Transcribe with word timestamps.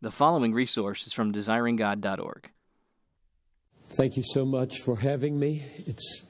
The 0.00 0.12
following 0.12 0.54
resource 0.54 1.08
is 1.08 1.12
from 1.12 1.32
desiringgod.org. 1.32 2.50
Thank 3.96 4.16
you 4.16 4.22
so 4.24 4.44
much 4.44 4.80
for 4.82 4.96
having 4.96 5.36
me. 5.36 5.64
It's 5.76 6.22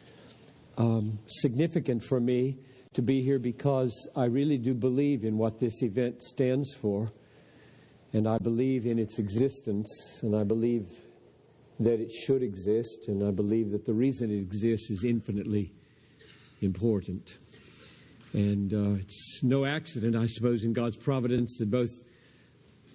um, 0.78 1.18
significant 1.26 2.02
for 2.02 2.18
me 2.18 2.60
to 2.94 3.02
be 3.02 3.20
here 3.20 3.39
because 3.39 4.08
I 4.17 4.25
really 4.25 4.57
do 4.57 4.73
believe 4.73 5.23
in 5.23 5.36
what 5.36 5.58
this 5.58 5.83
event 5.83 6.23
stands 6.23 6.73
for, 6.73 7.12
and 8.14 8.27
I 8.27 8.39
believe 8.39 8.86
in 8.86 8.99
its 8.99 9.18
existence, 9.18 9.87
and 10.23 10.35
I 10.35 10.45
believe 10.45 10.89
that 11.79 12.00
it 12.00 12.11
should 12.11 12.43
exist, 12.43 13.09
and 13.09 13.23
I 13.23 13.32
believe 13.32 13.71
that 13.73 13.85
the 13.85 13.93
reason 13.93 14.30
it 14.30 14.39
exists 14.39 14.89
is 14.89 15.05
infinitely 15.05 15.75
important. 16.62 17.37
And 18.32 18.73
uh, 18.73 19.00
it's 19.00 19.41
no 19.43 19.66
accident, 19.66 20.16
I 20.16 20.27
suppose, 20.27 20.64
in 20.64 20.73
God's 20.73 20.96
providence 20.96 21.59
that 21.59 21.71
both 21.71 21.91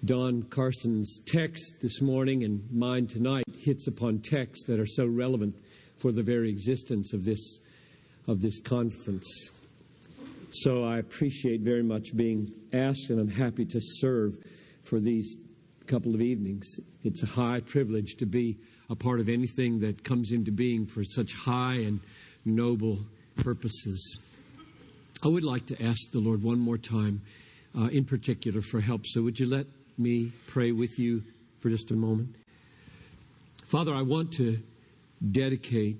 Don 0.05 0.43
Carson's 0.43 1.21
text 1.25 1.75
this 1.81 2.01
morning 2.01 2.43
and 2.43 2.69
mine 2.69 3.07
tonight 3.07 3.45
hits 3.57 3.87
upon 3.87 4.19
texts 4.19 4.65
that 4.67 4.77
are 4.77 4.85
so 4.85 5.05
relevant 5.05 5.55
for 5.97 6.11
the 6.11 6.21
very 6.21 6.49
existence 6.49 7.13
of 7.13 7.23
this 7.23 7.59
of 8.27 8.41
this 8.41 8.59
conference. 8.59 9.51
So 10.51 10.83
I 10.83 10.97
appreciate 10.97 11.61
very 11.61 11.83
much 11.83 12.15
being 12.17 12.51
asked, 12.73 13.11
and 13.11 13.19
I'm 13.19 13.29
happy 13.29 13.63
to 13.65 13.79
serve 13.81 14.37
for 14.83 14.99
these 14.99 15.37
couple 15.87 16.13
of 16.13 16.21
evenings. 16.21 16.67
It's 17.05 17.23
a 17.23 17.27
high 17.27 17.61
privilege 17.61 18.15
to 18.17 18.25
be 18.25 18.57
a 18.89 18.95
part 18.95 19.21
of 19.21 19.29
anything 19.29 19.79
that 19.79 20.03
comes 20.03 20.33
into 20.33 20.51
being 20.51 20.85
for 20.85 21.05
such 21.05 21.33
high 21.33 21.75
and 21.75 22.01
noble 22.43 22.99
purposes. 23.37 24.17
I 25.23 25.29
would 25.29 25.45
like 25.45 25.65
to 25.67 25.81
ask 25.81 26.11
the 26.11 26.19
Lord 26.19 26.43
one 26.43 26.59
more 26.59 26.77
time, 26.77 27.21
uh, 27.77 27.85
in 27.85 28.03
particular, 28.03 28.59
for 28.61 28.81
help. 28.81 29.05
So, 29.05 29.21
would 29.21 29.39
you 29.39 29.49
let 29.49 29.65
me 29.97 30.31
pray 30.47 30.71
with 30.71 30.99
you 30.99 31.23
for 31.57 31.69
just 31.69 31.91
a 31.91 31.95
moment? 31.95 32.35
Father, 33.65 33.93
I 33.93 34.01
want 34.01 34.33
to 34.33 34.59
dedicate 35.31 35.97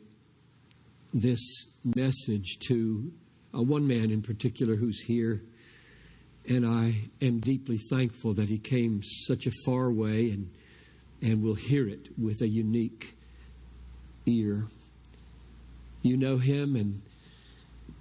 this 1.13 1.39
message 1.83 2.57
to 2.67 3.11
uh, 3.55 3.61
one 3.61 3.87
man 3.87 4.11
in 4.11 4.21
particular 4.21 4.75
who's 4.75 5.01
here. 5.01 5.41
And 6.47 6.65
I 6.65 6.95
am 7.21 7.39
deeply 7.39 7.79
thankful 7.89 8.33
that 8.33 8.49
he 8.49 8.57
came 8.57 9.01
such 9.27 9.47
a 9.47 9.51
far 9.65 9.91
way 9.91 10.31
and, 10.31 10.51
and 11.21 11.41
will 11.41 11.55
hear 11.55 11.87
it 11.87 12.09
with 12.17 12.41
a 12.41 12.47
unique 12.47 13.15
ear. 14.25 14.65
You 16.01 16.17
know 16.17 16.37
him 16.37 16.75
and, 16.75 17.01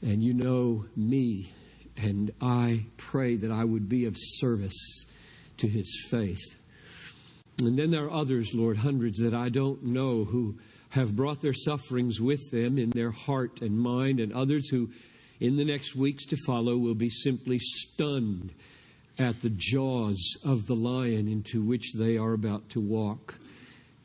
and 0.02 0.22
you 0.22 0.34
know 0.34 0.86
me, 0.96 1.52
and 1.96 2.32
I 2.40 2.86
pray 2.96 3.36
that 3.36 3.52
I 3.52 3.64
would 3.64 3.88
be 3.88 4.06
of 4.06 4.16
service 4.18 5.06
to 5.62 5.68
his 5.68 6.06
faith. 6.10 6.58
And 7.60 7.78
then 7.78 7.90
there 7.90 8.04
are 8.04 8.10
others, 8.10 8.52
Lord, 8.52 8.76
hundreds 8.76 9.18
that 9.20 9.32
I 9.32 9.48
don't 9.48 9.84
know 9.84 10.24
who 10.24 10.58
have 10.90 11.16
brought 11.16 11.40
their 11.40 11.54
sufferings 11.54 12.20
with 12.20 12.50
them 12.50 12.78
in 12.78 12.90
their 12.90 13.12
heart 13.12 13.62
and 13.62 13.78
mind, 13.78 14.18
and 14.20 14.32
others 14.32 14.68
who, 14.68 14.90
in 15.40 15.56
the 15.56 15.64
next 15.64 15.94
weeks 15.94 16.26
to 16.26 16.36
follow, 16.46 16.76
will 16.76 16.96
be 16.96 17.08
simply 17.08 17.58
stunned 17.60 18.52
at 19.18 19.40
the 19.40 19.52
jaws 19.54 20.36
of 20.44 20.66
the 20.66 20.74
lion 20.74 21.28
into 21.28 21.62
which 21.62 21.92
they 21.94 22.16
are 22.16 22.32
about 22.32 22.68
to 22.70 22.80
walk. 22.80 23.38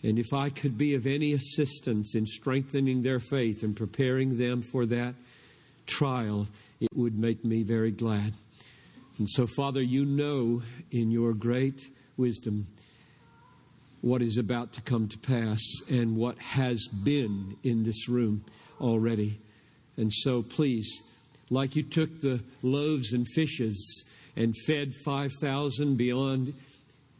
And 0.03 0.19
if 0.19 0.33
I 0.33 0.49
could 0.49 0.77
be 0.77 0.93
of 0.93 1.07
any 1.07 1.33
assistance 1.33 2.13
in 2.13 2.25
strengthening 2.27 3.01
their 3.01 3.19
faith 3.19 3.63
and 3.63 3.75
preparing 3.75 4.37
them 4.37 4.61
for 4.61 4.85
that 4.85 5.15
trial, 5.87 6.47
it 6.79 6.89
would 6.93 7.17
make 7.17 7.43
me 7.43 7.63
very 7.63 7.91
glad. 7.91 8.33
And 9.17 9.29
so, 9.29 9.47
Father, 9.47 9.81
you 9.81 10.05
know 10.05 10.61
in 10.91 11.09
your 11.09 11.33
great 11.33 11.89
wisdom 12.17 12.67
what 14.01 14.21
is 14.21 14.37
about 14.37 14.73
to 14.73 14.81
come 14.81 15.07
to 15.07 15.17
pass 15.17 15.59
and 15.89 16.15
what 16.15 16.37
has 16.37 16.87
been 16.87 17.57
in 17.63 17.83
this 17.83 18.07
room 18.07 18.45
already. 18.79 19.39
And 19.97 20.13
so, 20.13 20.43
please, 20.43 21.01
like 21.49 21.75
you 21.75 21.83
took 21.83 22.21
the 22.21 22.41
loaves 22.61 23.13
and 23.13 23.25
fishes 23.33 24.03
and 24.35 24.53
fed 24.65 24.93
5,000 24.93 25.97
beyond 25.97 26.53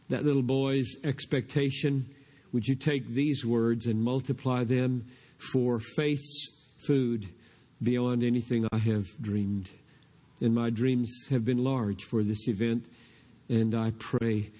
that 0.08 0.24
little 0.24 0.42
boy's 0.42 0.96
expectation, 1.02 2.06
would 2.52 2.66
you 2.66 2.76
take 2.76 3.08
these 3.08 3.44
words 3.44 3.86
and 3.86 4.02
multiply 4.02 4.62
them 4.62 5.04
for 5.52 5.80
faith's 5.80 6.72
food 6.86 7.28
beyond 7.82 8.22
anything 8.22 8.68
I 8.72 8.78
have 8.78 9.06
dreamed? 9.20 9.70
And 10.40 10.54
my 10.54 10.70
dreams 10.70 11.26
have 11.30 11.44
been 11.44 11.64
large 11.64 12.04
for 12.04 12.22
this 12.22 12.48
event, 12.48 12.86
and 13.48 13.74
I 13.74 13.92
pray 13.98 14.50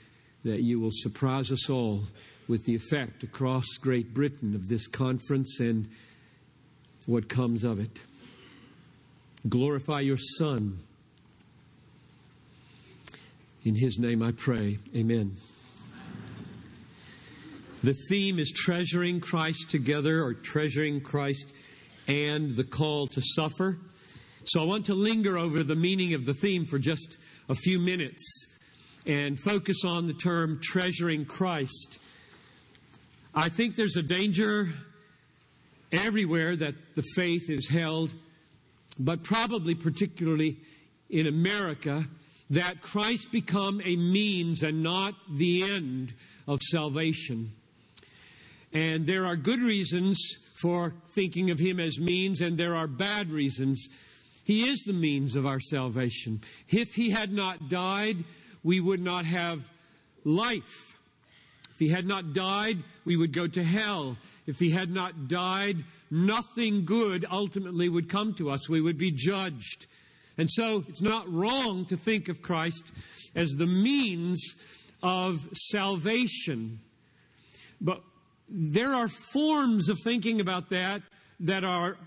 that 0.44 0.60
you 0.62 0.80
will 0.80 0.90
surprise 0.92 1.52
us 1.52 1.70
all 1.70 2.02
with 2.48 2.64
the 2.64 2.74
effect 2.74 3.22
across 3.22 3.64
Great 3.80 4.14
Britain 4.14 4.54
of 4.54 4.68
this 4.68 4.86
conference 4.86 5.60
and 5.60 5.88
what 7.06 7.28
comes 7.28 7.64
of 7.64 7.78
it. 7.78 8.00
Glorify 9.48 10.00
your 10.00 10.18
Son. 10.18 10.78
In 13.64 13.74
His 13.74 13.98
name 13.98 14.22
I 14.22 14.32
pray. 14.32 14.78
Amen. 14.96 15.36
The 17.82 17.94
theme 18.08 18.40
is 18.40 18.50
treasuring 18.50 19.20
Christ 19.20 19.70
together 19.70 20.22
or 20.24 20.34
treasuring 20.34 21.00
Christ 21.00 21.52
and 22.08 22.56
the 22.56 22.64
call 22.64 23.06
to 23.08 23.20
suffer. 23.22 23.78
So 24.48 24.62
I 24.62 24.64
want 24.64 24.86
to 24.86 24.94
linger 24.94 25.36
over 25.36 25.62
the 25.62 25.76
meaning 25.76 26.14
of 26.14 26.24
the 26.24 26.32
theme 26.32 26.64
for 26.64 26.78
just 26.78 27.18
a 27.50 27.54
few 27.54 27.78
minutes 27.78 28.24
and 29.04 29.38
focus 29.38 29.84
on 29.84 30.06
the 30.06 30.14
term 30.14 30.58
treasuring 30.62 31.26
Christ. 31.26 31.98
I 33.34 33.50
think 33.50 33.76
there's 33.76 33.96
a 33.96 34.02
danger 34.02 34.70
everywhere 35.92 36.56
that 36.56 36.74
the 36.94 37.02
faith 37.14 37.50
is 37.50 37.68
held, 37.68 38.14
but 38.98 39.22
probably 39.22 39.74
particularly 39.74 40.56
in 41.10 41.26
America, 41.26 42.06
that 42.48 42.80
Christ 42.80 43.30
become 43.30 43.82
a 43.84 43.96
means 43.96 44.62
and 44.62 44.82
not 44.82 45.14
the 45.30 45.70
end 45.70 46.14
of 46.46 46.62
salvation. 46.62 47.52
And 48.72 49.06
there 49.06 49.26
are 49.26 49.36
good 49.36 49.60
reasons 49.60 50.18
for 50.54 50.94
thinking 51.08 51.50
of 51.50 51.58
him 51.58 51.78
as 51.78 51.98
means, 51.98 52.40
and 52.40 52.56
there 52.56 52.74
are 52.74 52.86
bad 52.86 53.30
reasons. 53.30 53.88
He 54.48 54.66
is 54.66 54.80
the 54.80 54.94
means 54.94 55.36
of 55.36 55.44
our 55.44 55.60
salvation. 55.60 56.40
If 56.70 56.94
he 56.94 57.10
had 57.10 57.34
not 57.34 57.68
died, 57.68 58.24
we 58.64 58.80
would 58.80 59.02
not 59.02 59.26
have 59.26 59.68
life. 60.24 60.96
If 61.74 61.78
he 61.78 61.90
had 61.90 62.06
not 62.06 62.32
died, 62.32 62.78
we 63.04 63.14
would 63.18 63.34
go 63.34 63.46
to 63.46 63.62
hell. 63.62 64.16
If 64.46 64.58
he 64.58 64.70
had 64.70 64.90
not 64.90 65.28
died, 65.28 65.84
nothing 66.10 66.86
good 66.86 67.26
ultimately 67.30 67.90
would 67.90 68.08
come 68.08 68.32
to 68.36 68.48
us. 68.48 68.70
We 68.70 68.80
would 68.80 68.96
be 68.96 69.10
judged. 69.10 69.84
And 70.38 70.50
so 70.50 70.82
it's 70.88 71.02
not 71.02 71.30
wrong 71.30 71.84
to 71.84 71.98
think 71.98 72.30
of 72.30 72.40
Christ 72.40 72.90
as 73.34 73.50
the 73.50 73.66
means 73.66 74.42
of 75.02 75.46
salvation. 75.52 76.80
But 77.82 78.00
there 78.48 78.94
are 78.94 79.08
forms 79.08 79.90
of 79.90 79.98
thinking 80.02 80.40
about 80.40 80.70
that 80.70 81.02
that 81.40 81.64
are 81.64 81.98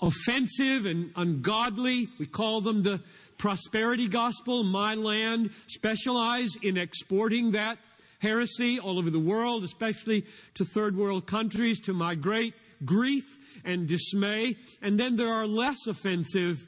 offensive 0.00 0.86
and 0.86 1.10
ungodly. 1.16 2.08
We 2.18 2.26
call 2.26 2.60
them 2.60 2.82
the 2.82 3.00
prosperity 3.38 4.08
gospel. 4.08 4.64
My 4.64 4.94
land 4.94 5.50
specialize 5.68 6.56
in 6.62 6.76
exporting 6.76 7.52
that 7.52 7.78
heresy 8.20 8.78
all 8.78 8.98
over 8.98 9.10
the 9.10 9.18
world, 9.18 9.64
especially 9.64 10.24
to 10.54 10.64
third 10.64 10.96
world 10.96 11.26
countries, 11.26 11.80
to 11.80 11.92
my 11.92 12.14
great 12.14 12.54
grief 12.84 13.38
and 13.64 13.86
dismay. 13.86 14.56
And 14.82 14.98
then 14.98 15.16
there 15.16 15.32
are 15.32 15.46
less 15.46 15.86
offensive 15.86 16.66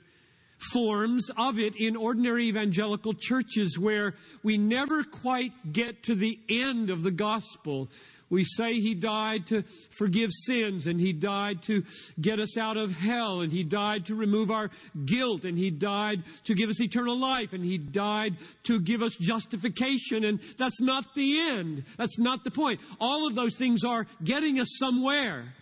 forms 0.72 1.30
of 1.36 1.58
it 1.58 1.76
in 1.76 1.96
ordinary 1.96 2.48
evangelical 2.48 3.14
churches 3.14 3.78
where 3.78 4.14
we 4.42 4.58
never 4.58 5.04
quite 5.04 5.52
get 5.72 6.02
to 6.04 6.14
the 6.14 6.38
end 6.48 6.90
of 6.90 7.02
the 7.02 7.10
gospel. 7.10 7.88
We 8.30 8.44
say 8.44 8.74
he 8.74 8.94
died 8.94 9.46
to 9.46 9.62
forgive 9.90 10.30
sins 10.32 10.86
and 10.86 11.00
he 11.00 11.12
died 11.12 11.62
to 11.62 11.84
get 12.20 12.38
us 12.38 12.58
out 12.58 12.76
of 12.76 12.92
hell 12.92 13.40
and 13.40 13.50
he 13.50 13.64
died 13.64 14.06
to 14.06 14.14
remove 14.14 14.50
our 14.50 14.70
guilt 15.06 15.44
and 15.44 15.56
he 15.56 15.70
died 15.70 16.22
to 16.44 16.54
give 16.54 16.68
us 16.68 16.80
eternal 16.80 17.16
life 17.16 17.54
and 17.54 17.64
he 17.64 17.78
died 17.78 18.36
to 18.64 18.80
give 18.80 19.02
us 19.02 19.14
justification 19.16 20.24
and 20.24 20.40
that's 20.58 20.80
not 20.80 21.14
the 21.14 21.40
end. 21.40 21.84
That's 21.96 22.18
not 22.18 22.44
the 22.44 22.50
point. 22.50 22.80
All 23.00 23.26
of 23.26 23.34
those 23.34 23.56
things 23.56 23.82
are 23.84 24.06
getting 24.22 24.60
us 24.60 24.68
somewhere. 24.78 25.54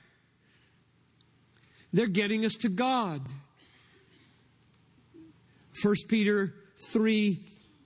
They're 1.93 2.09
getting 2.09 2.45
us 2.45 2.55
to 2.61 2.69
God. 2.69 3.23
1 5.83 5.95
Peter 6.09 6.53
3 6.91 7.39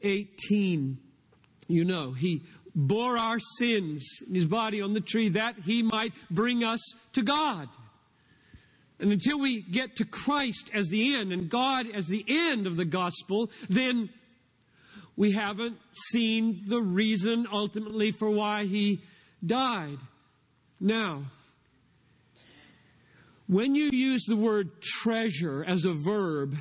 18. 0.03 0.99
You 1.69 1.85
know, 1.85 2.11
he 2.11 2.43
bore 2.87 3.17
our 3.17 3.39
sins 3.59 4.07
in 4.29 4.35
his 4.35 4.47
body 4.47 4.81
on 4.81 4.93
the 4.93 5.01
tree 5.01 5.31
that 5.31 5.57
he 5.65 5.83
might 5.83 6.13
bring 6.31 6.65
us 6.65 6.81
to 7.13 7.23
God. 7.23 7.69
And 8.99 9.13
until 9.13 9.39
we 9.39 9.63
get 9.63 9.97
to 9.97 10.05
Christ 10.05 10.71
as 10.75 10.89
the 10.89 11.15
end 11.15 11.33
and 11.33 11.49
God 11.49 11.87
as 11.91 12.07
the 12.07 12.25
end 12.29 12.67
of 12.67 12.77
the 12.77 12.85
gospel, 12.85 13.51
then 13.69 14.11
We 15.21 15.33
haven't 15.33 15.77
seen 15.93 16.63
the 16.67 16.81
reason 16.81 17.47
ultimately 17.53 18.11
for 18.11 18.31
why 18.31 18.65
he 18.65 19.03
died. 19.45 19.99
Now, 20.81 21.25
when 23.47 23.75
you 23.75 23.91
use 23.93 24.25
the 24.27 24.37
word 24.37 24.81
treasure 24.81 25.63
as 25.63 25.85
a 25.85 25.93
verb 25.93 26.57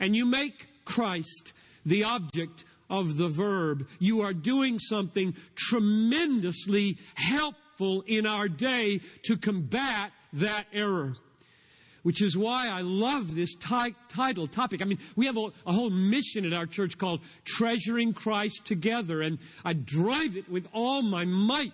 and 0.00 0.16
you 0.16 0.26
make 0.26 0.84
Christ 0.84 1.52
the 1.86 2.02
object 2.02 2.64
of 2.90 3.16
the 3.16 3.28
verb, 3.28 3.86
you 3.98 4.20
are 4.20 4.34
doing 4.34 4.78
something 4.78 5.34
tremendously 5.54 6.98
helpful 7.14 8.02
in 8.06 8.26
our 8.26 8.48
day 8.48 9.00
to 9.22 9.36
combat 9.36 10.12
that 10.34 10.64
error. 10.72 11.16
Which 12.02 12.22
is 12.22 12.36
why 12.36 12.68
I 12.68 12.80
love 12.80 13.34
this 13.34 13.54
t- 13.54 13.94
title 14.08 14.46
topic. 14.46 14.80
I 14.80 14.86
mean, 14.86 14.98
we 15.16 15.26
have 15.26 15.36
a, 15.36 15.48
a 15.66 15.72
whole 15.72 15.90
mission 15.90 16.46
at 16.46 16.54
our 16.54 16.66
church 16.66 16.96
called 16.96 17.20
Treasuring 17.44 18.14
Christ 18.14 18.64
Together, 18.64 19.20
and 19.20 19.38
I 19.64 19.74
drive 19.74 20.36
it 20.36 20.48
with 20.50 20.66
all 20.72 21.02
my 21.02 21.26
might. 21.26 21.72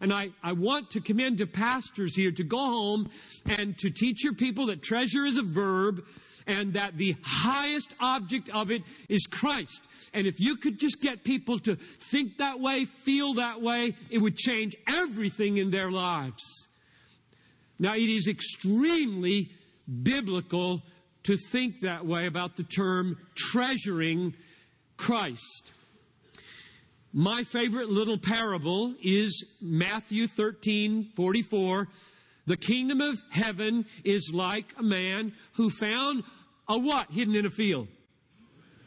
And 0.00 0.12
I, 0.12 0.30
I 0.42 0.52
want 0.52 0.90
to 0.92 1.00
commend 1.00 1.38
to 1.38 1.46
pastors 1.46 2.16
here 2.16 2.32
to 2.32 2.44
go 2.44 2.58
home 2.58 3.10
and 3.58 3.76
to 3.78 3.90
teach 3.90 4.24
your 4.24 4.34
people 4.34 4.66
that 4.66 4.82
treasure 4.82 5.24
is 5.24 5.38
a 5.38 5.42
verb 5.42 6.04
and 6.46 6.74
that 6.74 6.96
the 6.96 7.16
highest 7.22 7.92
object 8.00 8.48
of 8.50 8.70
it 8.70 8.82
is 9.08 9.26
Christ. 9.26 9.82
And 10.14 10.26
if 10.26 10.40
you 10.40 10.56
could 10.56 10.78
just 10.78 11.00
get 11.00 11.24
people 11.24 11.58
to 11.60 11.76
think 11.76 12.38
that 12.38 12.60
way, 12.60 12.84
feel 12.84 13.34
that 13.34 13.60
way, 13.60 13.94
it 14.10 14.18
would 14.18 14.36
change 14.36 14.76
everything 14.86 15.58
in 15.58 15.70
their 15.70 15.90
lives. 15.90 16.42
Now, 17.78 17.94
it 17.94 18.08
is 18.08 18.26
extremely 18.28 19.50
biblical 20.02 20.82
to 21.24 21.36
think 21.50 21.80
that 21.80 22.06
way 22.06 22.26
about 22.26 22.56
the 22.56 22.62
term 22.62 23.18
treasuring 23.34 24.34
Christ. 24.96 25.72
My 27.12 27.42
favorite 27.44 27.88
little 27.88 28.18
parable 28.18 28.94
is 29.02 29.44
Matthew 29.60 30.26
13 30.26 31.12
44. 31.16 31.88
The 32.46 32.56
kingdom 32.56 33.00
of 33.00 33.20
heaven 33.30 33.86
is 34.04 34.30
like 34.32 34.72
a 34.78 34.82
man 34.82 35.32
who 35.54 35.68
found 35.68 36.22
a 36.68 36.78
what 36.78 37.10
hidden 37.10 37.34
in 37.34 37.46
a 37.46 37.50
field? 37.50 37.88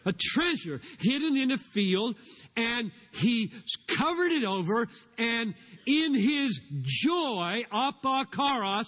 A 0.05 0.13
treasure 0.13 0.81
hidden 0.99 1.37
in 1.37 1.51
a 1.51 1.57
field, 1.57 2.15
and 2.55 2.91
he 3.11 3.51
covered 3.87 4.31
it 4.31 4.43
over, 4.43 4.87
and 5.17 5.53
in 5.85 6.13
his 6.13 6.59
joy, 6.81 7.65
apakaros, 7.71 8.87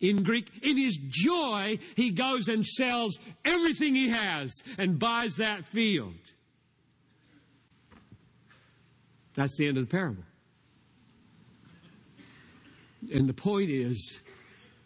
in 0.00 0.22
Greek, 0.22 0.50
in 0.62 0.76
his 0.76 0.96
joy, 1.08 1.78
he 1.96 2.10
goes 2.10 2.48
and 2.48 2.64
sells 2.64 3.18
everything 3.44 3.94
he 3.94 4.08
has 4.08 4.52
and 4.78 4.98
buys 4.98 5.36
that 5.36 5.66
field. 5.66 6.14
That's 9.34 9.56
the 9.56 9.68
end 9.68 9.78
of 9.78 9.88
the 9.88 9.90
parable. 9.90 10.24
And 13.12 13.28
the 13.28 13.34
point 13.34 13.70
is 13.70 14.20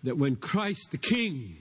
that 0.03 0.19
when 0.19 0.37
Christ 0.37 0.91
the 0.91 0.99
King 0.99 1.57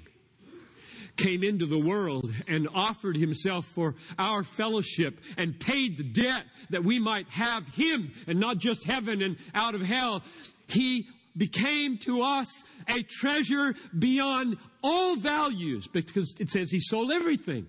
came 1.21 1.43
into 1.43 1.65
the 1.65 1.77
world 1.77 2.33
and 2.47 2.67
offered 2.73 3.15
himself 3.15 3.65
for 3.65 3.95
our 4.17 4.43
fellowship 4.43 5.19
and 5.37 5.59
paid 5.59 5.97
the 5.97 6.03
debt 6.03 6.43
that 6.71 6.83
we 6.83 6.99
might 6.99 7.27
have 7.29 7.67
him 7.75 8.11
and 8.27 8.39
not 8.39 8.57
just 8.57 8.83
heaven 8.85 9.21
and 9.21 9.37
out 9.53 9.75
of 9.75 9.81
hell, 9.81 10.23
he 10.67 11.07
became 11.37 11.97
to 11.99 12.21
us 12.23 12.63
a 12.87 13.03
treasure 13.03 13.75
beyond 13.97 14.57
all 14.83 15.15
values 15.15 15.87
because 15.87 16.33
it 16.39 16.49
says 16.49 16.71
he 16.71 16.79
sold 16.79 17.11
everything. 17.11 17.67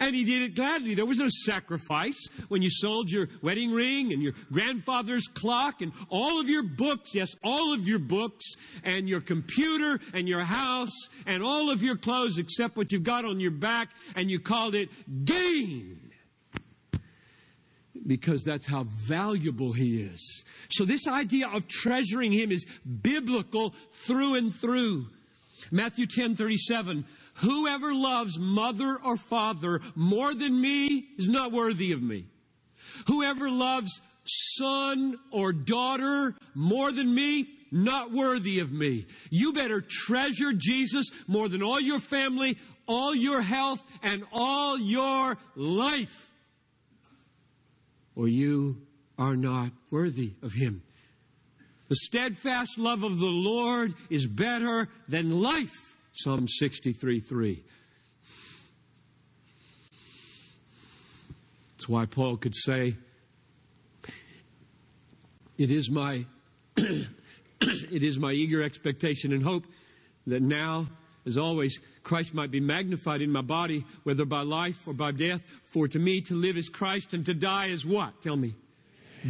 And 0.00 0.14
he 0.14 0.24
did 0.24 0.42
it 0.42 0.54
gladly. 0.54 0.94
There 0.94 1.06
was 1.06 1.18
no 1.18 1.28
sacrifice 1.28 2.28
when 2.48 2.62
you 2.62 2.70
sold 2.70 3.10
your 3.10 3.28
wedding 3.42 3.72
ring 3.72 4.12
and 4.12 4.22
your 4.22 4.32
grandfather's 4.52 5.26
clock 5.28 5.82
and 5.82 5.92
all 6.08 6.40
of 6.40 6.48
your 6.48 6.62
books. 6.62 7.14
Yes, 7.14 7.34
all 7.42 7.72
of 7.72 7.86
your 7.86 7.98
books 7.98 8.44
and 8.84 9.08
your 9.08 9.20
computer 9.20 10.00
and 10.12 10.28
your 10.28 10.42
house 10.42 11.08
and 11.26 11.42
all 11.42 11.70
of 11.70 11.82
your 11.82 11.96
clothes 11.96 12.38
except 12.38 12.76
what 12.76 12.92
you've 12.92 13.04
got 13.04 13.24
on 13.24 13.40
your 13.40 13.50
back 13.50 13.90
and 14.14 14.30
you 14.30 14.38
called 14.38 14.74
it 14.74 14.90
gain 15.24 16.08
because 18.06 18.42
that's 18.42 18.66
how 18.66 18.84
valuable 18.84 19.72
he 19.72 20.00
is. 20.00 20.44
So 20.70 20.84
this 20.84 21.06
idea 21.06 21.48
of 21.48 21.68
treasuring 21.68 22.32
him 22.32 22.50
is 22.50 22.64
biblical 23.02 23.74
through 23.92 24.36
and 24.36 24.54
through. 24.54 25.06
Matthew 25.70 26.06
10 26.06 26.36
37. 26.36 27.04
Whoever 27.38 27.94
loves 27.94 28.38
mother 28.38 28.98
or 29.04 29.16
father 29.16 29.80
more 29.94 30.34
than 30.34 30.60
me 30.60 31.08
is 31.16 31.28
not 31.28 31.52
worthy 31.52 31.92
of 31.92 32.02
me. 32.02 32.26
Whoever 33.06 33.50
loves 33.50 34.00
son 34.24 35.18
or 35.30 35.52
daughter 35.52 36.34
more 36.54 36.92
than 36.92 37.14
me, 37.14 37.48
not 37.70 38.12
worthy 38.12 38.60
of 38.60 38.72
me. 38.72 39.06
You 39.30 39.52
better 39.52 39.80
treasure 39.80 40.52
Jesus 40.52 41.06
more 41.26 41.48
than 41.48 41.62
all 41.62 41.80
your 41.80 42.00
family, 42.00 42.58
all 42.86 43.14
your 43.14 43.42
health, 43.42 43.82
and 44.02 44.24
all 44.32 44.78
your 44.78 45.36
life 45.54 46.28
or 48.18 48.26
you 48.26 48.82
are 49.16 49.36
not 49.36 49.70
worthy 49.92 50.32
of 50.42 50.52
him. 50.52 50.82
The 51.86 51.94
steadfast 51.96 52.76
love 52.76 53.04
of 53.04 53.18
the 53.18 53.26
Lord 53.26 53.94
is 54.10 54.26
better 54.26 54.88
than 55.08 55.40
life. 55.40 55.87
Psalm 56.18 56.48
63 56.48 57.20
3. 57.20 57.62
That's 61.70 61.88
why 61.88 62.06
Paul 62.06 62.36
could 62.36 62.56
say, 62.56 62.96
It 65.56 65.70
is 65.70 65.88
my 65.88 66.26
it 66.76 68.02
is 68.02 68.18
my 68.18 68.32
eager 68.32 68.64
expectation 68.64 69.32
and 69.32 69.44
hope 69.44 69.64
that 70.26 70.42
now, 70.42 70.88
as 71.24 71.38
always, 71.38 71.78
Christ 72.02 72.34
might 72.34 72.50
be 72.50 72.58
magnified 72.58 73.22
in 73.22 73.30
my 73.30 73.42
body, 73.42 73.84
whether 74.02 74.24
by 74.24 74.42
life 74.42 74.88
or 74.88 74.94
by 74.94 75.12
death. 75.12 75.42
For 75.70 75.86
to 75.86 76.00
me 76.00 76.20
to 76.22 76.34
live 76.34 76.56
is 76.56 76.68
Christ 76.68 77.14
and 77.14 77.24
to 77.26 77.34
die 77.34 77.66
is 77.66 77.86
what? 77.86 78.22
Tell 78.22 78.36
me. 78.36 78.56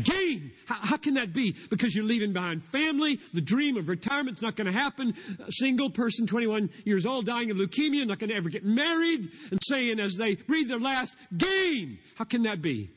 Gain. 0.03 0.53
How, 0.67 0.77
how, 0.77 0.97
can 0.97 1.15
that 1.15 1.33
be? 1.33 1.57
Because 1.71 1.95
you're 1.95 2.05
leaving 2.05 2.33
behind 2.33 2.63
family. 2.63 3.19
The 3.33 3.41
dream 3.41 3.77
of 3.77 3.89
retirement's 3.89 4.43
not 4.43 4.57
going 4.57 4.67
to 4.67 4.73
happen. 4.73 5.15
A 5.47 5.53
single 5.53 5.91
person, 5.91 6.27
21 6.27 6.71
years 6.85 7.07
old, 7.07 7.27
dying 7.27 7.51
of 7.51 7.57
leukemia, 7.57 8.07
not 8.07 8.19
going 8.19 8.31
to 8.31 8.37
ever 8.37 8.49
get 8.49 8.65
married, 8.65 9.31
and 9.51 9.61
saying 9.67 10.01
as 10.01 10.15
they 10.17 10.37
breathe 10.37 10.69
their 10.69 10.79
last, 10.79 11.15
gain. 11.37 11.99
How 12.17 12.25
can 12.25 12.43
that 12.43 12.61
be? 12.63 12.91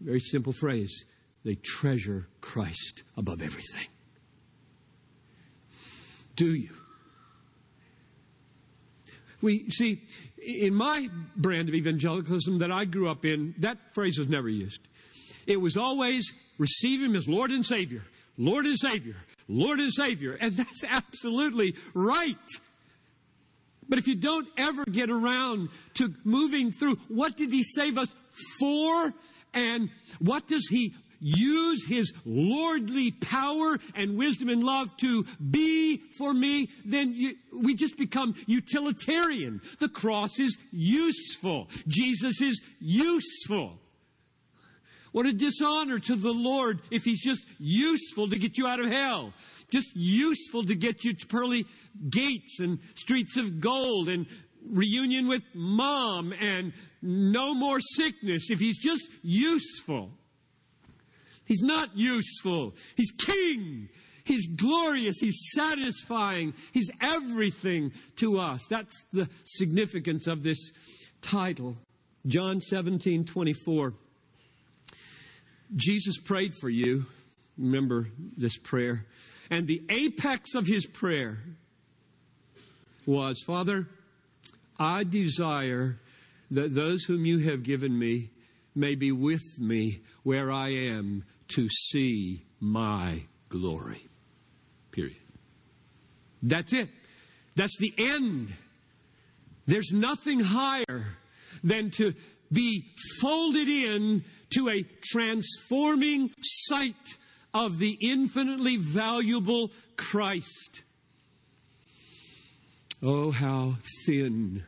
Very 0.00 0.20
simple 0.20 0.52
phrase. 0.52 1.04
They 1.44 1.56
treasure 1.56 2.28
Christ 2.40 3.02
above 3.16 3.42
everything. 3.42 3.86
Do 6.36 6.54
you? 6.54 6.70
We 9.40 9.68
see, 9.68 10.02
in 10.38 10.74
my 10.74 11.10
brand 11.36 11.68
of 11.68 11.74
evangelicalism 11.74 12.58
that 12.58 12.72
I 12.72 12.86
grew 12.86 13.08
up 13.08 13.26
in, 13.26 13.54
that 13.58 13.76
phrase 13.92 14.18
was 14.18 14.28
never 14.30 14.48
used. 14.48 14.80
It 15.46 15.60
was 15.60 15.76
always 15.76 16.32
receive 16.58 17.02
Him 17.02 17.16
as 17.16 17.28
Lord 17.28 17.50
and 17.50 17.64
Savior, 17.64 18.02
Lord 18.36 18.66
and 18.66 18.78
Savior, 18.78 19.16
Lord 19.48 19.78
and 19.78 19.92
Savior. 19.92 20.36
And 20.40 20.52
that's 20.56 20.84
absolutely 20.84 21.76
right. 21.94 22.36
But 23.88 23.98
if 23.98 24.08
you 24.08 24.14
don't 24.14 24.48
ever 24.56 24.84
get 24.84 25.10
around 25.10 25.68
to 25.94 26.14
moving 26.24 26.72
through, 26.72 26.96
what 27.08 27.36
did 27.36 27.52
He 27.52 27.62
save 27.62 27.98
us 27.98 28.14
for? 28.58 29.12
And 29.52 29.90
what 30.18 30.48
does 30.48 30.66
He 30.68 30.94
use 31.24 31.86
his 31.86 32.12
lordly 32.26 33.10
power 33.10 33.78
and 33.94 34.18
wisdom 34.18 34.50
and 34.50 34.62
love 34.62 34.94
to 34.98 35.24
be 35.50 36.02
for 36.18 36.34
me, 36.34 36.68
then 36.84 37.14
you, 37.14 37.34
we 37.50 37.74
just 37.74 37.96
become 37.96 38.34
utilitarian. 38.46 39.60
The 39.78 39.88
cross 39.88 40.38
is 40.38 40.56
useful. 40.70 41.68
Jesus 41.88 42.42
is 42.42 42.60
useful. 42.78 43.78
What 45.14 45.26
a 45.26 45.32
dishonor 45.32 46.00
to 46.00 46.16
the 46.16 46.32
Lord 46.32 46.80
if 46.90 47.04
he's 47.04 47.22
just 47.22 47.46
useful 47.60 48.26
to 48.26 48.36
get 48.36 48.58
you 48.58 48.66
out 48.66 48.80
of 48.80 48.86
hell. 48.86 49.32
Just 49.70 49.94
useful 49.94 50.64
to 50.64 50.74
get 50.74 51.04
you 51.04 51.12
to 51.14 51.26
pearly 51.28 51.66
gates 52.10 52.58
and 52.58 52.80
streets 52.96 53.36
of 53.36 53.60
gold 53.60 54.08
and 54.08 54.26
reunion 54.68 55.28
with 55.28 55.44
mom 55.54 56.34
and 56.40 56.72
no 57.00 57.54
more 57.54 57.78
sickness 57.80 58.50
if 58.50 58.58
he's 58.58 58.76
just 58.76 59.08
useful. 59.22 60.10
He's 61.44 61.62
not 61.62 61.96
useful. 61.96 62.74
He's 62.96 63.12
king. 63.12 63.90
He's 64.24 64.48
glorious. 64.48 65.18
He's 65.20 65.38
satisfying. 65.54 66.54
He's 66.72 66.90
everything 67.00 67.92
to 68.16 68.40
us. 68.40 68.62
That's 68.68 69.04
the 69.12 69.28
significance 69.44 70.26
of 70.26 70.42
this 70.42 70.72
title. 71.22 71.76
John 72.26 72.60
17, 72.60 73.26
24. 73.26 73.94
Jesus 75.74 76.18
prayed 76.18 76.54
for 76.54 76.68
you. 76.68 77.06
Remember 77.56 78.08
this 78.36 78.56
prayer. 78.58 79.06
And 79.50 79.66
the 79.66 79.82
apex 79.88 80.54
of 80.54 80.66
his 80.66 80.86
prayer 80.86 81.38
was 83.06 83.42
Father, 83.46 83.88
I 84.78 85.04
desire 85.04 85.98
that 86.50 86.74
those 86.74 87.04
whom 87.04 87.24
you 87.24 87.38
have 87.38 87.62
given 87.62 87.98
me 87.98 88.30
may 88.74 88.94
be 88.94 89.12
with 89.12 89.58
me 89.58 90.00
where 90.22 90.50
I 90.50 90.70
am 90.70 91.24
to 91.48 91.68
see 91.68 92.44
my 92.60 93.22
glory. 93.48 94.08
Period. 94.90 95.16
That's 96.42 96.72
it. 96.72 96.88
That's 97.56 97.76
the 97.78 97.92
end. 97.96 98.52
There's 99.66 99.92
nothing 99.92 100.40
higher 100.40 101.16
than 101.62 101.90
to 101.92 102.14
be 102.52 102.84
folded 103.20 103.68
in 103.68 104.24
to 104.54 104.68
a 104.68 104.84
transforming 105.02 106.30
sight 106.40 107.16
of 107.52 107.78
the 107.78 107.96
infinitely 108.00 108.76
valuable 108.76 109.70
Christ. 109.96 110.82
Oh, 113.02 113.30
how 113.30 113.76
thin 114.06 114.64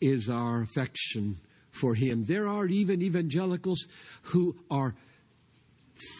is 0.00 0.28
our 0.28 0.62
affection 0.62 1.38
for 1.70 1.94
Him. 1.94 2.24
There 2.24 2.46
are 2.46 2.66
even 2.66 3.02
evangelicals 3.02 3.86
who 4.22 4.56
are 4.70 4.94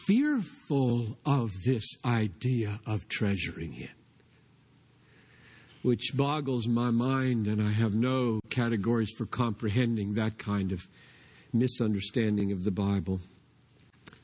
fearful 0.07 1.19
of 1.25 1.51
this 1.65 1.87
idea 2.05 2.81
of 2.87 3.09
treasuring 3.09 3.73
Him, 3.73 3.91
which 5.83 6.13
boggles 6.15 6.67
my 6.67 6.91
mind, 6.91 7.47
and 7.47 7.63
I 7.63 7.71
have 7.71 7.95
no 7.95 8.41
categories 8.51 9.13
for 9.17 9.27
comprehending 9.27 10.15
that 10.15 10.39
kind 10.39 10.73
of 10.73 10.87
misunderstanding 11.53 12.53
of 12.53 12.65
the 12.65 12.71
Bible. 12.71 13.21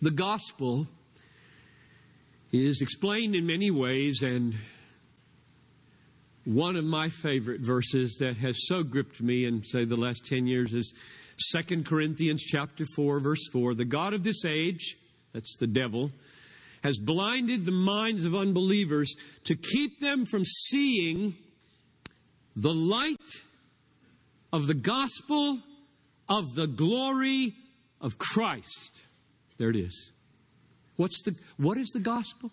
The 0.00 0.10
gospel 0.10 0.86
is 2.52 2.80
explained 2.80 3.34
in 3.34 3.46
many 3.46 3.70
ways, 3.70 4.22
and 4.22 4.54
one 6.44 6.76
of 6.76 6.84
my 6.84 7.08
favorite 7.08 7.60
verses 7.60 8.16
that 8.20 8.36
has 8.36 8.66
so 8.68 8.82
gripped 8.82 9.20
me 9.20 9.44
in, 9.44 9.62
say, 9.62 9.84
the 9.84 9.96
last 9.96 10.26
10 10.26 10.46
years 10.46 10.72
is 10.72 10.94
2 11.52 11.82
Corinthians 11.82 12.42
chapter 12.42 12.84
4, 12.94 13.20
verse 13.20 13.48
4. 13.52 13.74
The 13.74 13.84
God 13.84 14.14
of 14.14 14.22
this 14.22 14.44
age, 14.44 14.96
that's 15.32 15.56
the 15.58 15.66
devil, 15.66 16.12
has 16.84 16.98
blinded 16.98 17.64
the 17.64 17.72
minds 17.72 18.24
of 18.24 18.34
unbelievers 18.34 19.14
to 19.44 19.56
keep 19.56 20.00
them 20.00 20.24
from 20.24 20.44
seeing 20.44 21.34
the 22.54 22.72
light 22.72 23.16
of 24.52 24.66
the 24.66 24.74
gospel 24.74 25.58
of 26.28 26.54
the 26.54 26.66
glory 26.66 27.54
of 28.00 28.18
Christ. 28.18 29.02
There 29.58 29.70
it 29.70 29.76
is. 29.76 30.10
What's 30.96 31.22
the, 31.22 31.34
what 31.56 31.76
is 31.76 31.88
the 31.88 32.00
gospel? 32.00 32.50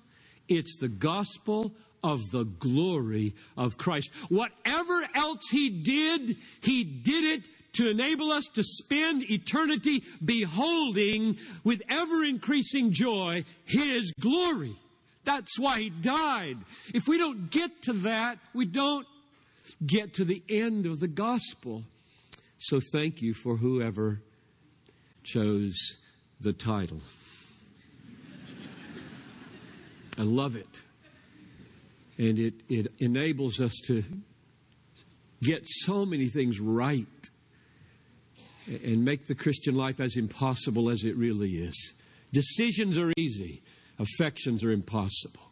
It's 0.47 0.77
the 0.77 0.89
gospel 0.89 1.73
of 2.03 2.19
the 2.31 2.43
glory 2.43 3.33
of 3.57 3.77
Christ. 3.77 4.11
Whatever 4.29 5.07
else 5.15 5.49
he 5.49 5.69
did, 5.69 6.37
he 6.61 6.83
did 6.83 7.23
it 7.23 7.43
to 7.73 7.89
enable 7.89 8.31
us 8.31 8.45
to 8.53 8.63
spend 8.63 9.29
eternity 9.31 10.03
beholding 10.23 11.37
with 11.63 11.81
ever 11.89 12.23
increasing 12.23 12.91
joy 12.91 13.43
his 13.65 14.13
glory. 14.19 14.75
That's 15.23 15.57
why 15.57 15.79
he 15.79 15.89
died. 15.89 16.57
If 16.93 17.07
we 17.07 17.17
don't 17.17 17.49
get 17.49 17.81
to 17.83 17.93
that, 17.93 18.37
we 18.53 18.65
don't 18.65 19.07
get 19.85 20.15
to 20.15 20.25
the 20.25 20.43
end 20.49 20.85
of 20.85 20.99
the 20.99 21.07
gospel. 21.07 21.83
So 22.63 22.79
thank 22.93 23.21
you 23.21 23.33
for 23.33 23.57
whoever 23.57 24.21
chose 25.21 25.97
the 26.39 26.53
title. 26.53 27.01
I 30.17 30.21
love 30.21 30.55
it. 30.55 30.69
And 32.17 32.39
it, 32.39 32.53
it 32.69 32.87
enables 32.99 33.59
us 33.59 33.73
to 33.87 34.05
get 35.41 35.63
so 35.65 36.05
many 36.05 36.29
things 36.29 36.61
right 36.61 37.05
and 38.65 39.03
make 39.03 39.27
the 39.27 39.35
Christian 39.35 39.75
life 39.75 39.99
as 39.99 40.15
impossible 40.15 40.89
as 40.89 41.03
it 41.03 41.17
really 41.17 41.55
is. 41.55 41.93
Decisions 42.31 42.97
are 42.97 43.11
easy, 43.17 43.61
affections 43.99 44.63
are 44.63 44.71
impossible. 44.71 45.51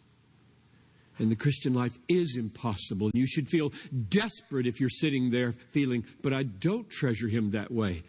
And 1.20 1.32
the 1.32 1.36
Christian 1.36 1.74
life 1.74 1.98
is 2.08 2.36
impossible. 2.38 3.08
And 3.08 3.16
you 3.16 3.28
should 3.28 3.50
feel 3.50 3.72
desperate 4.10 4.66
if 4.66 4.80
you're 4.80 4.90
sitting 4.90 5.30
there 5.30 5.54
feeling, 5.72 6.04
but 6.22 6.34
I 6.34 6.44
don't 6.44 6.90
treasure 6.90 7.28
him 7.28 7.52
that 7.52 7.72
way. 7.72 8.04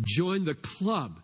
Join 0.00 0.44
the 0.44 0.54
club. 0.54 1.20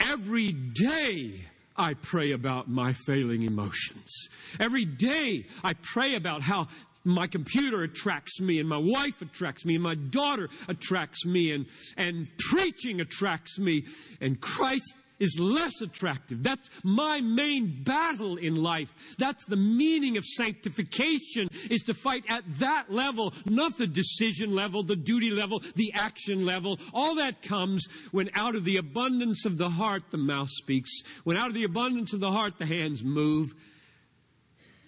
Every 0.00 0.52
day 0.52 1.46
I 1.76 1.94
pray 1.94 2.32
about 2.32 2.68
my 2.68 2.92
failing 2.92 3.42
emotions. 3.42 4.28
Every 4.58 4.84
day 4.84 5.46
I 5.62 5.74
pray 5.74 6.16
about 6.16 6.42
how 6.42 6.68
my 7.04 7.26
computer 7.26 7.82
attracts 7.82 8.40
me 8.40 8.58
and 8.58 8.68
my 8.68 8.76
wife 8.76 9.22
attracts 9.22 9.64
me 9.64 9.74
and 9.74 9.82
my 9.82 9.94
daughter 9.94 10.48
attracts 10.68 11.24
me 11.24 11.52
and, 11.52 11.66
and 11.96 12.28
preaching 12.50 13.00
attracts 13.00 13.58
me 13.58 13.84
and 14.20 14.40
Christ 14.40 14.94
is 15.18 15.38
less 15.38 15.80
attractive. 15.80 16.42
That's 16.42 16.68
my 16.82 17.20
main 17.20 17.82
battle 17.82 18.36
in 18.36 18.62
life. 18.62 18.94
That's 19.18 19.44
the 19.44 19.56
meaning 19.56 20.16
of 20.16 20.24
sanctification 20.24 21.48
is 21.70 21.82
to 21.82 21.94
fight 21.94 22.24
at 22.28 22.44
that 22.58 22.90
level, 22.90 23.34
not 23.44 23.76
the 23.78 23.86
decision 23.86 24.54
level, 24.54 24.82
the 24.82 24.96
duty 24.96 25.30
level, 25.30 25.62
the 25.74 25.92
action 25.94 26.46
level. 26.46 26.78
All 26.92 27.16
that 27.16 27.42
comes 27.42 27.86
when 28.12 28.30
out 28.34 28.54
of 28.54 28.64
the 28.64 28.76
abundance 28.76 29.44
of 29.44 29.58
the 29.58 29.70
heart 29.70 30.04
the 30.10 30.18
mouth 30.18 30.50
speaks. 30.50 31.02
When 31.24 31.36
out 31.36 31.48
of 31.48 31.54
the 31.54 31.64
abundance 31.64 32.12
of 32.12 32.20
the 32.20 32.30
heart 32.30 32.58
the 32.58 32.66
hands 32.66 33.02
move. 33.02 33.54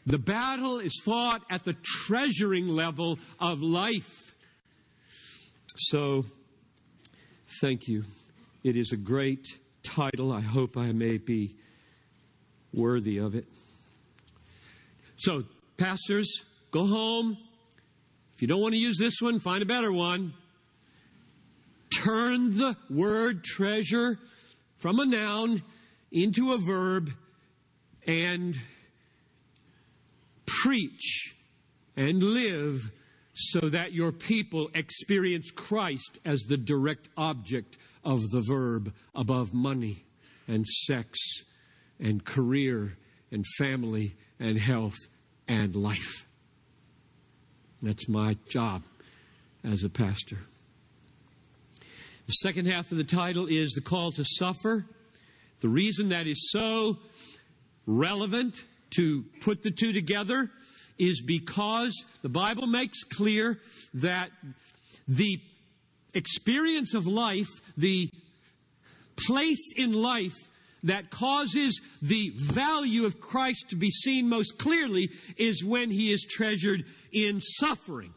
The 0.07 0.19
battle 0.19 0.79
is 0.79 0.99
fought 1.05 1.43
at 1.51 1.65
the 1.65 1.75
treasuring 1.75 2.69
level 2.69 3.19
of 3.39 3.61
life. 3.61 4.35
So, 5.77 6.25
thank 7.61 7.87
you. 7.87 8.05
It 8.65 8.77
is 8.77 8.93
a 8.93 8.97
great 8.97 9.47
title. 9.91 10.33
I 10.33 10.41
hope 10.41 10.77
I 10.77 10.93
may 10.93 11.19
be 11.19 11.55
worthy 12.73 13.19
of 13.19 13.35
it. 13.35 13.45
So, 15.17 15.45
pastors, 15.77 16.45
go 16.71 16.87
home. 16.87 17.37
If 18.35 18.43
you 18.43 18.49
don't 18.49 18.61
want 18.61 18.73
to 18.73 18.79
use 18.79 18.97
this 18.99 19.21
one, 19.21 19.41
find 19.41 19.63
a 19.63 19.67
better 19.67 19.93
one. 19.93 20.33
Turn 21.93 22.57
the 22.57 22.77
word 22.89 23.45
treasure 23.45 24.19
from 24.77 25.01
a 25.01 25.05
noun 25.05 25.63
into 26.13 26.53
a 26.53 26.59
verb 26.59 27.11
and 28.07 28.59
preach 30.47 31.35
and 31.97 32.23
live 32.23 32.91
so 33.35 33.61
that 33.61 33.93
your 33.93 34.13
people 34.13 34.71
experience 34.75 35.51
Christ 35.51 36.19
as 36.25 36.43
the 36.43 36.57
direct 36.57 37.09
object 37.17 37.77
of 38.05 38.31
the 38.31 38.43
verb 38.47 38.93
above 39.15 39.53
money 39.53 40.05
and 40.49 40.67
sex 40.67 41.19
and 41.99 42.25
career 42.25 42.97
and 43.31 43.45
family 43.59 44.15
and 44.39 44.59
health 44.59 44.97
and 45.47 45.75
life. 45.75 46.27
That's 47.83 48.09
my 48.09 48.37
job 48.49 48.83
as 49.65 49.85
a 49.85 49.89
pastor. 49.89 50.39
The 52.27 52.33
second 52.33 52.67
half 52.67 52.93
of 52.93 52.99
the 52.99 53.05
title 53.05 53.47
is 53.49 53.73
The 53.73 53.81
Call 53.81 54.13
to 54.13 54.25
Suffer. 54.25 54.87
The 55.61 55.69
reason 55.69 56.11
that 56.11 56.27
is 56.27 56.51
so 56.51 56.99
relevant 57.87 58.55
to 58.97 59.25
put 59.41 59.63
the 59.63 59.71
two 59.71 59.93
together 59.93 60.51
is 60.99 61.23
because 61.23 62.05
the 62.23 62.29
Bible 62.29 62.67
makes 62.67 63.03
clear 63.05 63.59
that 63.95 64.31
the 65.09 65.41
experience 66.15 66.95
of 66.95 67.07
life, 67.07 67.49
the 67.77 68.11
place 69.17 69.73
in 69.77 69.93
life 69.93 70.37
that 70.83 71.11
causes 71.11 71.81
the 72.01 72.33
value 72.37 73.05
of 73.05 73.21
Christ 73.21 73.67
to 73.71 73.77
be 73.77 73.91
seen 73.91 74.29
most 74.29 74.59
clearly 74.59 75.11
is 75.37 75.65
when 75.65 75.91
he 75.91 76.11
is 76.13 76.27
treasured 76.29 76.85
in 77.13 77.41
suffering. 77.41 78.15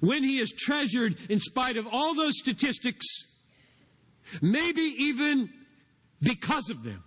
When 0.00 0.22
he 0.22 0.38
is 0.38 0.52
treasured 0.56 1.16
in 1.28 1.40
spite 1.40 1.76
of 1.76 1.86
all 1.90 2.14
those 2.14 2.38
statistics, 2.38 3.06
maybe 4.40 4.82
even 4.82 5.50
because 6.20 6.70
of 6.70 6.84
them. 6.84 7.02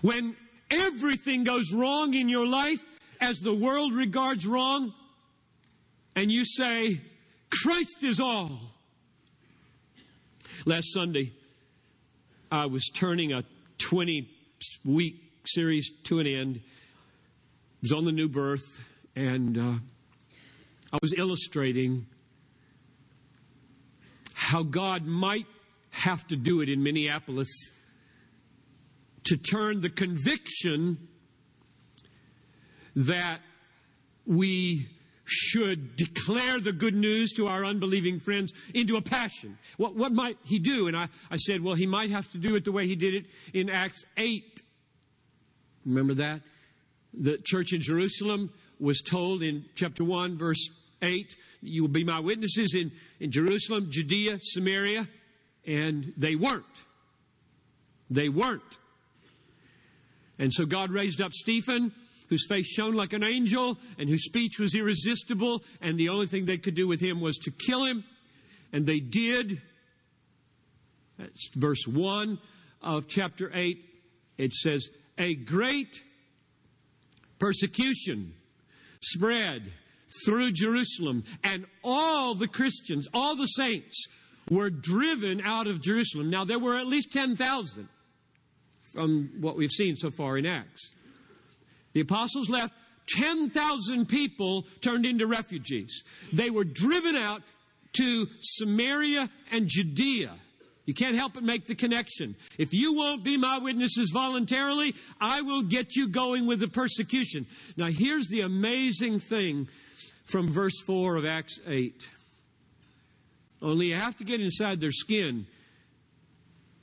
When 0.00 0.36
everything 0.70 1.44
goes 1.44 1.72
wrong 1.72 2.14
in 2.14 2.28
your 2.28 2.46
life 2.46 2.80
as 3.20 3.40
the 3.40 3.54
world 3.54 3.92
regards 3.92 4.46
wrong, 4.46 4.92
and 6.14 6.30
you 6.30 6.44
say, 6.44 7.00
Christ 7.50 8.02
is 8.02 8.20
all. 8.20 8.58
Last 10.64 10.92
Sunday, 10.92 11.32
I 12.50 12.66
was 12.66 12.88
turning 12.94 13.32
a 13.32 13.44
20 13.78 14.28
week 14.84 15.16
series 15.44 15.90
to 16.04 16.18
an 16.18 16.26
end. 16.26 16.56
It 16.56 16.62
was 17.82 17.92
on 17.92 18.04
the 18.04 18.12
new 18.12 18.28
birth, 18.28 18.84
and 19.14 19.56
uh, 19.56 19.74
I 20.92 20.98
was 21.00 21.14
illustrating 21.16 22.06
how 24.34 24.62
God 24.62 25.06
might 25.06 25.46
have 25.90 26.26
to 26.28 26.36
do 26.36 26.60
it 26.60 26.68
in 26.68 26.82
Minneapolis 26.82 27.48
to 29.28 29.36
turn 29.36 29.80
the 29.80 29.90
conviction 29.90 31.08
that 32.94 33.40
we 34.26 34.88
should 35.24 35.94
declare 35.96 36.58
the 36.58 36.72
good 36.72 36.94
news 36.94 37.32
to 37.32 37.46
our 37.46 37.64
unbelieving 37.64 38.18
friends 38.18 38.52
into 38.74 38.96
a 38.96 39.02
passion. 39.02 39.58
What, 39.76 39.94
what 39.94 40.12
might 40.12 40.38
he 40.44 40.58
do? 40.58 40.86
And 40.86 40.96
I, 40.96 41.08
I 41.30 41.36
said, 41.36 41.62
well, 41.62 41.74
he 41.74 41.86
might 41.86 42.10
have 42.10 42.30
to 42.32 42.38
do 42.38 42.56
it 42.56 42.64
the 42.64 42.72
way 42.72 42.86
he 42.86 42.96
did 42.96 43.14
it 43.14 43.26
in 43.52 43.68
Acts 43.68 44.04
8. 44.16 44.62
Remember 45.84 46.14
that? 46.14 46.40
The 47.12 47.38
church 47.44 47.72
in 47.72 47.82
Jerusalem 47.82 48.50
was 48.80 49.02
told 49.02 49.42
in 49.42 49.66
chapter 49.74 50.02
1, 50.02 50.38
verse 50.38 50.70
8, 51.02 51.36
you 51.60 51.82
will 51.82 51.88
be 51.88 52.04
my 52.04 52.20
witnesses 52.20 52.74
in, 52.74 52.92
in 53.20 53.30
Jerusalem, 53.30 53.88
Judea, 53.90 54.38
Samaria, 54.40 55.08
and 55.66 56.12
they 56.16 56.36
weren't. 56.36 56.64
They 58.08 58.28
weren't. 58.28 58.78
And 60.38 60.52
so 60.52 60.66
God 60.66 60.90
raised 60.90 61.20
up 61.20 61.32
Stephen 61.32 61.92
whose 62.28 62.46
face 62.46 62.66
shone 62.66 62.94
like 62.94 63.12
an 63.12 63.24
angel 63.24 63.78
and 63.98 64.08
whose 64.08 64.24
speech 64.24 64.58
was 64.58 64.74
irresistible, 64.74 65.62
and 65.80 65.98
the 65.98 66.08
only 66.08 66.26
thing 66.26 66.44
they 66.44 66.58
could 66.58 66.74
do 66.74 66.86
with 66.86 67.00
him 67.00 67.20
was 67.20 67.36
to 67.38 67.50
kill 67.50 67.84
him. 67.84 68.04
And 68.72 68.86
they 68.86 69.00
did. 69.00 69.60
That's 71.18 71.48
verse 71.54 71.86
1 71.86 72.38
of 72.82 73.08
chapter 73.08 73.50
8. 73.52 73.84
It 74.36 74.52
says, 74.52 74.90
A 75.16 75.34
great 75.34 76.02
persecution 77.38 78.34
spread 79.00 79.72
through 80.24 80.52
Jerusalem, 80.52 81.24
and 81.44 81.66
all 81.82 82.34
the 82.34 82.48
Christians, 82.48 83.08
all 83.12 83.36
the 83.36 83.46
saints, 83.46 84.06
were 84.50 84.70
driven 84.70 85.40
out 85.40 85.66
of 85.66 85.82
Jerusalem. 85.82 86.30
Now, 86.30 86.44
there 86.44 86.58
were 86.58 86.76
at 86.76 86.86
least 86.86 87.12
10,000 87.12 87.88
from 88.92 89.30
what 89.40 89.56
we've 89.56 89.70
seen 89.70 89.96
so 89.96 90.10
far 90.10 90.38
in 90.38 90.46
Acts. 90.46 90.90
The 91.92 92.00
apostles 92.00 92.48
left. 92.48 92.74
10,000 93.16 94.06
people 94.06 94.66
turned 94.82 95.06
into 95.06 95.26
refugees. 95.26 96.02
They 96.32 96.50
were 96.50 96.64
driven 96.64 97.16
out 97.16 97.42
to 97.94 98.26
Samaria 98.40 99.30
and 99.50 99.66
Judea. 99.66 100.32
You 100.84 100.94
can't 100.94 101.16
help 101.16 101.34
but 101.34 101.42
make 101.42 101.66
the 101.66 101.74
connection. 101.74 102.34
If 102.56 102.72
you 102.72 102.94
won't 102.94 103.22
be 103.22 103.36
my 103.36 103.58
witnesses 103.58 104.10
voluntarily, 104.10 104.94
I 105.20 105.42
will 105.42 105.62
get 105.62 105.96
you 105.96 106.08
going 106.08 106.46
with 106.46 106.60
the 106.60 106.68
persecution. 106.68 107.46
Now, 107.76 107.86
here's 107.86 108.28
the 108.28 108.40
amazing 108.40 109.20
thing 109.20 109.68
from 110.24 110.50
verse 110.50 110.80
4 110.86 111.16
of 111.16 111.26
Acts 111.26 111.60
8. 111.66 111.94
Only 113.60 113.88
you 113.88 113.96
have 113.96 114.16
to 114.18 114.24
get 114.24 114.40
inside 114.40 114.80
their 114.80 114.92
skin. 114.92 115.46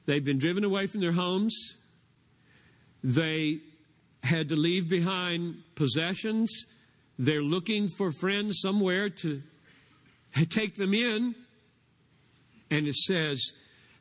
They've 0.05 0.23
been 0.23 0.37
driven 0.37 0.63
away 0.63 0.85
from 0.87 1.01
their 1.01 1.11
homes. 1.11 1.75
They 3.05 3.59
had 4.23 4.49
to 4.49 4.55
leave 4.55 4.89
behind 4.89 5.61
possessions. 5.75 6.65
They're 7.19 7.43
looking 7.43 7.87
for 7.87 8.11
friends 8.11 8.59
somewhere 8.61 9.09
to 9.09 9.43
take 10.49 10.75
them 10.75 10.95
in. 10.95 11.35
And 12.71 12.87
it 12.87 12.95
says, 12.95 13.51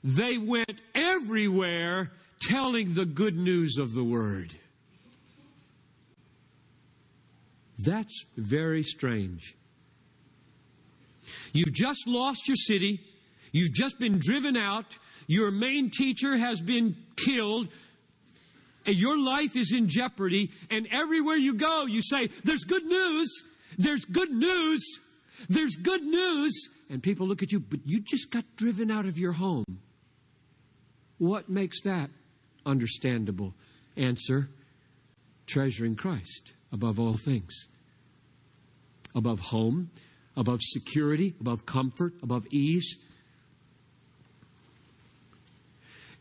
they 0.03 0.39
went 0.39 0.81
everywhere 0.95 2.13
telling 2.41 2.95
the 2.95 3.05
good 3.05 3.37
news 3.37 3.77
of 3.77 3.95
the 3.95 4.03
word. 4.03 4.55
That's 7.85 8.25
very 8.39 8.85
strange. 8.85 9.55
You've 11.53 11.75
just 11.75 12.09
lost 12.09 12.49
your 12.49 12.57
city. 12.57 13.01
You've 13.53 13.75
just 13.75 13.99
been 13.99 14.19
driven 14.19 14.57
out. 14.57 14.97
Your 15.27 15.51
main 15.51 15.91
teacher 15.91 16.39
has 16.39 16.63
been 16.63 16.97
killed 17.17 17.69
and 18.87 18.97
your 18.97 19.19
life 19.19 19.57
is 19.57 19.73
in 19.73 19.89
jeopardy, 19.89 20.51
and 20.71 20.87
everywhere 20.91 21.37
you 21.37 21.55
go, 21.55 21.87
you 21.87 22.03
say, 22.03 22.29
There's 22.45 22.65
good 22.65 22.85
news, 22.85 23.43
there's 23.79 24.05
good 24.05 24.31
news, 24.31 25.01
there's 25.49 25.77
good 25.77 26.03
news. 26.03 26.69
And 26.91 27.03
people 27.03 27.27
look 27.27 27.43
at 27.43 27.51
you, 27.51 27.61
but 27.61 27.81
you 27.85 28.01
just 28.01 28.31
got 28.31 28.45
driven 28.57 28.91
out 28.91 29.07
of 29.07 29.19
your 29.19 29.33
home. 29.33 29.65
What 31.19 31.49
makes 31.49 31.81
that 31.83 32.11
understandable? 32.67 33.55
Answer 33.97 34.51
treasuring 35.47 35.97
Christ 35.97 36.53
above 36.73 36.99
all 36.99 37.15
things, 37.15 37.69
above 39.15 39.41
home, 39.41 39.91
above 40.37 40.61
security, 40.63 41.35
above 41.41 41.67
comfort, 41.67 42.15
above 42.23 42.47
ease. 42.51 42.97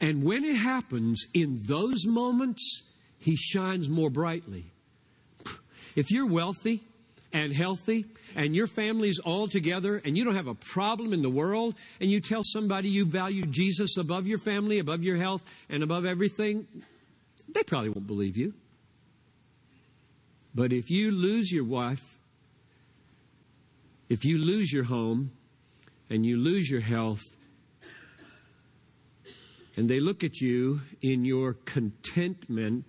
And 0.04 0.22
when 0.22 0.44
it 0.44 0.58
happens 0.58 1.28
in 1.34 1.62
those 1.62 2.06
moments, 2.06 2.84
he 3.20 3.38
shines 3.38 3.88
more 3.88 4.10
brightly. 4.10 4.66
If 5.96 6.12
you're 6.12 6.28
wealthy 6.28 6.84
and 7.32 7.54
healthy 7.54 8.04
and 8.36 8.54
your 8.54 8.68
family's 8.68 9.20
all 9.20 9.48
together 9.48 10.02
and 10.04 10.18
you 10.18 10.26
don't 10.26 10.36
have 10.36 10.48
a 10.48 10.56
problem 10.56 11.14
in 11.14 11.22
the 11.22 11.30
world 11.30 11.76
and 12.02 12.12
you 12.12 12.20
tell 12.20 12.42
somebody 12.44 12.90
you 12.90 13.06
value 13.06 13.46
Jesus 13.46 13.96
above 13.96 14.28
your 14.28 14.40
family, 14.40 14.80
above 14.80 15.04
your 15.04 15.16
health, 15.16 15.50
and 15.70 15.84
above 15.84 16.06
everything, 16.06 16.68
they 17.48 17.64
probably 17.64 17.88
won't 17.88 18.06
believe 18.06 18.36
you. 18.36 18.54
But 20.54 20.74
if 20.74 20.90
you 20.90 21.12
lose 21.12 21.50
your 21.50 21.64
wife, 21.64 22.20
if 24.10 24.26
you 24.26 24.38
lose 24.38 24.70
your 24.70 24.84
home, 24.84 25.32
and 26.10 26.26
you 26.26 26.36
lose 26.36 26.70
your 26.70 26.82
health, 26.82 27.24
and 29.76 29.90
they 29.90 30.00
look 30.00 30.24
at 30.24 30.40
you 30.40 30.82
in 31.02 31.26
your 31.26 31.54
contentment 31.54 32.86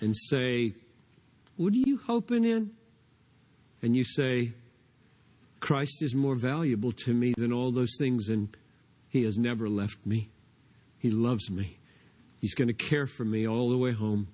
and 0.00 0.14
say, 0.16 0.74
What 1.56 1.72
are 1.72 1.76
you 1.76 1.98
hoping 1.98 2.44
in? 2.44 2.72
And 3.82 3.96
you 3.96 4.04
say, 4.04 4.52
Christ 5.60 6.02
is 6.02 6.14
more 6.14 6.34
valuable 6.34 6.92
to 6.92 7.14
me 7.14 7.34
than 7.36 7.52
all 7.52 7.70
those 7.70 7.96
things, 7.98 8.28
and 8.28 8.54
He 9.08 9.24
has 9.24 9.38
never 9.38 9.68
left 9.68 10.04
me. 10.04 10.30
He 10.98 11.10
loves 11.10 11.50
me. 11.50 11.78
He's 12.40 12.54
going 12.54 12.68
to 12.68 12.74
care 12.74 13.06
for 13.06 13.24
me 13.24 13.48
all 13.48 13.70
the 13.70 13.78
way 13.78 13.92
home. 13.92 14.28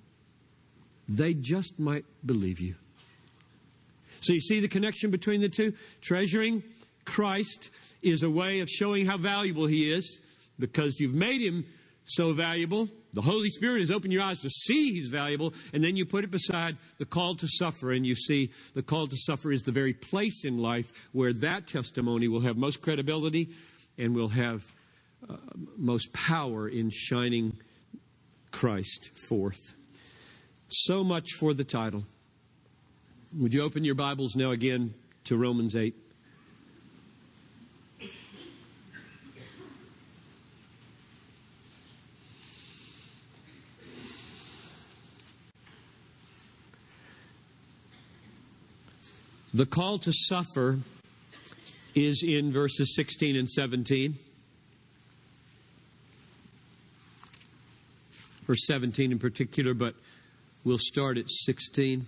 They 1.07 1.33
just 1.33 1.79
might 1.79 2.05
believe 2.25 2.59
you. 2.59 2.75
So 4.19 4.33
you 4.33 4.41
see 4.41 4.59
the 4.59 4.67
connection 4.67 5.11
between 5.11 5.41
the 5.41 5.49
two? 5.49 5.73
Treasuring 6.01 6.63
Christ 7.05 7.69
is 8.01 8.23
a 8.23 8.29
way 8.29 8.59
of 8.59 8.69
showing 8.69 9.05
how 9.05 9.17
valuable 9.17 9.65
He 9.65 9.89
is 9.89 10.19
because 10.61 10.99
you've 10.99 11.13
made 11.13 11.41
him 11.41 11.65
so 12.05 12.33
valuable. 12.33 12.87
The 13.13 13.21
Holy 13.21 13.49
Spirit 13.49 13.81
has 13.81 13.91
opened 13.91 14.13
your 14.13 14.21
eyes 14.21 14.41
to 14.41 14.49
see 14.49 14.93
he's 14.93 15.09
valuable, 15.09 15.53
and 15.73 15.83
then 15.83 15.97
you 15.97 16.05
put 16.05 16.23
it 16.23 16.31
beside 16.31 16.77
the 16.97 17.05
call 17.05 17.35
to 17.35 17.47
suffer, 17.47 17.91
and 17.91 18.05
you 18.05 18.15
see 18.15 18.51
the 18.73 18.83
call 18.83 19.07
to 19.07 19.17
suffer 19.17 19.51
is 19.51 19.63
the 19.63 19.71
very 19.71 19.93
place 19.93 20.45
in 20.45 20.57
life 20.57 21.09
where 21.11 21.33
that 21.33 21.67
testimony 21.67 22.27
will 22.27 22.41
have 22.41 22.55
most 22.55 22.81
credibility 22.81 23.49
and 23.97 24.15
will 24.15 24.29
have 24.29 24.63
uh, 25.29 25.35
most 25.77 26.11
power 26.13 26.67
in 26.67 26.89
shining 26.89 27.57
Christ 28.51 29.11
forth. 29.27 29.75
So 30.69 31.03
much 31.03 31.33
for 31.33 31.53
the 31.53 31.63
title. 31.63 32.05
Would 33.37 33.53
you 33.53 33.63
open 33.63 33.83
your 33.83 33.95
Bibles 33.95 34.35
now 34.35 34.51
again 34.51 34.93
to 35.25 35.37
Romans 35.37 35.75
8? 35.75 36.00
The 49.53 49.65
call 49.65 49.97
to 49.99 50.13
suffer 50.13 50.79
is 51.93 52.23
in 52.25 52.53
verses 52.53 52.95
16 52.95 53.35
and 53.35 53.49
17. 53.49 54.17
Verse 58.47 58.65
17 58.65 59.11
in 59.11 59.19
particular, 59.19 59.73
but 59.73 59.93
we'll 60.63 60.77
start 60.79 61.17
at 61.17 61.29
16. 61.29 62.05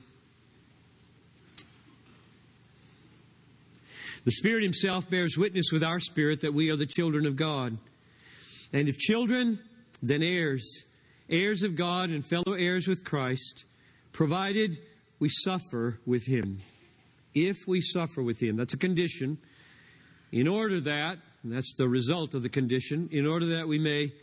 The 4.24 4.32
Spirit 4.32 4.64
Himself 4.64 5.10
bears 5.10 5.38
witness 5.38 5.70
with 5.74 5.84
our 5.84 6.00
spirit 6.00 6.42
that 6.42 6.54
we 6.54 6.70
are 6.70 6.78
the 6.78 6.86
children 6.86 7.26
of 7.26 7.36
God. 7.36 7.78
And 8.72 8.88
if 8.88 8.98
children, 8.98 9.60
then 10.02 10.24
heirs, 10.24 10.84
heirs 11.30 11.62
of 11.62 11.76
God 11.76 12.10
and 12.10 12.26
fellow 12.26 12.54
heirs 12.54 12.88
with 12.88 13.04
Christ, 13.04 13.66
provided 14.14 14.78
we 15.20 15.28
suffer 15.28 16.00
with 16.06 16.26
Him 16.26 16.62
if 17.34 17.58
we 17.68 17.82
suffer 17.82 18.22
with 18.22 18.42
him. 18.42 18.56
That's 18.56 18.74
a 18.74 18.78
condition. 18.78 19.38
In 20.32 20.48
order 20.48 20.80
that, 20.82 21.20
that's 21.44 21.74
the 21.78 21.88
result 21.88 22.34
of 22.34 22.44
the 22.44 22.50
condition, 22.50 23.10
in 23.12 23.28
order 23.28 23.46
that 23.58 23.68
we 23.68 23.80
may 23.80 24.14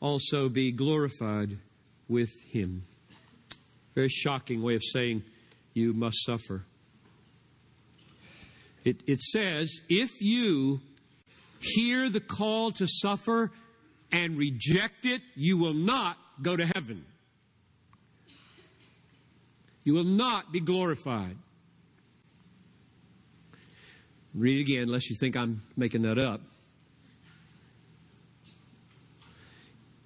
also 0.00 0.48
be 0.48 0.72
glorified 0.72 1.58
with 2.08 2.30
him. 2.50 2.84
Very 3.94 4.08
shocking 4.08 4.62
way 4.62 4.74
of 4.74 4.82
saying 4.82 5.22
you 5.74 5.92
must 5.92 6.24
suffer. 6.24 6.64
It, 8.84 9.02
it 9.06 9.20
says, 9.20 9.80
if 9.88 10.20
you 10.20 10.80
hear 11.60 12.08
the 12.08 12.20
call 12.20 12.72
to 12.72 12.86
suffer 12.88 13.52
and 14.10 14.36
reject 14.36 15.04
it, 15.04 15.22
you 15.36 15.56
will 15.56 15.74
not 15.74 16.16
go 16.42 16.56
to 16.56 16.66
heaven. 16.66 17.04
You 19.84 19.94
will 19.94 20.04
not 20.04 20.52
be 20.52 20.60
glorified. 20.60 21.36
Read 24.34 24.58
it 24.58 24.60
again, 24.62 24.82
unless 24.84 25.10
you 25.10 25.16
think 25.20 25.36
I'm 25.36 25.62
making 25.76 26.02
that 26.02 26.18
up. 26.18 26.40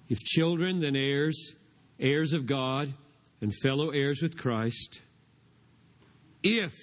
If 0.09 0.19
children, 0.19 0.81
then 0.81 0.95
heirs, 0.95 1.55
heirs 1.99 2.33
of 2.33 2.45
God, 2.45 2.93
and 3.41 3.53
fellow 3.55 3.89
heirs 3.89 4.21
with 4.21 4.37
Christ, 4.37 5.01
if 6.43 6.73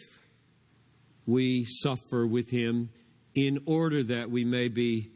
we 1.26 1.64
suffer 1.64 2.26
with 2.26 2.50
him 2.50 2.90
in 3.34 3.62
order 3.66 4.02
that 4.02 4.30
we 4.30 4.44
may 4.44 4.68
be 4.68 5.10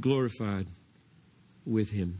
glorified 0.00 0.66
with 1.66 1.90
him. 1.90 2.18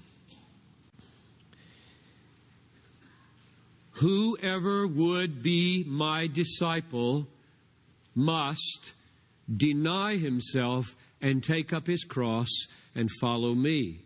Whoever 3.92 4.86
would 4.86 5.42
be 5.42 5.84
my 5.86 6.26
disciple 6.26 7.28
must 8.14 8.92
deny 9.54 10.16
himself 10.16 10.96
and 11.20 11.42
take 11.42 11.72
up 11.72 11.86
his 11.86 12.04
cross 12.04 12.48
and 12.94 13.10
follow 13.20 13.54
me. 13.54 14.00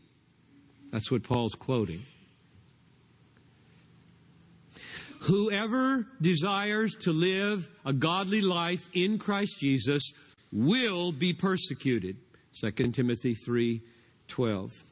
That's 0.90 1.10
what 1.10 1.22
Paul's 1.22 1.54
quoting. 1.54 2.02
Whoever 5.20 6.06
desires 6.20 6.94
to 7.00 7.12
live 7.12 7.70
a 7.84 7.92
godly 7.92 8.42
life 8.42 8.88
in 8.92 9.18
Christ 9.18 9.58
Jesus 9.58 10.12
will 10.52 11.12
be 11.12 11.32
persecuted. 11.32 12.18
2 12.52 12.92
Timothy 12.92 13.34
3:12. 13.34 14.84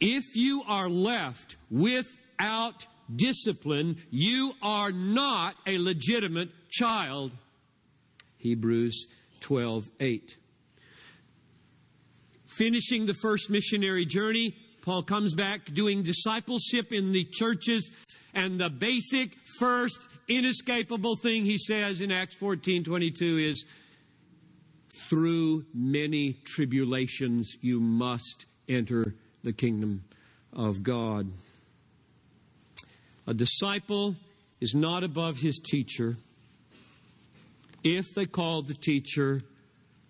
If 0.00 0.24
you 0.34 0.62
are 0.66 0.88
left 0.88 1.56
without 1.70 2.86
discipline, 3.14 3.98
you 4.10 4.54
are 4.62 4.90
not 4.90 5.56
a 5.66 5.78
legitimate 5.78 6.50
child. 6.70 7.32
Hebrews 8.38 9.06
12:8. 9.44 10.36
Finishing 12.46 13.06
the 13.06 13.14
first 13.14 13.50
missionary 13.50 14.06
journey, 14.06 14.54
Paul 14.82 15.02
comes 15.02 15.34
back 15.34 15.72
doing 15.72 16.02
discipleship 16.02 16.92
in 16.92 17.12
the 17.12 17.24
churches, 17.24 17.90
and 18.32 18.58
the 18.58 18.70
basic 18.70 19.36
first 19.58 19.98
inescapable 20.28 21.16
thing 21.16 21.44
he 21.44 21.58
says 21.58 22.00
in 22.00 22.10
Acts 22.10 22.36
14:22 22.36 23.38
is 23.38 23.64
through 25.08 25.66
many 25.74 26.34
tribulations 26.44 27.56
you 27.60 27.80
must 27.80 28.46
enter 28.68 29.14
the 29.42 29.52
kingdom 29.52 30.04
of 30.52 30.82
God. 30.82 31.32
A 33.26 33.34
disciple 33.34 34.16
is 34.60 34.74
not 34.74 35.02
above 35.02 35.38
his 35.38 35.58
teacher 35.58 36.16
if 37.84 38.14
they 38.14 38.24
called 38.24 38.66
the 38.66 38.74
teacher 38.74 39.42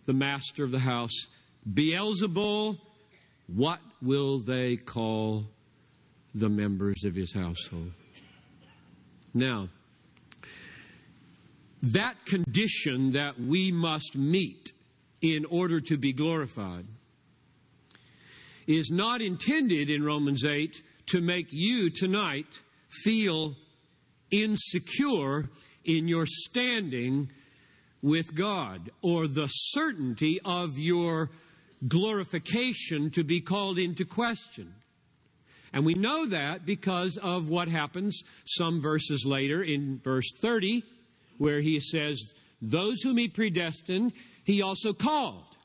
the 0.07 0.13
master 0.13 0.65
of 0.65 0.71
the 0.71 0.79
house 0.79 1.27
Beelzebul, 1.71 2.79
what 3.47 3.81
will 4.03 4.39
they 4.39 4.77
call 4.77 5.45
the 6.35 6.49
members 6.49 7.05
of 7.05 7.15
his 7.15 7.35
household? 7.35 7.93
Now, 9.33 9.69
that 11.83 12.25
condition 12.25 13.13
that 13.13 13.39
we 13.41 13.73
must 13.73 14.17
meet 14.17 14.73
in 15.21 15.45
order 15.47 15.81
to 15.81 15.97
be 15.97 16.13
glorified 16.13 16.87
is 18.67 18.91
not 18.91 19.21
intended 19.21 19.91
in 19.91 20.03
Romans 20.03 20.45
8 20.45 20.83
to 21.07 21.21
make 21.21 21.49
you 21.51 21.91
tonight 21.91 22.47
feel 22.89 23.55
insecure 24.31 25.51
in 25.85 26.09
your 26.09 26.27
standing 26.27 27.31
with 28.05 28.35
God 28.35 28.91
or 29.01 29.27
the 29.27 29.47
certainty 29.49 30.39
of 30.45 30.79
your 30.79 31.31
glorification 31.89 33.11
to 33.11 33.25
be 33.25 33.41
called 33.41 33.79
into 33.79 34.05
question. 34.05 34.75
And 35.73 35.87
we 35.87 35.95
know 35.95 36.27
that 36.27 36.67
because 36.67 37.17
of 37.17 37.49
what 37.49 37.67
happens 37.67 38.23
some 38.45 38.83
verses 38.83 39.25
later 39.25 39.63
in 39.63 40.01
verse 40.05 40.31
30, 40.39 40.85
where 41.39 41.61
he 41.61 41.81
says, 41.81 42.35
Those 42.61 43.01
whom 43.01 43.17
he 43.17 43.27
predestined, 43.27 44.13
he 44.45 44.61
also 44.61 44.93
called. 44.93 45.57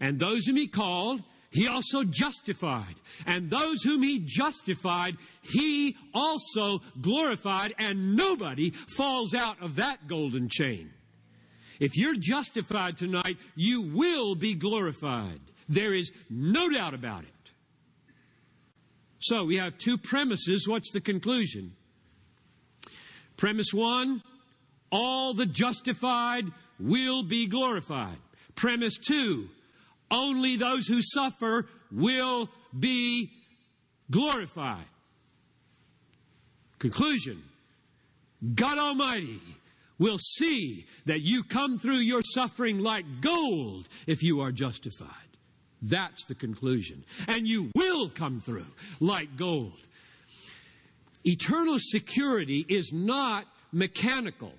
And 0.00 0.20
those 0.20 0.46
whom 0.46 0.56
he 0.56 0.68
called, 0.68 1.20
he 1.50 1.66
also 1.66 2.04
justified. 2.04 2.94
And 3.26 3.50
those 3.50 3.82
whom 3.82 4.04
he 4.04 4.20
justified, 4.24 5.16
he 5.42 5.96
also 6.14 6.80
glorified. 7.00 7.74
And 7.76 8.16
nobody 8.16 8.70
falls 8.70 9.34
out 9.34 9.60
of 9.60 9.76
that 9.76 10.06
golden 10.06 10.48
chain. 10.48 10.90
If 11.82 11.96
you're 11.96 12.14
justified 12.14 12.96
tonight, 12.96 13.38
you 13.56 13.82
will 13.82 14.36
be 14.36 14.54
glorified. 14.54 15.40
There 15.68 15.92
is 15.92 16.12
no 16.30 16.70
doubt 16.70 16.94
about 16.94 17.24
it. 17.24 17.50
So 19.18 19.44
we 19.46 19.56
have 19.56 19.78
two 19.78 19.98
premises. 19.98 20.68
What's 20.68 20.92
the 20.92 21.00
conclusion? 21.00 21.72
Premise 23.36 23.74
one 23.74 24.22
all 24.92 25.34
the 25.34 25.44
justified 25.44 26.46
will 26.78 27.24
be 27.24 27.48
glorified. 27.48 28.18
Premise 28.54 28.98
two 28.98 29.48
only 30.08 30.54
those 30.54 30.86
who 30.86 31.00
suffer 31.02 31.66
will 31.90 32.48
be 32.78 33.32
glorified. 34.08 34.84
Conclusion 36.78 37.42
God 38.54 38.78
Almighty 38.78 39.40
will 40.02 40.18
see 40.18 40.84
that 41.06 41.20
you 41.20 41.44
come 41.44 41.78
through 41.78 41.98
your 41.98 42.22
suffering 42.34 42.80
like 42.80 43.20
gold 43.20 43.88
if 44.06 44.22
you 44.22 44.40
are 44.40 44.50
justified. 44.50 45.08
That's 45.80 46.24
the 46.26 46.34
conclusion. 46.34 47.04
And 47.28 47.46
you 47.46 47.70
will 47.76 48.08
come 48.08 48.40
through 48.40 48.66
like 49.00 49.36
gold. 49.36 49.80
Eternal 51.24 51.76
security 51.78 52.66
is 52.68 52.92
not 52.92 53.46
mechanical. 53.72 54.52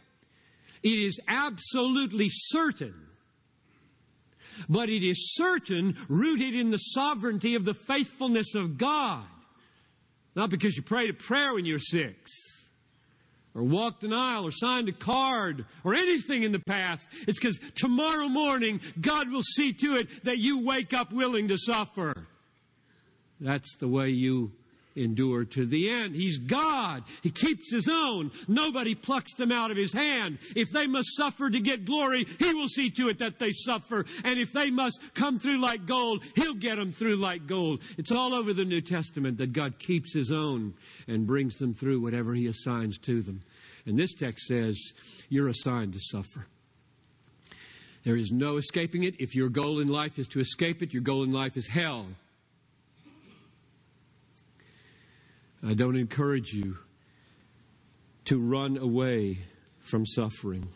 It 0.81 0.97
is 0.97 1.19
absolutely 1.27 2.29
certain. 2.29 2.95
But 4.69 4.87
it 4.87 5.05
is 5.05 5.33
certain, 5.35 5.97
rooted 6.07 6.55
in 6.55 6.71
the 6.71 6.77
sovereignty 6.77 7.55
of 7.55 7.65
the 7.65 7.73
faithfulness 7.73 8.55
of 8.55 8.77
God. 8.77 9.25
Not 10.35 10.49
because 10.49 10.77
you 10.77 10.83
prayed 10.83 11.09
a 11.09 11.13
prayer 11.13 11.53
when 11.53 11.65
you're 11.65 11.79
six 11.79 12.31
or 13.55 13.63
walked 13.63 14.03
an 14.03 14.13
aisle 14.13 14.45
or 14.45 14.51
signed 14.51 14.89
a 14.89 14.93
card 14.93 15.65
or 15.83 15.93
anything 15.93 16.43
in 16.43 16.51
the 16.51 16.59
past. 16.59 17.07
It's 17.27 17.39
because 17.39 17.59
tomorrow 17.75 18.27
morning 18.27 18.81
God 18.99 19.31
will 19.31 19.43
see 19.43 19.73
to 19.73 19.95
it 19.95 20.23
that 20.25 20.37
you 20.37 20.65
wake 20.65 20.93
up 20.93 21.11
willing 21.11 21.47
to 21.49 21.57
suffer. 21.57 22.27
That's 23.39 23.75
the 23.77 23.87
way 23.87 24.09
you 24.09 24.51
endure 24.95 25.45
to 25.45 25.65
the 25.65 25.89
end. 25.89 26.15
He's 26.15 26.37
God. 26.37 27.03
He 27.21 27.29
keeps 27.29 27.71
his 27.71 27.87
own. 27.89 28.31
Nobody 28.47 28.95
plucks 28.95 29.33
them 29.35 29.51
out 29.51 29.71
of 29.71 29.77
his 29.77 29.93
hand. 29.93 30.37
If 30.55 30.71
they 30.71 30.87
must 30.87 31.15
suffer 31.15 31.49
to 31.49 31.59
get 31.59 31.85
glory, 31.85 32.25
he 32.39 32.53
will 32.53 32.67
see 32.67 32.89
to 32.91 33.09
it 33.09 33.19
that 33.19 33.39
they 33.39 33.51
suffer. 33.51 34.05
And 34.23 34.39
if 34.39 34.51
they 34.51 34.69
must 34.69 34.99
come 35.13 35.39
through 35.39 35.59
like 35.59 35.85
gold, 35.85 36.23
he'll 36.35 36.53
get 36.53 36.77
them 36.77 36.91
through 36.91 37.17
like 37.17 37.47
gold. 37.47 37.81
It's 37.97 38.11
all 38.11 38.33
over 38.33 38.53
the 38.53 38.65
New 38.65 38.81
Testament 38.81 39.37
that 39.37 39.53
God 39.53 39.79
keeps 39.79 40.13
his 40.13 40.31
own 40.31 40.73
and 41.07 41.27
brings 41.27 41.55
them 41.55 41.73
through 41.73 42.01
whatever 42.01 42.33
he 42.33 42.47
assigns 42.47 42.97
to 42.99 43.21
them. 43.21 43.41
And 43.85 43.97
this 43.97 44.13
text 44.13 44.45
says, 44.45 44.93
you're 45.29 45.49
assigned 45.49 45.93
to 45.93 45.99
suffer. 45.99 46.47
There 48.03 48.17
is 48.17 48.31
no 48.31 48.57
escaping 48.57 49.03
it. 49.03 49.15
If 49.19 49.33
your 49.33 49.49
goal 49.49 49.79
in 49.79 49.87
life 49.87 50.19
is 50.19 50.27
to 50.29 50.39
escape 50.39 50.83
it, 50.83 50.93
your 50.93 51.01
goal 51.01 51.23
in 51.23 51.31
life 51.31 51.55
is 51.55 51.67
hell. 51.67 52.07
I 55.65 55.73
don't 55.73 55.95
encourage 55.95 56.51
you 56.51 56.77
to 58.25 58.37
run 58.37 58.77
away 58.77 59.39
from 59.79 60.05
suffering. 60.05 60.67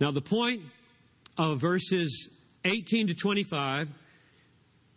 Now, 0.00 0.10
the 0.10 0.20
point 0.20 0.62
of 1.38 1.60
verses 1.60 2.28
18 2.64 3.08
to 3.08 3.14
25 3.14 3.90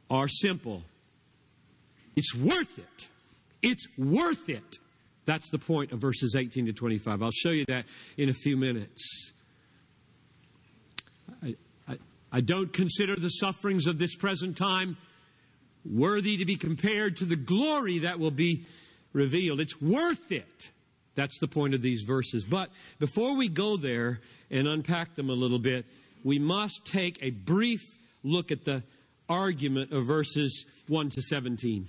are 0.09 0.27
simple. 0.27 0.83
It's 2.15 2.33
worth 2.35 2.79
it. 2.79 3.07
It's 3.61 3.87
worth 3.97 4.49
it. 4.49 4.77
That's 5.25 5.49
the 5.49 5.59
point 5.59 5.91
of 5.91 5.99
verses 5.99 6.35
18 6.35 6.67
to 6.67 6.73
25. 6.73 7.21
I'll 7.21 7.31
show 7.31 7.49
you 7.49 7.65
that 7.65 7.85
in 8.17 8.29
a 8.29 8.33
few 8.33 8.57
minutes. 8.57 9.31
I, 11.43 11.55
I, 11.87 11.97
I 12.31 12.41
don't 12.41 12.71
consider 12.71 13.15
the 13.15 13.29
sufferings 13.29 13.87
of 13.87 13.97
this 13.97 14.15
present 14.15 14.57
time 14.57 14.97
worthy 15.85 16.37
to 16.37 16.45
be 16.45 16.55
compared 16.55 17.17
to 17.17 17.25
the 17.25 17.35
glory 17.35 17.99
that 17.99 18.19
will 18.19 18.31
be 18.31 18.65
revealed. 19.13 19.59
It's 19.59 19.81
worth 19.81 20.31
it. 20.31 20.71
That's 21.15 21.37
the 21.39 21.47
point 21.47 21.73
of 21.73 21.81
these 21.81 22.03
verses. 22.03 22.43
But 22.43 22.69
before 22.99 23.35
we 23.35 23.47
go 23.47 23.77
there 23.77 24.19
and 24.51 24.67
unpack 24.67 25.15
them 25.15 25.29
a 25.29 25.33
little 25.33 25.59
bit, 25.59 25.85
we 26.23 26.39
must 26.39 26.85
take 26.85 27.17
a 27.21 27.29
brief 27.29 27.81
look 28.23 28.51
at 28.51 28.65
the 28.65 28.83
argument 29.29 29.91
of 29.91 30.05
verses 30.05 30.65
1 30.87 31.09
to 31.11 31.21
17. 31.21 31.87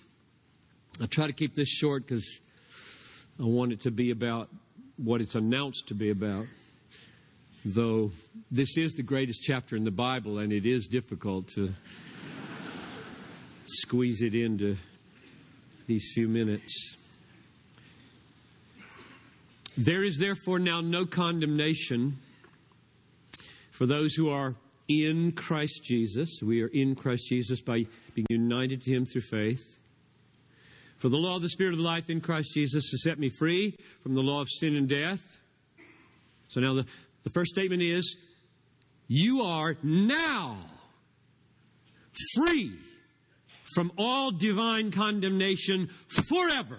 I'll 1.00 1.06
try 1.06 1.26
to 1.26 1.32
keep 1.32 1.54
this 1.54 1.68
short 1.68 2.06
because 2.06 2.40
I 3.40 3.44
want 3.44 3.72
it 3.72 3.82
to 3.82 3.90
be 3.90 4.10
about 4.10 4.48
what 4.96 5.20
it's 5.20 5.34
announced 5.34 5.88
to 5.88 5.94
be 5.94 6.10
about. 6.10 6.46
though 7.64 8.12
this 8.50 8.78
is 8.78 8.94
the 8.94 9.02
greatest 9.02 9.42
chapter 9.42 9.76
in 9.76 9.82
the 9.82 9.90
Bible, 9.90 10.38
and 10.38 10.52
it 10.52 10.64
is 10.64 10.86
difficult 10.86 11.48
to 11.48 11.74
squeeze 13.68 14.22
it 14.22 14.34
into 14.34 14.76
these 15.86 16.12
few 16.14 16.28
minutes. 16.28 16.96
There 19.76 20.04
is 20.04 20.18
therefore 20.18 20.58
now 20.58 20.80
no 20.80 21.04
condemnation 21.04 22.18
for 23.70 23.86
those 23.86 24.14
who 24.14 24.30
are 24.30 24.54
in 24.88 25.32
Christ 25.32 25.82
Jesus. 25.84 26.40
We 26.42 26.62
are 26.62 26.68
in 26.68 26.94
Christ 26.94 27.28
Jesus 27.28 27.60
by 27.60 27.86
being 28.14 28.26
united 28.30 28.82
to 28.82 28.90
Him 28.90 29.04
through 29.04 29.22
faith. 29.22 29.76
For 30.96 31.10
the 31.10 31.18
law 31.18 31.36
of 31.36 31.42
the 31.42 31.50
Spirit 31.50 31.74
of 31.74 31.80
life 31.80 32.08
in 32.08 32.20
Christ 32.20 32.54
Jesus 32.54 32.88
has 32.90 33.02
set 33.02 33.18
me 33.18 33.28
free 33.28 33.76
from 34.02 34.14
the 34.14 34.22
law 34.22 34.40
of 34.40 34.48
sin 34.48 34.76
and 34.76 34.88
death. 34.88 35.38
So 36.48 36.60
now 36.60 36.74
the, 36.74 36.86
the 37.22 37.30
first 37.30 37.50
statement 37.50 37.82
is 37.82 38.16
you 39.08 39.42
are 39.42 39.76
now 39.82 40.56
free 42.34 42.78
from 43.76 43.92
all 43.98 44.30
divine 44.30 44.90
condemnation 44.90 45.90
forever. 46.08 46.78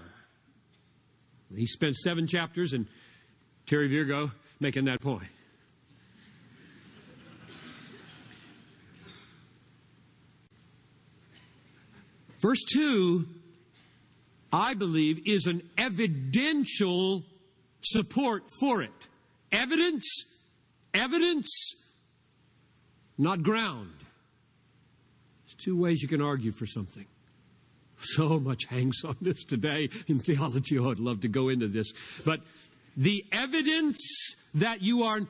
He 1.56 1.68
spent 1.68 1.96
seven 1.96 2.26
chapters 2.26 2.74
in 2.74 2.88
Terry 3.68 3.88
Virgo 3.88 4.32
making 4.60 4.86
that 4.86 5.00
point. 5.00 5.28
Verse 12.42 12.64
2, 12.74 13.28
I 14.52 14.74
believe, 14.74 15.22
is 15.28 15.46
an 15.46 15.62
evidential 15.78 17.24
support 17.82 18.42
for 18.60 18.82
it. 18.82 19.08
Evidence, 19.52 20.26
evidence, 20.96 21.76
not 23.20 23.44
ground. 23.44 23.97
Two 25.58 25.80
ways 25.80 26.02
you 26.02 26.08
can 26.08 26.22
argue 26.22 26.52
for 26.52 26.66
something. 26.66 27.06
So 28.00 28.40
much 28.40 28.66
hangs 28.66 29.04
on 29.04 29.18
this 29.22 29.44
today 29.44 29.90
in 30.08 30.20
theology. 30.20 30.78
Oh, 30.78 30.92
I'd 30.92 31.00
love 31.00 31.22
to 31.22 31.28
go 31.28 31.50
into 31.50 31.68
this. 31.68 31.92
But 32.24 32.42
the 32.96 33.26
evidence 33.32 33.98
that 34.54 34.82
you 34.82 35.04
are 35.04 35.22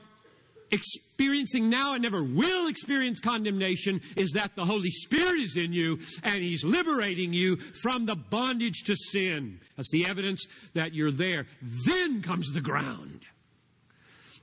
experiencing 0.70 1.70
now 1.70 1.94
and 1.94 2.02
never 2.02 2.22
will 2.22 2.68
experience 2.68 3.20
condemnation 3.20 4.00
is 4.16 4.32
that 4.32 4.54
the 4.54 4.64
Holy 4.64 4.90
Spirit 4.90 5.40
is 5.40 5.56
in 5.56 5.72
you 5.72 5.98
and 6.22 6.34
He's 6.34 6.64
liberating 6.64 7.32
you 7.32 7.56
from 7.56 8.06
the 8.06 8.16
bondage 8.16 8.82
to 8.84 8.96
sin. 8.96 9.60
That's 9.76 9.90
the 9.90 10.06
evidence 10.06 10.46
that 10.74 10.94
you're 10.94 11.10
there. 11.10 11.46
Then 11.86 12.22
comes 12.22 12.52
the 12.52 12.60
ground. 12.60 13.22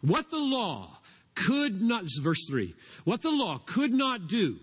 What 0.02 0.30
the 0.30 0.38
law 0.38 1.00
could 1.36 1.82
not, 1.82 2.06
verse 2.22 2.46
3, 2.50 2.74
what 3.04 3.22
the 3.22 3.32
law 3.32 3.60
could 3.66 3.94
not 3.94 4.28
do, 4.28 4.58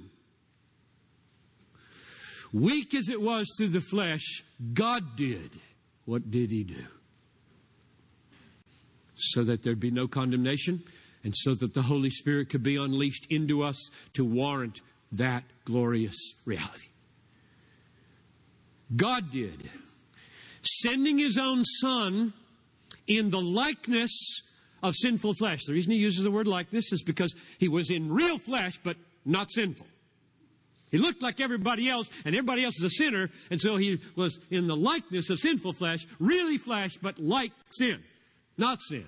weak 2.53 2.95
as 2.95 3.09
it 3.09 3.21
was 3.21 3.49
through 3.57 3.69
the 3.69 3.81
flesh, 3.81 4.43
God 4.75 5.17
did. 5.17 5.51
What 6.05 6.31
did 6.31 6.51
He 6.51 6.65
do? 6.65 6.85
So 9.15 9.45
that 9.45 9.63
there'd 9.63 9.81
be 9.81 9.91
no 9.91 10.09
condemnation 10.09 10.83
and 11.25 11.35
so 11.37 11.55
that 11.55 11.75
the 11.75 11.83
Holy 11.83 12.11
Spirit 12.11 12.49
could 12.49 12.63
be 12.63 12.77
unleashed 12.77 13.27
into 13.31 13.63
us 13.63 13.91
to 14.15 14.25
warrant 14.25 14.81
that 15.13 15.45
glorious 15.65 16.35
reality. 16.45 16.89
God 18.95 19.31
did, 19.31 19.71
sending 20.63 21.19
His 21.19 21.39
own 21.39 21.65
Son 21.65 22.33
in 23.07 23.31
the 23.31 23.41
likeness 23.41 24.43
of 24.83 24.95
sinful 24.97 25.35
flesh. 25.35 25.61
The 25.65 25.73
reason 25.73 25.93
he 25.93 25.99
uses 25.99 26.25
the 26.25 26.31
word 26.31 26.47
likeness 26.47 26.93
is 26.93 27.03
because 27.03 27.35
he 27.59 27.69
was 27.69 27.91
in 27.91 28.13
real 28.13 28.39
flesh, 28.39 28.79
but 28.83 28.97
not 29.25 29.51
sinful. 29.53 29.87
He 30.93 30.99
looked 30.99 31.23
like 31.23 31.41
everybody 31.41 31.89
else, 31.89 32.11
and 32.27 32.35
everybody 32.37 32.63
else 32.65 32.77
is 32.77 32.85
a 32.85 32.91
sinner, 32.91 33.31
and 33.51 33.59
so 33.59 33.79
he 33.79 33.99
was 34.15 34.39
in 34.51 34.67
the 34.67 34.77
likeness 34.77 35.31
of 35.31 35.39
sinful 35.39 35.73
flesh, 35.73 36.07
really 36.21 36.59
flesh, 36.59 36.99
but 37.01 37.19
like 37.19 37.51
sin, 37.71 38.03
not 38.59 38.81
sin. 38.83 39.07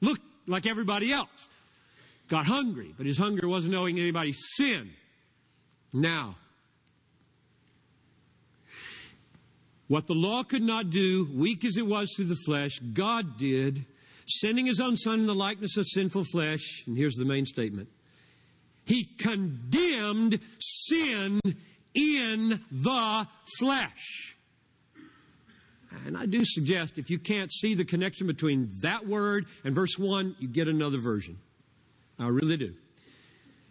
Looked 0.00 0.22
like 0.46 0.66
everybody 0.66 1.12
else. 1.12 1.48
Got 2.28 2.46
hungry, 2.46 2.94
but 2.96 3.04
his 3.04 3.18
hunger 3.18 3.48
wasn't 3.48 3.74
knowing 3.74 3.98
anybody's 3.98 4.38
sin. 4.56 4.90
Now, 5.92 6.36
what 9.88 10.06
the 10.06 10.14
law 10.14 10.42
could 10.42 10.62
not 10.62 10.88
do, 10.88 11.28
weak 11.34 11.66
as 11.66 11.76
it 11.76 11.86
was 11.86 12.14
through 12.16 12.26
the 12.26 12.36
flesh, 12.46 12.78
God 12.78 13.36
did, 13.36 13.84
sending 14.26 14.64
his 14.64 14.80
own 14.80 14.96
son 14.96 15.20
in 15.20 15.26
the 15.26 15.34
likeness 15.34 15.76
of 15.76 15.84
sinful 15.86 16.24
flesh. 16.32 16.84
And 16.86 16.96
here's 16.96 17.16
the 17.16 17.26
main 17.26 17.44
statement 17.44 17.88
He 18.84 19.04
condemned 19.04 20.40
sin 20.58 21.40
in 21.94 22.60
the 22.70 23.26
flesh. 23.58 24.36
And 26.06 26.16
I 26.16 26.26
do 26.26 26.44
suggest 26.44 26.98
if 26.98 27.10
you 27.10 27.18
can't 27.18 27.52
see 27.52 27.74
the 27.74 27.84
connection 27.84 28.26
between 28.26 28.70
that 28.82 29.06
word 29.06 29.46
and 29.64 29.74
verse 29.74 29.98
1, 29.98 30.36
you 30.38 30.48
get 30.48 30.68
another 30.68 30.98
version. 30.98 31.38
I 32.18 32.28
really 32.28 32.56
do. 32.56 32.74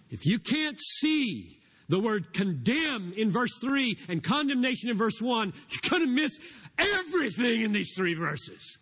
If 0.09 0.25
you 0.25 0.39
can't 0.39 0.79
see 0.79 1.59
the 1.87 1.99
word 1.99 2.33
condemn 2.33 3.13
in 3.15 3.29
verse 3.29 3.57
3 3.61 3.97
and 4.09 4.23
condemnation 4.23 4.89
in 4.89 4.97
verse 4.97 5.21
1, 5.21 5.53
you're 5.69 5.89
going 5.89 6.03
to 6.03 6.09
miss 6.09 6.37
everything 6.77 7.61
in 7.61 7.71
these 7.71 7.93
three 7.95 8.15
verses. 8.15 8.77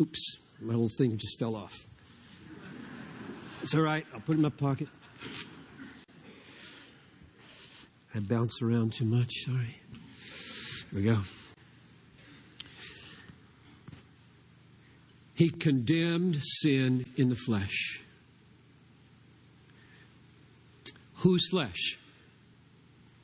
Oops, 0.00 0.38
my 0.60 0.72
little 0.72 0.88
thing 0.98 1.16
just 1.16 1.38
fell 1.38 1.56
off. 1.56 1.86
It's 3.64 3.74
all 3.74 3.80
right, 3.80 4.06
I'll 4.12 4.20
put 4.20 4.34
it 4.34 4.40
in 4.40 4.42
my 4.42 4.50
pocket. 4.50 4.88
I 8.14 8.18
bounce 8.18 8.60
around 8.60 8.92
too 8.92 9.06
much, 9.06 9.30
sorry. 9.46 9.80
Here 10.90 10.92
we 10.92 11.02
go. 11.02 11.18
He 15.32 15.48
condemned 15.48 16.42
sin 16.42 17.06
in 17.16 17.30
the 17.30 17.36
flesh. 17.36 18.02
Whose 21.20 21.48
flesh? 21.48 21.98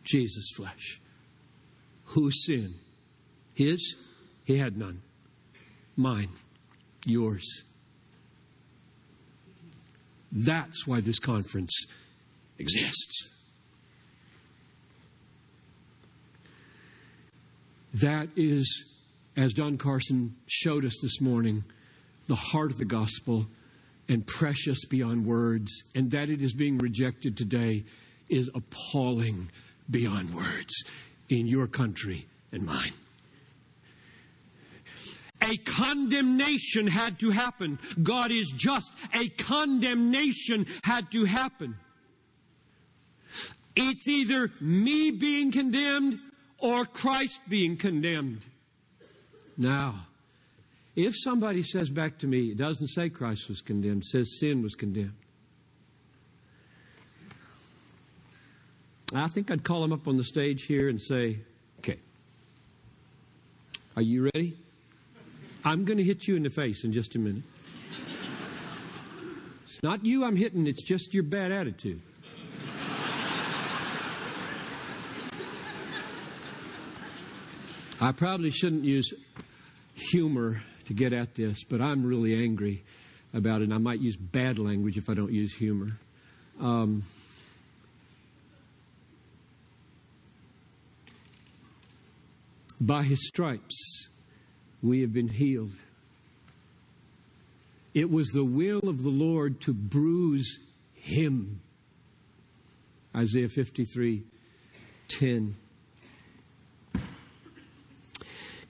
Jesus' 0.04 0.52
flesh. 0.56 1.02
Whose 2.04 2.46
sin? 2.46 2.76
His? 3.52 3.94
He 4.44 4.56
had 4.56 4.78
none. 4.78 5.02
Mine. 5.96 6.30
Yours. 7.04 7.64
That's 10.32 10.86
why 10.86 11.00
this 11.00 11.18
conference 11.18 11.86
exists. 12.58 13.30
That 17.94 18.28
is, 18.36 18.84
as 19.36 19.52
Don 19.52 19.76
Carson 19.76 20.36
showed 20.46 20.84
us 20.84 20.98
this 21.02 21.20
morning, 21.20 21.64
the 22.28 22.36
heart 22.36 22.70
of 22.70 22.78
the 22.78 22.84
gospel 22.84 23.46
and 24.08 24.26
precious 24.26 24.84
beyond 24.84 25.26
words, 25.26 25.82
and 25.94 26.10
that 26.12 26.30
it 26.30 26.40
is 26.40 26.52
being 26.52 26.78
rejected 26.78 27.36
today 27.36 27.84
is 28.28 28.48
appalling 28.54 29.50
beyond 29.90 30.34
words 30.34 30.84
in 31.28 31.46
your 31.46 31.66
country 31.66 32.26
and 32.52 32.64
mine. 32.64 32.92
A 35.50 35.56
condemnation 35.56 36.86
had 36.86 37.18
to 37.20 37.30
happen. 37.30 37.78
God 38.02 38.30
is 38.30 38.52
just. 38.56 38.92
A 39.14 39.28
condemnation 39.30 40.66
had 40.84 41.10
to 41.10 41.24
happen. 41.24 41.76
It's 43.74 44.06
either 44.06 44.52
me 44.60 45.10
being 45.10 45.50
condemned 45.50 46.20
or 46.58 46.84
Christ 46.84 47.40
being 47.48 47.76
condemned. 47.76 48.44
Now, 49.56 50.06
if 50.94 51.14
somebody 51.16 51.64
says 51.64 51.90
back 51.90 52.18
to 52.18 52.28
me, 52.28 52.50
it 52.50 52.56
doesn't 52.56 52.88
say 52.88 53.08
Christ 53.08 53.48
was 53.48 53.60
condemned, 53.60 54.04
says 54.04 54.38
sin 54.38 54.62
was 54.62 54.74
condemned. 54.74 55.14
I 59.12 59.26
think 59.26 59.50
I'd 59.50 59.64
call 59.64 59.82
him 59.82 59.92
up 59.92 60.06
on 60.06 60.16
the 60.16 60.24
stage 60.24 60.66
here 60.66 60.88
and 60.88 61.00
say, 61.00 61.40
okay, 61.80 61.98
are 63.96 64.02
you 64.02 64.30
ready? 64.32 64.56
I'm 65.64 65.84
going 65.84 65.98
to 65.98 66.04
hit 66.04 66.26
you 66.26 66.36
in 66.36 66.42
the 66.42 66.50
face 66.50 66.84
in 66.84 66.92
just 66.92 67.16
a 67.16 67.18
minute. 67.18 67.42
It's 69.64 69.82
not 69.82 70.04
you 70.04 70.24
I'm 70.24 70.36
hitting, 70.36 70.66
it's 70.66 70.82
just 70.82 71.14
your 71.14 71.22
bad 71.22 71.52
attitude. 71.52 72.00
I 78.00 78.12
probably 78.12 78.50
shouldn't 78.50 78.84
use 78.84 79.12
humor 79.94 80.62
to 80.86 80.94
get 80.94 81.12
at 81.12 81.34
this, 81.34 81.64
but 81.64 81.82
I'm 81.82 82.04
really 82.04 82.34
angry 82.42 82.82
about 83.34 83.60
it. 83.60 83.64
And 83.64 83.74
I 83.74 83.78
might 83.78 84.00
use 84.00 84.16
bad 84.16 84.58
language 84.58 84.96
if 84.96 85.10
I 85.10 85.14
don't 85.14 85.32
use 85.32 85.54
humor. 85.54 85.98
Um, 86.58 87.02
by 92.80 93.02
his 93.02 93.26
stripes, 93.26 94.08
we 94.82 95.00
have 95.00 95.12
been 95.12 95.28
healed. 95.28 95.72
It 97.94 98.10
was 98.10 98.28
the 98.28 98.44
will 98.44 98.88
of 98.88 99.02
the 99.02 99.10
Lord 99.10 99.60
to 99.62 99.74
bruise 99.74 100.60
him. 100.94 101.60
Isaiah 103.14 103.48
53 103.48 104.22
10. 105.08 105.56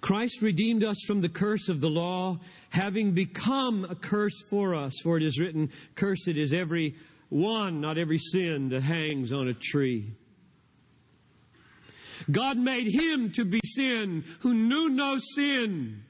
Christ 0.01 0.40
redeemed 0.40 0.83
us 0.83 0.96
from 1.07 1.20
the 1.20 1.29
curse 1.29 1.68
of 1.68 1.83
the 1.83 1.90
law, 1.90 2.38
having 2.70 3.12
become 3.12 3.85
a 3.85 3.94
curse 3.94 4.42
for 4.49 4.75
us. 4.75 4.94
For 5.03 5.18
it 5.18 5.23
is 5.23 5.38
written, 5.38 5.70
Cursed 5.94 6.29
is 6.29 6.55
every 6.55 6.94
one, 7.29 7.83
not 7.83 7.99
every 7.99 8.16
sin, 8.16 8.70
that 8.70 8.83
hangs 8.83 9.33
on 9.33 9.49
a 9.49 9.55
tree. 9.55 10.12
God 12.30 12.59
made 12.59 12.88
him 12.88 13.30
to 13.33 13.44
be 13.44 13.61
sin 13.64 14.24
who 14.40 14.54
knew 14.54 14.88
no 14.88 15.18
sin, 15.18 16.02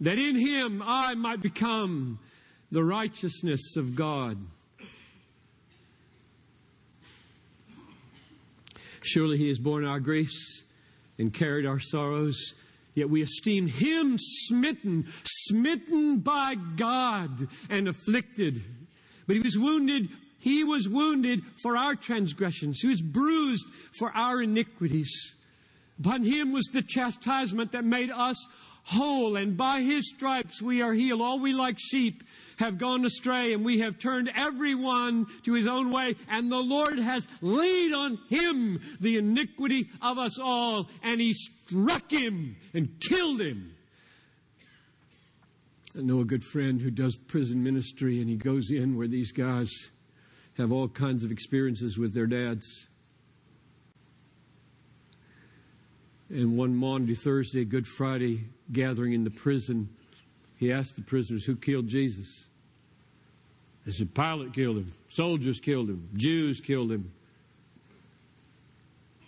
that 0.00 0.18
in 0.18 0.34
him 0.34 0.82
I 0.84 1.14
might 1.14 1.40
become 1.40 2.18
the 2.70 2.82
righteousness 2.82 3.76
of 3.76 3.94
God. 3.94 4.38
Surely 9.02 9.36
he 9.36 9.48
has 9.48 9.58
borne 9.58 9.84
our 9.84 10.00
griefs 10.00 10.62
and 11.18 11.32
carried 11.32 11.66
our 11.66 11.78
sorrows. 11.78 12.54
Yet 12.94 13.10
we 13.10 13.22
esteem 13.22 13.68
him 13.68 14.16
smitten, 14.18 15.06
smitten 15.24 16.18
by 16.18 16.56
God 16.76 17.48
and 17.70 17.88
afflicted. 17.88 18.62
But 19.26 19.36
he 19.36 19.42
was 19.42 19.58
wounded, 19.58 20.10
he 20.42 20.64
was 20.64 20.88
wounded 20.88 21.44
for 21.62 21.76
our 21.76 21.94
transgressions. 21.94 22.80
He 22.80 22.88
was 22.88 23.00
bruised 23.00 23.64
for 23.96 24.10
our 24.10 24.42
iniquities. 24.42 25.36
Upon 26.00 26.24
him 26.24 26.50
was 26.50 26.66
the 26.66 26.82
chastisement 26.82 27.70
that 27.70 27.84
made 27.84 28.10
us 28.10 28.44
whole, 28.82 29.36
and 29.36 29.56
by 29.56 29.82
his 29.82 30.10
stripes 30.10 30.60
we 30.60 30.82
are 30.82 30.92
healed. 30.92 31.20
All 31.20 31.38
we 31.38 31.54
like 31.54 31.78
sheep 31.78 32.24
have 32.58 32.76
gone 32.76 33.04
astray, 33.04 33.52
and 33.52 33.64
we 33.64 33.78
have 33.78 34.00
turned 34.00 34.32
everyone 34.34 35.28
to 35.44 35.54
his 35.54 35.68
own 35.68 35.92
way, 35.92 36.16
and 36.28 36.50
the 36.50 36.56
Lord 36.56 36.98
has 36.98 37.24
laid 37.40 37.92
on 37.92 38.18
him 38.28 38.80
the 38.98 39.18
iniquity 39.18 39.90
of 40.00 40.18
us 40.18 40.40
all, 40.40 40.88
and 41.04 41.20
he 41.20 41.34
struck 41.34 42.10
him 42.10 42.56
and 42.74 42.98
killed 42.98 43.40
him. 43.40 43.76
I 45.96 46.00
know 46.00 46.18
a 46.18 46.24
good 46.24 46.42
friend 46.42 46.80
who 46.80 46.90
does 46.90 47.16
prison 47.16 47.62
ministry, 47.62 48.20
and 48.20 48.28
he 48.28 48.34
goes 48.34 48.72
in 48.72 48.96
where 48.96 49.06
these 49.06 49.30
guys 49.30 49.70
have 50.58 50.72
all 50.72 50.88
kinds 50.88 51.24
of 51.24 51.30
experiences 51.30 51.98
with 51.98 52.14
their 52.14 52.26
dads. 52.26 52.88
And 56.28 56.56
one 56.56 56.74
Maundy, 56.74 57.14
Thursday, 57.14 57.64
Good 57.64 57.86
Friday 57.86 58.44
gathering 58.70 59.12
in 59.12 59.24
the 59.24 59.30
prison, 59.30 59.88
he 60.56 60.72
asked 60.72 60.96
the 60.96 61.02
prisoners, 61.02 61.44
Who 61.44 61.56
killed 61.56 61.88
Jesus? 61.88 62.44
They 63.84 63.92
said, 63.92 64.14
Pilate 64.14 64.52
killed 64.52 64.76
him, 64.76 64.92
soldiers 65.08 65.60
killed 65.60 65.88
him, 65.88 66.08
Jews 66.14 66.60
killed 66.60 66.92
him. 66.92 67.12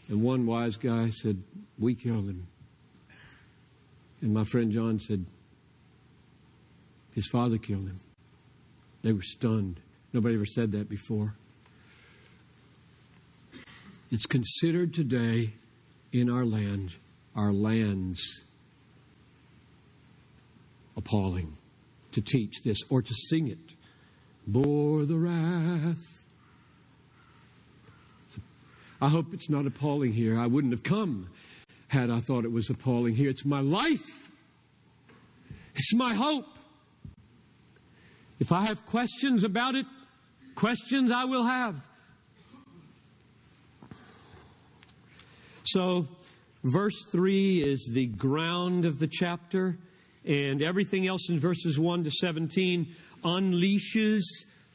And 0.09 0.23
one 0.23 0.47
wise 0.47 0.77
guy 0.77 1.11
said, 1.11 1.43
We 1.79 1.95
killed 1.95 2.27
him. 2.27 2.47
And 4.21 4.33
my 4.33 4.45
friend 4.45 4.71
John 4.71 4.99
said, 4.99 5.25
His 7.15 7.29
father 7.29 7.59
killed 7.59 7.87
him. 7.87 8.01
They 9.03 9.13
were 9.13 9.23
stunned. 9.23 9.81
Nobody 10.15 10.37
ever 10.37 10.47
said 10.47 10.71
that 10.73 10.89
before. 10.89 11.35
It's 14.13 14.27
considered 14.27 14.95
today 14.95 15.51
in 16.13 16.31
our 16.31 16.45
land, 16.45 16.95
our 17.35 17.53
lands, 17.53 18.43
appalling 20.97 21.57
to 22.13 22.21
teach 22.21 22.63
this 22.63 22.79
or 22.91 23.03
to 23.03 23.13
sing 23.29 23.49
it. 23.49 23.75
Bore 24.47 25.05
the 25.05 25.17
wrath. 25.17 25.99
I 29.01 29.09
hope 29.09 29.35
it's 29.35 29.51
not 29.51 29.67
appalling 29.67 30.13
here. 30.13 30.39
I 30.39 30.47
wouldn't 30.47 30.73
have 30.73 30.85
come 30.85 31.29
had 31.89 32.09
I 32.09 32.21
thought 32.21 32.45
it 32.45 32.53
was 32.53 32.71
appalling 32.71 33.17
here. 33.17 33.31
It's 33.31 33.45
my 33.45 33.61
life. 33.61 34.31
It's 35.75 35.93
my 35.93 36.15
hope. 36.15 36.47
If 38.39 38.53
I 38.53 38.67
have 38.67 38.87
questions 38.87 39.43
about 39.43 39.75
it, 39.75 39.87
questions 40.55 41.11
I 41.11 41.25
will 41.25 41.45
have. 41.45 41.77
So, 45.65 46.07
verse 46.63 47.05
3 47.11 47.63
is 47.63 47.91
the 47.93 48.07
ground 48.07 48.85
of 48.85 48.99
the 48.99 49.09
chapter, 49.11 49.79
and 50.25 50.63
everything 50.63 51.07
else 51.07 51.31
in 51.31 51.39
verses 51.39 51.79
1 51.79 52.05
to 52.05 52.11
17 52.11 52.87
unleashes 53.25 54.23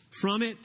from 0.09 0.41
it. 0.41 0.57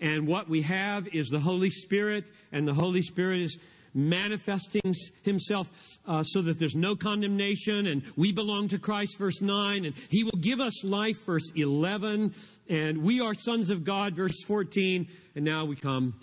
And 0.00 0.26
what 0.26 0.48
we 0.48 0.62
have 0.62 1.08
is 1.14 1.28
the 1.28 1.40
Holy 1.40 1.70
Spirit, 1.70 2.24
and 2.52 2.66
the 2.66 2.74
Holy 2.74 3.02
Spirit 3.02 3.40
is 3.40 3.58
manifesting 3.94 4.94
himself 5.22 5.70
uh, 6.06 6.22
so 6.22 6.42
that 6.42 6.58
there's 6.58 6.76
no 6.76 6.94
condemnation 6.94 7.86
and 7.86 8.02
we 8.16 8.32
belong 8.32 8.68
to 8.68 8.78
Christ, 8.78 9.18
verse 9.18 9.40
9, 9.40 9.84
and 9.84 9.94
he 10.08 10.24
will 10.24 10.38
give 10.40 10.60
us 10.60 10.84
life, 10.84 11.24
verse 11.24 11.50
11, 11.54 12.34
and 12.70 13.02
we 13.02 13.20
are 13.20 13.34
sons 13.34 13.68
of 13.68 13.82
God, 13.82 14.14
verse 14.14 14.44
14, 14.44 15.08
and 15.34 15.44
now 15.44 15.64
we 15.64 15.74
come 15.74 16.14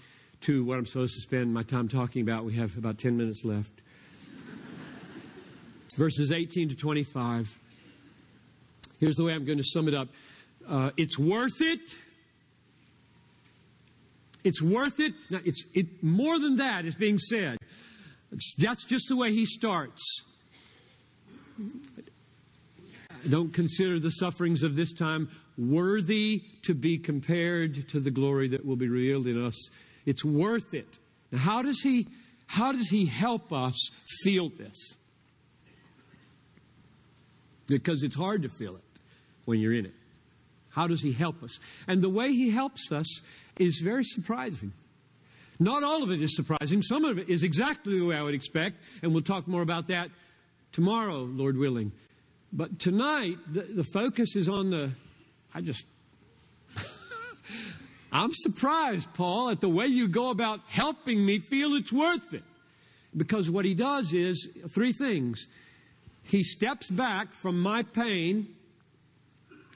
to 0.42 0.64
what 0.64 0.80
I'm 0.80 0.86
supposed 0.86 1.14
to 1.16 1.22
spend 1.22 1.54
my 1.54 1.62
time 1.62 1.90
talking 1.90 2.22
about. 2.22 2.46
We 2.46 2.56
have 2.56 2.78
about 2.78 2.98
10 2.98 3.18
minutes 3.18 3.44
left. 3.44 3.72
Verses 5.98 6.32
18 6.32 6.70
to 6.70 6.76
25. 6.76 7.60
Here's 9.02 9.16
the 9.16 9.26
way 9.26 9.34
I'm 9.34 9.44
going 9.44 9.58
to 9.58 9.64
sum 9.64 9.90
it 9.90 9.94
up 9.94 10.08
uh, 10.68 10.92
it's 10.98 11.18
worth 11.18 11.62
it. 11.62 11.80
It's 14.44 14.62
worth 14.62 15.00
it. 15.00 15.14
Now, 15.30 15.40
it's 15.44 15.66
it, 15.74 16.02
more 16.04 16.40
than 16.40 16.58
that 16.58 16.86
is 16.86 16.96
being 16.96 17.20
said. 17.20 17.58
It's, 18.32 18.54
that's 18.58 18.86
just 18.86 19.08
the 19.10 19.16
way 19.16 19.32
he 19.32 19.46
starts. 19.46 20.24
Don't 23.30 23.54
consider 23.54 24.00
the 24.00 24.12
sufferings 24.12 24.64
of 24.64 24.76
this 24.76 24.94
time 24.94 25.30
worthy 25.58 26.44
to 26.64 26.74
be 26.74 26.98
compared 26.98 27.88
to 27.90 28.00
the 28.00 28.12
glory 28.12 28.48
that 28.50 28.66
will 28.66 28.76
be 28.76 28.88
revealed 28.88 29.28
in 29.28 29.44
us 29.44 29.70
it's 30.08 30.24
worth 30.24 30.74
it. 30.74 30.98
Now, 31.32 31.40
how 31.40 31.62
does 31.62 31.82
he 31.82 32.08
how 32.48 32.72
does 32.72 32.90
he 32.90 33.06
help 33.06 33.52
us 33.52 33.76
feel 34.24 34.50
this? 34.50 34.96
Because 37.68 38.04
it's 38.04 38.16
hard 38.16 38.44
to 38.44 38.50
feel 38.50 38.78
it 38.78 38.84
when 39.44 39.60
you're 39.60 39.74
in 39.74 39.86
it. 39.86 39.94
How 40.72 40.88
does 40.88 41.02
he 41.02 41.12
help 41.12 41.44
us? 41.44 41.60
And 41.88 42.02
the 42.02 42.10
way 42.10 42.30
he 42.30 42.50
helps 42.50 42.90
us 42.94 43.22
is 43.60 43.82
very 43.84 44.06
surprising. 44.06 44.72
Not 45.60 45.84
all 45.84 46.04
of 46.04 46.12
it 46.12 46.22
is 46.22 46.38
surprising. 46.38 46.82
Some 46.82 47.04
of 47.04 47.18
it 47.18 47.30
is 47.30 47.44
exactly 47.44 48.00
the 48.00 48.06
way 48.06 48.16
I 48.16 48.22
would 48.22 48.36
expect, 48.36 48.78
and 49.02 49.12
we'll 49.12 49.24
talk 49.24 49.46
more 49.46 49.64
about 49.64 49.88
that 49.88 50.10
tomorrow, 50.72 51.24
Lord 51.24 51.58
willing. 51.58 51.92
But 52.54 52.80
tonight, 52.80 53.38
the, 53.52 53.64
the 53.64 53.84
focus 53.84 54.38
is 54.38 54.48
on 54.48 54.70
the, 54.70 54.92
I 55.54 55.62
just 55.62 55.86
I'm 58.12 58.34
surprised, 58.34 59.14
Paul, 59.14 59.50
at 59.50 59.62
the 59.62 59.70
way 59.70 59.88
you 59.88 60.08
go 60.08 60.30
about 60.30 60.62
helping 60.68 61.26
me 61.26 61.40
feel 61.40 61.76
it's 61.76 61.92
worth 61.92 62.34
it. 62.34 62.44
Because 63.16 63.50
what 63.50 63.66
he 63.66 63.74
does 63.74 64.14
is 64.14 64.50
three 64.70 64.94
things. 64.94 65.48
He 66.24 66.44
steps 66.44 66.90
back 66.92 67.34
from 67.34 67.62
my 67.62 67.84
pain. 67.84 68.54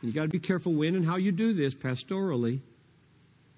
You 0.01 0.11
got 0.11 0.23
to 0.23 0.29
be 0.29 0.39
careful 0.39 0.73
when 0.73 0.95
and 0.95 1.05
how 1.05 1.15
you 1.15 1.31
do 1.31 1.53
this 1.53 1.73
pastorally, 1.73 2.59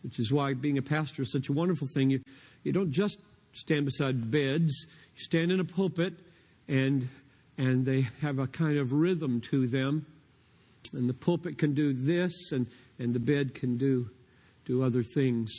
which 0.03 0.19
is 0.19 0.31
why 0.31 0.53
being 0.53 0.77
a 0.77 0.81
pastor 0.81 1.23
is 1.23 1.31
such 1.31 1.49
a 1.49 1.53
wonderful 1.53 1.87
thing. 1.87 2.09
You, 2.09 2.21
you 2.63 2.71
don't 2.71 2.91
just 2.91 3.17
stand 3.53 3.85
beside 3.85 4.29
beds, 4.29 4.85
you 5.15 5.23
stand 5.23 5.51
in 5.51 5.59
a 5.59 5.65
pulpit, 5.65 6.13
and, 6.67 7.07
and 7.57 7.85
they 7.85 8.07
have 8.21 8.39
a 8.39 8.47
kind 8.47 8.77
of 8.77 8.93
rhythm 8.93 9.41
to 9.49 9.67
them. 9.67 10.05
And 10.93 11.09
the 11.09 11.13
pulpit 11.13 11.57
can 11.57 11.73
do 11.73 11.93
this, 11.93 12.51
and, 12.51 12.67
and 12.99 13.13
the 13.13 13.19
bed 13.19 13.55
can 13.55 13.77
do 13.77 14.09
do 14.65 14.83
other 14.83 15.03
things. 15.03 15.51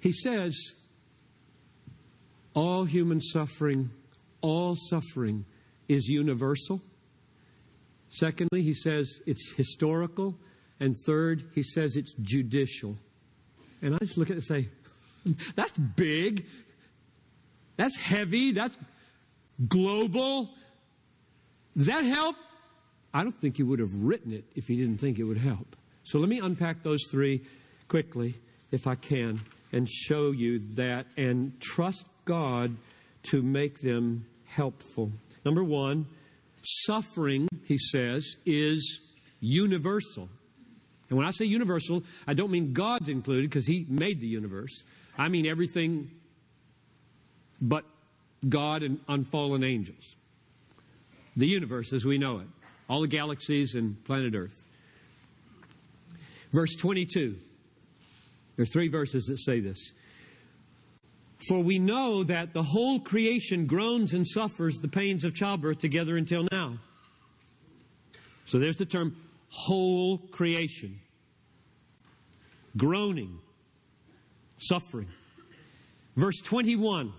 He 0.00 0.12
says, 0.12 0.56
all 2.54 2.84
human 2.84 3.20
suffering, 3.20 3.90
all 4.40 4.74
suffering 4.76 5.44
is 5.88 6.08
universal. 6.08 6.80
Secondly, 8.10 8.62
he 8.62 8.74
says 8.74 9.20
it's 9.26 9.52
historical. 9.56 10.36
And 10.80 10.94
third, 11.06 11.44
he 11.54 11.62
says 11.62 11.96
it's 11.96 12.14
judicial. 12.20 12.96
And 13.82 13.94
I 13.94 13.98
just 13.98 14.16
look 14.16 14.30
at 14.30 14.36
it 14.36 14.50
and 14.50 14.66
say, 14.66 14.68
that's 15.54 15.76
big. 15.76 16.46
That's 17.76 17.96
heavy. 18.00 18.52
That's 18.52 18.76
global. 19.68 20.50
Does 21.76 21.86
that 21.86 22.04
help? 22.04 22.36
I 23.12 23.22
don't 23.22 23.38
think 23.40 23.56
he 23.56 23.62
would 23.62 23.78
have 23.78 23.94
written 23.94 24.32
it 24.32 24.44
if 24.54 24.66
he 24.66 24.76
didn't 24.76 24.98
think 24.98 25.18
it 25.18 25.24
would 25.24 25.38
help. 25.38 25.76
So 26.04 26.18
let 26.18 26.28
me 26.28 26.40
unpack 26.40 26.82
those 26.82 27.04
three 27.10 27.42
quickly, 27.88 28.34
if 28.70 28.86
I 28.86 28.94
can, 28.94 29.40
and 29.72 29.88
show 29.88 30.30
you 30.30 30.60
that 30.74 31.06
and 31.16 31.58
trust 31.60 32.06
God 32.24 32.76
to 33.24 33.42
make 33.42 33.80
them 33.80 34.26
helpful. 34.46 35.10
Number 35.44 35.64
one, 35.64 36.06
suffering, 36.62 37.48
he 37.64 37.78
says, 37.78 38.36
is 38.46 39.00
universal. 39.40 40.28
And 41.08 41.16
when 41.16 41.26
I 41.26 41.30
say 41.30 41.46
universal, 41.46 42.02
I 42.26 42.34
don't 42.34 42.50
mean 42.50 42.72
God's 42.72 43.08
included 43.08 43.48
because 43.50 43.66
He 43.66 43.86
made 43.88 44.20
the 44.20 44.26
universe. 44.26 44.84
I 45.16 45.28
mean 45.28 45.46
everything 45.46 46.10
but 47.60 47.84
God 48.48 48.82
and 48.82 49.00
unfallen 49.08 49.64
angels. 49.64 50.16
The 51.36 51.46
universe 51.46 51.92
as 51.92 52.04
we 52.04 52.18
know 52.18 52.38
it, 52.38 52.46
all 52.88 53.00
the 53.02 53.08
galaxies 53.08 53.74
and 53.74 54.02
planet 54.04 54.34
Earth. 54.34 54.62
Verse 56.50 56.74
22. 56.76 57.36
There 58.56 58.62
are 58.62 58.66
three 58.66 58.88
verses 58.88 59.26
that 59.26 59.38
say 59.38 59.60
this. 59.60 59.92
For 61.46 61.60
we 61.60 61.78
know 61.78 62.24
that 62.24 62.52
the 62.52 62.62
whole 62.62 62.98
creation 62.98 63.66
groans 63.66 64.14
and 64.14 64.26
suffers 64.26 64.78
the 64.78 64.88
pains 64.88 65.22
of 65.22 65.34
childbirth 65.34 65.78
together 65.78 66.16
until 66.16 66.48
now. 66.50 66.78
So 68.46 68.58
there's 68.58 68.76
the 68.76 68.86
term 68.86 69.16
whole 69.50 70.18
creation. 70.18 70.98
Groaning, 72.76 73.38
suffering. 74.58 75.08
Verse 76.16 76.40
21 76.42 77.12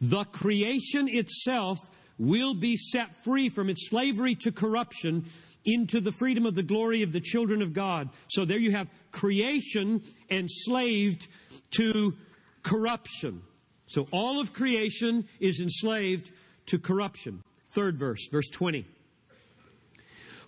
The 0.00 0.24
creation 0.24 1.08
itself 1.08 1.78
will 2.18 2.54
be 2.54 2.76
set 2.76 3.14
free 3.24 3.48
from 3.48 3.68
its 3.68 3.88
slavery 3.88 4.34
to 4.36 4.52
corruption 4.52 5.24
into 5.64 6.00
the 6.00 6.12
freedom 6.12 6.46
of 6.46 6.54
the 6.54 6.62
glory 6.62 7.02
of 7.02 7.12
the 7.12 7.20
children 7.20 7.62
of 7.62 7.72
God. 7.72 8.08
So 8.28 8.44
there 8.44 8.58
you 8.58 8.72
have 8.72 8.88
creation 9.10 10.02
enslaved 10.30 11.28
to 11.72 12.16
corruption. 12.62 13.42
So 13.86 14.06
all 14.10 14.40
of 14.40 14.52
creation 14.52 15.28
is 15.40 15.60
enslaved 15.60 16.30
to 16.66 16.78
corruption. 16.78 17.42
Third 17.74 17.98
verse, 17.98 18.28
verse 18.30 18.48
20. 18.50 18.86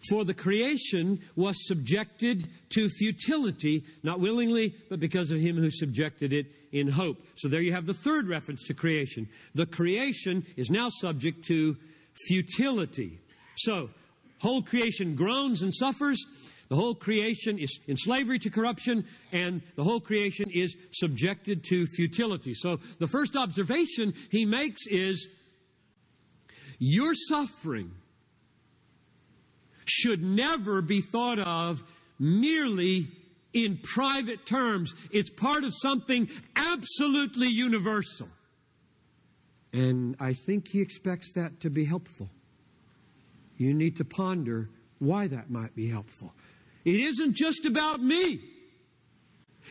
For 0.08 0.24
the 0.24 0.34
creation 0.34 1.20
was 1.34 1.66
subjected 1.66 2.48
to 2.70 2.88
futility, 2.88 3.84
not 4.02 4.20
willingly, 4.20 4.74
but 4.90 5.00
because 5.00 5.30
of 5.30 5.40
him 5.40 5.56
who 5.56 5.70
subjected 5.70 6.32
it 6.32 6.46
in 6.72 6.88
hope. 6.88 7.18
So 7.36 7.48
there 7.48 7.62
you 7.62 7.72
have 7.72 7.86
the 7.86 7.94
third 7.94 8.28
reference 8.28 8.64
to 8.64 8.74
creation. 8.74 9.28
The 9.54 9.66
creation 9.66 10.44
is 10.56 10.70
now 10.70 10.88
subject 10.90 11.44
to 11.46 11.76
futility. 12.26 13.18
So, 13.56 13.90
whole 14.40 14.62
creation 14.62 15.14
groans 15.14 15.62
and 15.62 15.74
suffers. 15.74 16.24
The 16.68 16.76
whole 16.76 16.94
creation 16.94 17.58
is 17.58 17.78
in 17.86 17.96
slavery 17.96 18.38
to 18.40 18.50
corruption, 18.50 19.04
and 19.32 19.62
the 19.76 19.84
whole 19.84 20.00
creation 20.00 20.50
is 20.50 20.76
subjected 20.92 21.64
to 21.64 21.86
futility. 21.86 22.52
So, 22.54 22.80
the 22.98 23.08
first 23.08 23.36
observation 23.36 24.14
he 24.30 24.44
makes 24.44 24.86
is 24.86 25.28
your 26.78 27.14
suffering 27.14 27.92
should 29.84 30.22
never 30.22 30.82
be 30.82 31.00
thought 31.00 31.38
of 31.38 31.82
merely 32.18 33.08
in 33.52 33.78
private 33.82 34.46
terms. 34.46 34.94
It's 35.10 35.30
part 35.30 35.64
of 35.64 35.72
something 35.74 36.28
absolutely 36.56 37.48
universal. 37.48 38.28
And 39.72 40.16
I 40.20 40.34
think 40.34 40.68
he 40.68 40.80
expects 40.80 41.32
that 41.32 41.60
to 41.60 41.70
be 41.70 41.84
helpful. 41.84 42.30
You 43.56 43.74
need 43.74 43.96
to 43.96 44.04
ponder 44.04 44.70
why 44.98 45.26
that 45.28 45.50
might 45.50 45.74
be 45.74 45.88
helpful. 45.88 46.32
It 46.84 47.00
isn't 47.00 47.34
just 47.34 47.64
about 47.64 48.02
me. 48.02 48.40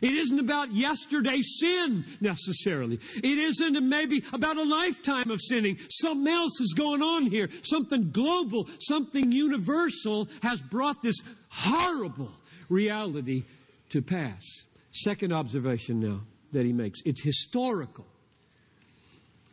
It 0.02 0.12
isn't 0.12 0.40
about 0.40 0.74
yesterday's 0.74 1.60
sin 1.60 2.06
necessarily. 2.20 3.00
It 3.18 3.38
isn't 3.38 3.88
maybe 3.88 4.24
about 4.34 4.58
a 4.58 4.64
lifetime 4.64 5.30
of 5.32 5.40
sinning. 5.42 5.78
Something 5.90 6.34
else 6.34 6.60
is 6.60 6.74
going 6.76 7.02
on 7.02 7.26
here. 7.26 7.50
Something 7.64 8.12
global, 8.12 8.68
something 8.80 9.32
universal 9.32 10.28
has 10.42 10.62
brought 10.62 11.02
this 11.02 11.22
horrible 11.50 12.32
reality 12.70 13.44
to 13.90 14.02
pass. 14.02 14.42
Second 14.92 15.32
observation 15.32 16.00
now 16.00 16.22
that 16.52 16.66
he 16.66 16.74
makes 16.74 17.02
it's 17.06 17.24
historical. 17.24 18.06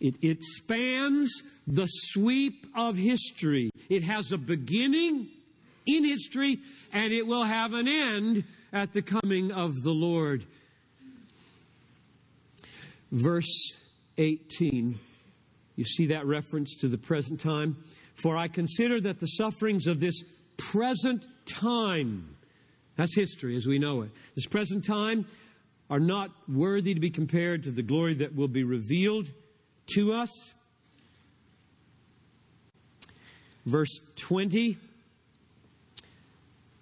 It, 0.01 0.15
it 0.23 0.43
spans 0.43 1.43
the 1.67 1.87
sweep 1.87 2.67
of 2.75 2.97
history. 2.97 3.71
It 3.91 4.03
has 4.05 4.33
a 4.33 4.39
beginning 4.39 5.29
in 5.87 6.05
history 6.05 6.59
and 6.93 7.13
it 7.13 7.27
will 7.27 7.45
have 7.45 7.75
an 7.75 7.87
end 7.87 8.45
at 8.73 8.93
the 8.93 9.03
coming 9.03 9.51
of 9.53 9.83
the 9.83 9.93
Lord. 9.93 10.45
Verse 13.11 13.75
18, 14.19 14.99
you 15.77 15.85
see 15.85 16.07
that 16.07 16.27
reference 16.27 16.77
to 16.77 16.89
the 16.89 16.99
present 16.99 17.41
time? 17.41 17.77
For 18.15 18.37
I 18.37 18.49
consider 18.49 19.01
that 19.01 19.19
the 19.19 19.27
sufferings 19.27 19.87
of 19.87 19.99
this 19.99 20.23
present 20.57 21.27
time, 21.47 22.37
that's 22.97 23.15
history 23.15 23.57
as 23.57 23.67
we 23.67 23.79
know 23.79 24.03
it, 24.03 24.11
this 24.35 24.47
present 24.47 24.85
time 24.85 25.27
are 25.89 26.01
not 26.01 26.31
worthy 26.49 26.95
to 26.95 27.01
be 27.01 27.11
compared 27.11 27.65
to 27.65 27.71
the 27.71 27.83
glory 27.83 28.15
that 28.15 28.35
will 28.35 28.49
be 28.49 28.63
revealed 28.63 29.27
to 29.95 30.13
us. 30.13 30.55
Verse 33.67 34.01
20 34.17 34.79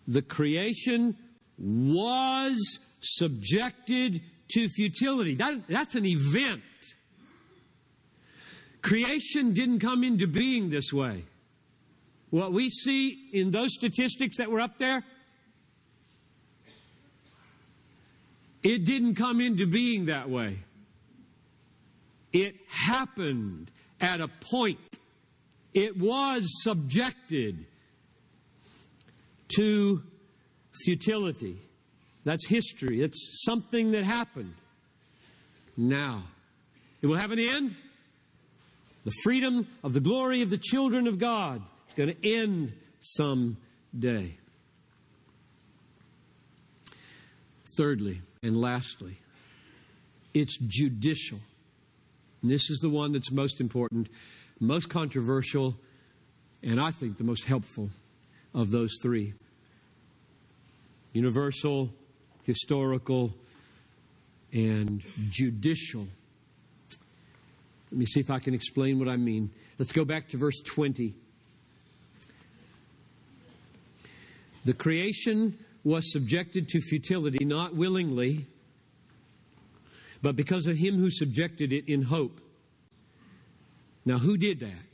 the 0.08 0.22
creation 0.22 1.14
was 1.58 2.78
subjected 3.00 4.20
to 4.52 4.68
futility. 4.68 5.34
That, 5.34 5.66
that's 5.68 5.94
an 5.94 6.06
event. 6.06 6.62
Creation 8.80 9.52
didn't 9.52 9.80
come 9.80 10.04
into 10.04 10.26
being 10.26 10.70
this 10.70 10.92
way. 10.92 11.24
What 12.30 12.52
we 12.52 12.70
see 12.70 13.30
in 13.32 13.50
those 13.50 13.74
statistics 13.74 14.36
that 14.36 14.50
were 14.50 14.60
up 14.60 14.78
there, 14.78 15.02
it 18.62 18.84
didn't 18.84 19.14
come 19.14 19.40
into 19.40 19.66
being 19.66 20.06
that 20.06 20.28
way. 20.28 20.58
It 22.32 22.56
happened 22.68 23.70
at 24.00 24.20
a 24.20 24.28
point. 24.28 24.78
It 25.74 25.98
was 25.98 26.48
subjected 26.62 27.66
to 29.56 30.02
futility. 30.84 31.60
That's 32.24 32.46
history. 32.46 33.02
It's 33.02 33.42
something 33.44 33.92
that 33.92 34.04
happened. 34.04 34.54
Now, 35.76 36.24
it 37.00 37.06
will 37.06 37.18
have 37.18 37.30
an 37.30 37.38
end. 37.38 37.76
The 39.04 39.12
freedom 39.22 39.66
of 39.82 39.92
the 39.92 40.00
glory 40.00 40.42
of 40.42 40.50
the 40.50 40.58
children 40.58 41.06
of 41.06 41.18
God 41.18 41.62
is 41.88 41.94
going 41.94 42.14
to 42.14 42.34
end 42.34 42.74
someday. 43.00 44.36
Thirdly 47.76 48.20
and 48.42 48.60
lastly, 48.60 49.18
it's 50.34 50.58
judicial. 50.58 51.38
And 52.42 52.50
this 52.50 52.70
is 52.70 52.80
the 52.80 52.90
one 52.90 53.12
that's 53.12 53.30
most 53.30 53.60
important, 53.60 54.08
most 54.60 54.90
controversial, 54.90 55.76
and 56.62 56.80
I 56.80 56.90
think 56.90 57.18
the 57.18 57.24
most 57.24 57.44
helpful 57.44 57.90
of 58.52 58.70
those 58.70 58.98
three 59.00 59.34
universal, 61.12 61.90
historical, 62.44 63.34
and 64.52 65.02
judicial. 65.30 66.06
Let 67.90 67.98
me 67.98 68.06
see 68.06 68.20
if 68.20 68.30
I 68.30 68.38
can 68.38 68.54
explain 68.54 68.98
what 68.98 69.08
I 69.08 69.16
mean. 69.16 69.50
Let's 69.78 69.92
go 69.92 70.04
back 70.04 70.28
to 70.30 70.36
verse 70.36 70.60
20. 70.60 71.14
The 74.64 74.74
creation 74.74 75.58
was 75.84 76.12
subjected 76.12 76.68
to 76.68 76.80
futility, 76.80 77.44
not 77.44 77.74
willingly, 77.74 78.46
but 80.20 80.36
because 80.36 80.66
of 80.66 80.76
him 80.76 80.98
who 80.98 81.10
subjected 81.10 81.72
it 81.72 81.88
in 81.88 82.02
hope. 82.02 82.40
Now, 84.04 84.18
who 84.18 84.36
did 84.36 84.60
that? 84.60 84.84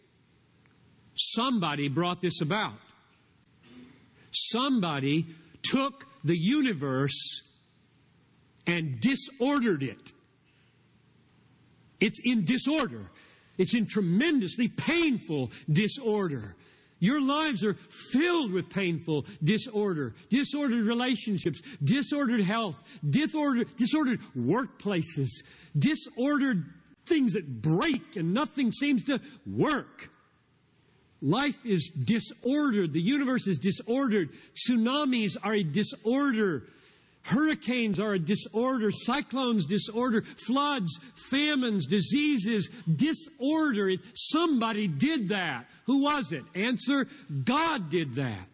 Somebody 1.15 1.89
brought 1.89 2.21
this 2.21 2.41
about. 2.41 2.75
Somebody 4.31 5.27
took 5.65 6.07
the 6.23 6.37
universe 6.37 7.43
and 8.67 9.01
disordered 9.01 9.83
it. 9.83 10.13
It's 12.01 12.21
in 12.25 12.45
disorder. 12.45 13.11
It's 13.59 13.75
in 13.75 13.87
tremendously 13.87 14.69
painful 14.69 15.51
disorder. 15.71 16.57
Your 16.99 17.21
lives 17.21 17.63
are 17.63 17.75
filled 18.13 18.53
with 18.53 18.71
painful 18.71 19.27
disorder, 19.43 20.15
disordered 20.31 20.87
relationships, 20.87 21.61
disordered 21.83 22.41
health, 22.41 22.83
disordered, 23.09 23.77
disordered 23.77 24.21
workplaces, 24.37 25.29
disordered 25.79 26.65
things 27.07 27.35
that 27.35 27.61
break 27.61 28.17
and 28.17 28.33
nothing 28.33 28.73
seems 28.73 29.05
to 29.05 29.21
work. 29.47 30.11
Life 31.23 31.65
is 31.65 31.91
disordered. 31.91 32.93
The 32.93 33.01
universe 33.01 33.47
is 33.47 33.59
disordered. 33.59 34.31
Tsunamis 34.55 35.37
are 35.43 35.55
a 35.55 35.63
disorder. 35.63 36.65
Hurricanes 37.23 37.99
are 37.99 38.13
a 38.15 38.19
disorder. 38.19 38.91
Cyclones, 38.91 39.65
disorder. 39.65 40.23
Floods, 40.23 40.99
famines, 41.31 41.87
diseases, 41.87 42.69
disorder. 42.95 43.93
Somebody 44.15 44.87
did 44.87 45.31
that. 45.31 45.67
Who 45.87 46.03
was 46.03 46.33
it? 46.33 46.45
Answer 46.55 47.09
God 47.45 47.91
did 47.91 48.17
that. 48.17 48.49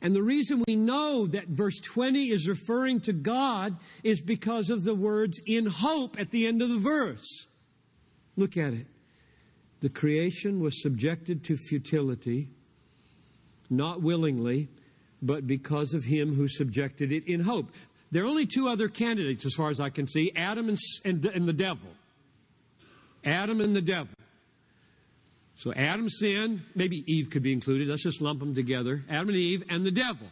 And 0.00 0.14
the 0.14 0.22
reason 0.22 0.62
we 0.66 0.76
know 0.76 1.26
that 1.28 1.48
verse 1.48 1.80
20 1.80 2.30
is 2.30 2.46
referring 2.46 3.00
to 3.00 3.12
God 3.14 3.76
is 4.02 4.20
because 4.20 4.68
of 4.68 4.84
the 4.84 4.94
words 4.94 5.40
in 5.46 5.64
hope 5.64 6.20
at 6.20 6.30
the 6.30 6.46
end 6.46 6.60
of 6.60 6.68
the 6.68 6.78
verse. 6.78 7.46
Look 8.36 8.58
at 8.58 8.74
it. 8.74 8.86
The 9.84 9.90
creation 9.90 10.60
was 10.60 10.80
subjected 10.80 11.44
to 11.44 11.58
futility, 11.58 12.48
not 13.68 14.00
willingly, 14.00 14.70
but 15.20 15.46
because 15.46 15.92
of 15.92 16.04
him 16.04 16.34
who 16.34 16.48
subjected 16.48 17.12
it 17.12 17.28
in 17.28 17.40
hope. 17.40 17.68
There 18.10 18.24
are 18.24 18.26
only 18.26 18.46
two 18.46 18.66
other 18.66 18.88
candidates, 18.88 19.44
as 19.44 19.52
far 19.52 19.68
as 19.68 19.80
I 19.80 19.90
can 19.90 20.08
see 20.08 20.32
Adam 20.36 20.70
and, 20.70 20.78
and, 21.04 21.26
and 21.26 21.46
the 21.46 21.52
devil. 21.52 21.90
Adam 23.26 23.60
and 23.60 23.76
the 23.76 23.82
devil. 23.82 24.14
So 25.56 25.74
Adam 25.74 26.08
sinned, 26.08 26.62
maybe 26.74 27.04
Eve 27.06 27.28
could 27.28 27.42
be 27.42 27.52
included. 27.52 27.86
Let's 27.86 28.04
just 28.04 28.22
lump 28.22 28.40
them 28.40 28.54
together. 28.54 29.04
Adam 29.10 29.28
and 29.28 29.36
Eve 29.36 29.64
and 29.68 29.84
the 29.84 29.90
devil. 29.90 30.28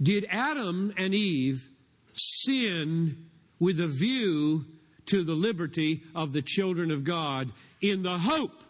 Did 0.00 0.28
Adam 0.30 0.94
and 0.96 1.12
Eve 1.12 1.70
sin 2.14 3.26
with 3.58 3.80
a 3.80 3.88
view 3.88 4.64
to 5.10 5.24
the 5.24 5.34
liberty 5.34 6.02
of 6.14 6.32
the 6.32 6.42
children 6.42 6.90
of 6.90 7.04
God 7.04 7.50
in 7.80 8.02
the 8.02 8.18
hope 8.18 8.62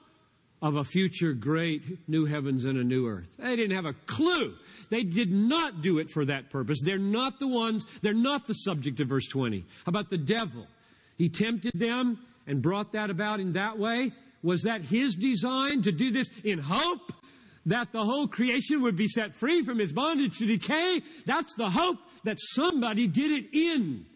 of 0.62 0.76
a 0.76 0.84
future 0.84 1.32
great 1.32 2.08
new 2.08 2.26
heavens 2.26 2.64
and 2.64 2.78
a 2.78 2.84
new 2.84 3.08
earth? 3.08 3.28
They 3.38 3.56
didn't 3.56 3.76
have 3.76 3.86
a 3.86 3.94
clue. 4.06 4.54
They 4.90 5.04
did 5.04 5.32
not 5.32 5.82
do 5.82 5.98
it 5.98 6.10
for 6.10 6.24
that 6.24 6.50
purpose. 6.50 6.78
They're 6.82 6.98
not 6.98 7.38
the 7.38 7.48
ones, 7.48 7.86
they're 8.02 8.12
not 8.12 8.46
the 8.46 8.54
subject 8.54 9.00
of 9.00 9.08
verse 9.08 9.26
20. 9.28 9.60
How 9.60 9.90
about 9.90 10.10
the 10.10 10.18
devil? 10.18 10.66
He 11.16 11.28
tempted 11.28 11.72
them 11.74 12.18
and 12.46 12.62
brought 12.62 12.92
that 12.92 13.10
about 13.10 13.40
in 13.40 13.52
that 13.52 13.78
way? 13.78 14.12
Was 14.42 14.62
that 14.62 14.82
his 14.82 15.14
design 15.14 15.82
to 15.82 15.92
do 15.92 16.10
this 16.10 16.30
in 16.44 16.58
hope 16.58 17.12
that 17.66 17.92
the 17.92 18.04
whole 18.04 18.26
creation 18.26 18.82
would 18.82 18.96
be 18.96 19.06
set 19.06 19.34
free 19.34 19.62
from 19.62 19.80
its 19.80 19.92
bondage 19.92 20.38
to 20.38 20.46
decay? 20.46 21.02
That's 21.26 21.54
the 21.54 21.70
hope 21.70 21.98
that 22.24 22.38
somebody 22.40 23.06
did 23.06 23.30
it 23.30 23.50
in. 23.52 24.06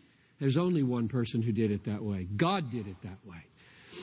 There's 0.45 0.59
only 0.59 0.83
one 0.83 1.09
person 1.09 1.41
who 1.41 1.53
did 1.53 1.71
it 1.71 1.85
that 1.85 2.03
way. 2.03 2.29
God 2.37 2.71
did 2.71 2.87
it 2.87 3.01
that 3.01 3.17
way. 3.25 3.47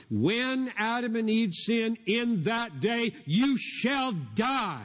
When 0.09 0.73
Adam 0.75 1.15
and 1.15 1.29
Eve 1.29 1.53
sinned, 1.53 1.99
in 2.07 2.41
that 2.45 2.79
day 2.79 3.13
you 3.27 3.59
shall 3.59 4.13
die. 4.33 4.81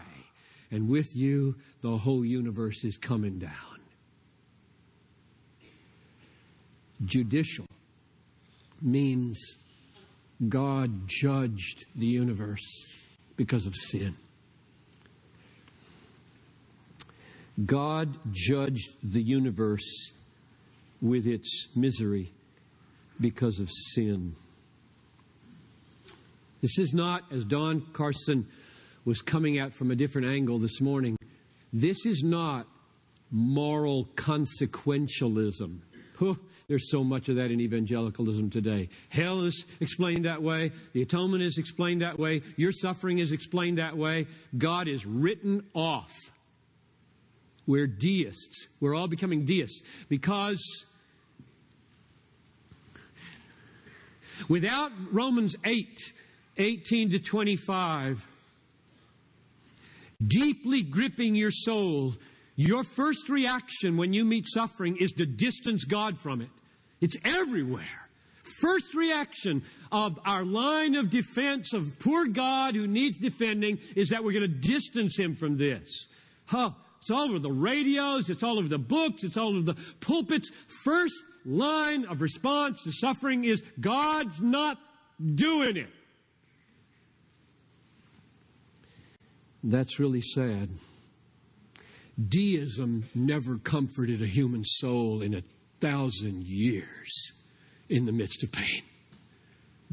And 0.70 0.86
with 0.86 1.16
you, 1.16 1.54
the 1.80 1.96
whole 1.96 2.26
universe 2.26 2.84
is 2.84 2.98
coming 2.98 3.38
down. 3.38 3.80
Judicial 7.06 7.64
means 8.82 9.56
God 10.46 11.08
judged 11.08 11.86
the 11.94 12.06
universe 12.06 12.84
because 13.38 13.64
of 13.64 13.74
sin. 13.74 14.14
God 17.64 18.14
judged 18.30 18.90
the 19.02 19.22
universe 19.22 20.12
with 21.00 21.26
its 21.26 21.68
misery 21.74 22.32
because 23.20 23.60
of 23.60 23.70
sin. 23.94 24.34
This 26.62 26.78
is 26.78 26.94
not, 26.94 27.22
as 27.30 27.44
Don 27.44 27.80
Carson 27.92 28.46
was 29.04 29.20
coming 29.20 29.58
at 29.58 29.72
from 29.72 29.90
a 29.90 29.94
different 29.94 30.28
angle 30.28 30.58
this 30.58 30.80
morning, 30.80 31.16
this 31.72 32.06
is 32.06 32.22
not 32.22 32.66
moral 33.30 34.06
consequentialism. 34.14 35.78
There's 36.68 36.90
so 36.90 37.04
much 37.04 37.28
of 37.28 37.36
that 37.36 37.50
in 37.50 37.60
evangelicalism 37.60 38.50
today. 38.50 38.88
Hell 39.10 39.42
is 39.42 39.64
explained 39.80 40.24
that 40.24 40.42
way. 40.42 40.72
The 40.94 41.02
atonement 41.02 41.42
is 41.42 41.58
explained 41.58 42.02
that 42.02 42.18
way. 42.18 42.42
Your 42.56 42.72
suffering 42.72 43.18
is 43.18 43.30
explained 43.30 43.78
that 43.78 43.96
way. 43.96 44.26
God 44.56 44.88
is 44.88 45.06
written 45.06 45.64
off. 45.74 46.12
We're 47.66 47.86
deists. 47.86 48.66
We're 48.80 48.94
all 48.94 49.08
becoming 49.08 49.44
deists 49.44 49.82
because 50.08 50.85
without 54.48 54.92
Romans 55.12 55.56
8, 55.64 56.12
18 56.58 57.10
to 57.10 57.18
25, 57.18 58.26
deeply 60.26 60.82
gripping 60.82 61.34
your 61.34 61.50
soul, 61.50 62.14
your 62.56 62.84
first 62.84 63.28
reaction 63.28 63.96
when 63.96 64.12
you 64.12 64.24
meet 64.24 64.46
suffering 64.48 64.96
is 64.96 65.12
to 65.12 65.26
distance 65.26 65.84
God 65.84 66.18
from 66.18 66.40
it. 66.40 66.48
It's 67.00 67.16
everywhere. 67.24 68.08
First 68.60 68.94
reaction 68.94 69.62
of 69.92 70.18
our 70.24 70.44
line 70.44 70.94
of 70.94 71.10
defense 71.10 71.74
of 71.74 71.98
poor 71.98 72.26
God 72.26 72.74
who 72.74 72.86
needs 72.86 73.18
defending 73.18 73.78
is 73.94 74.08
that 74.10 74.24
we're 74.24 74.32
going 74.32 74.42
to 74.42 74.68
distance 74.68 75.18
him 75.18 75.34
from 75.34 75.58
this. 75.58 76.08
Oh, 76.52 76.74
it's 76.98 77.10
all 77.10 77.28
over 77.28 77.38
the 77.38 77.52
radios, 77.52 78.30
it's 78.30 78.42
all 78.42 78.58
over 78.58 78.68
the 78.68 78.78
books, 78.78 79.24
it's 79.24 79.36
all 79.36 79.50
over 79.50 79.62
the 79.62 79.76
pulpits. 80.00 80.50
First 80.84 81.14
line 81.46 82.04
of 82.06 82.20
response 82.20 82.82
to 82.82 82.92
suffering 82.92 83.44
is 83.44 83.62
God's 83.80 84.40
not 84.40 84.78
doing 85.34 85.76
it. 85.76 85.88
That's 89.62 89.98
really 89.98 90.20
sad. 90.20 90.70
Deism 92.28 93.08
never 93.14 93.58
comforted 93.58 94.22
a 94.22 94.26
human 94.26 94.64
soul 94.64 95.22
in 95.22 95.34
a 95.34 95.42
thousand 95.80 96.46
years 96.46 97.32
in 97.88 98.06
the 98.06 98.12
midst 98.12 98.42
of 98.42 98.52
pain. 98.52 98.82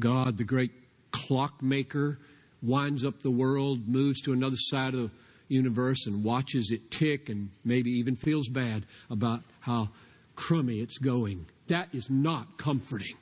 God, 0.00 0.36
the 0.36 0.44
great 0.44 0.72
clockmaker, 1.12 2.18
winds 2.62 3.04
up 3.04 3.20
the 3.20 3.30
world, 3.30 3.86
moves 3.86 4.20
to 4.22 4.32
another 4.32 4.56
side 4.56 4.94
of 4.94 5.00
the 5.00 5.10
universe, 5.48 6.06
and 6.06 6.24
watches 6.24 6.70
it 6.72 6.90
tick 6.90 7.28
and 7.28 7.50
maybe 7.64 7.90
even 7.90 8.16
feels 8.16 8.48
bad 8.48 8.86
about 9.10 9.42
how 9.60 9.90
crummy 10.36 10.80
it's 10.80 10.98
going. 10.98 11.46
That 11.68 11.88
is 11.92 12.10
not 12.10 12.58
comforting. 12.58 13.16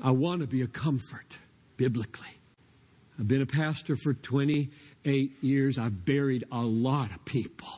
I 0.00 0.10
want 0.10 0.40
to 0.40 0.46
be 0.46 0.62
a 0.62 0.66
comfort 0.66 1.38
biblically. 1.76 2.28
I've 3.18 3.28
been 3.28 3.42
a 3.42 3.46
pastor 3.46 3.96
for 3.96 4.12
28 4.12 5.32
years. 5.42 5.78
I've 5.78 6.04
buried 6.04 6.44
a 6.50 6.60
lot 6.60 7.10
of 7.12 7.24
people. 7.24 7.68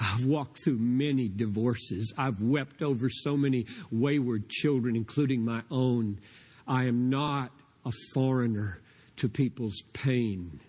I've 0.00 0.24
walked 0.24 0.62
through 0.64 0.78
many 0.78 1.28
divorces. 1.28 2.14
I've 2.16 2.40
wept 2.40 2.82
over 2.82 3.08
so 3.08 3.36
many 3.36 3.66
wayward 3.90 4.48
children, 4.48 4.96
including 4.96 5.44
my 5.44 5.62
own. 5.70 6.20
I 6.66 6.84
am 6.84 7.10
not 7.10 7.50
a 7.84 7.92
foreigner 8.14 8.80
to 9.16 9.28
people's 9.28 9.82
pain. 9.92 10.60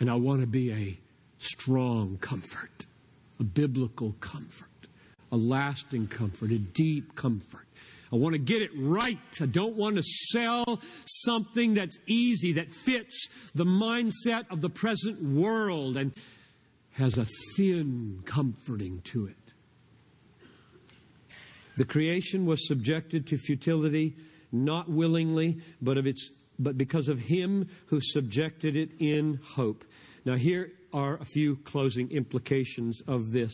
And 0.00 0.10
I 0.10 0.14
want 0.14 0.40
to 0.40 0.46
be 0.46 0.72
a 0.72 0.98
strong 1.38 2.18
comfort, 2.18 2.86
a 3.40 3.44
biblical 3.44 4.12
comfort, 4.20 4.68
a 5.32 5.36
lasting 5.36 6.06
comfort, 6.08 6.50
a 6.50 6.58
deep 6.58 7.14
comfort. 7.14 7.66
I 8.12 8.16
want 8.16 8.34
to 8.34 8.38
get 8.38 8.62
it 8.62 8.70
right. 8.76 9.18
I 9.40 9.46
don't 9.46 9.74
want 9.74 9.96
to 9.96 10.02
sell 10.02 10.80
something 11.04 11.74
that's 11.74 11.98
easy, 12.06 12.52
that 12.52 12.70
fits 12.70 13.28
the 13.54 13.64
mindset 13.64 14.50
of 14.50 14.60
the 14.60 14.70
present 14.70 15.20
world 15.22 15.96
and 15.96 16.12
has 16.92 17.18
a 17.18 17.26
thin 17.56 18.22
comforting 18.24 19.00
to 19.04 19.26
it. 19.26 19.36
The 21.76 21.84
creation 21.84 22.46
was 22.46 22.68
subjected 22.68 23.26
to 23.28 23.36
futility, 23.36 24.14
not 24.52 24.88
willingly, 24.88 25.60
but 25.82 25.98
of 25.98 26.06
its 26.06 26.30
but 26.56 26.78
because 26.78 27.08
of 27.08 27.18
him 27.18 27.68
who 27.86 28.00
subjected 28.00 28.76
it 28.76 28.90
in 29.00 29.40
hope. 29.42 29.84
Now 30.24 30.36
here 30.36 30.70
are 30.94 31.16
a 31.16 31.24
few 31.24 31.56
closing 31.56 32.10
implications 32.10 33.02
of 33.06 33.32
this. 33.32 33.52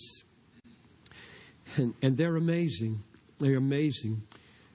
And, 1.76 1.94
and 2.02 2.16
they're 2.16 2.36
amazing. 2.36 3.02
They're 3.38 3.56
amazing. 3.56 4.22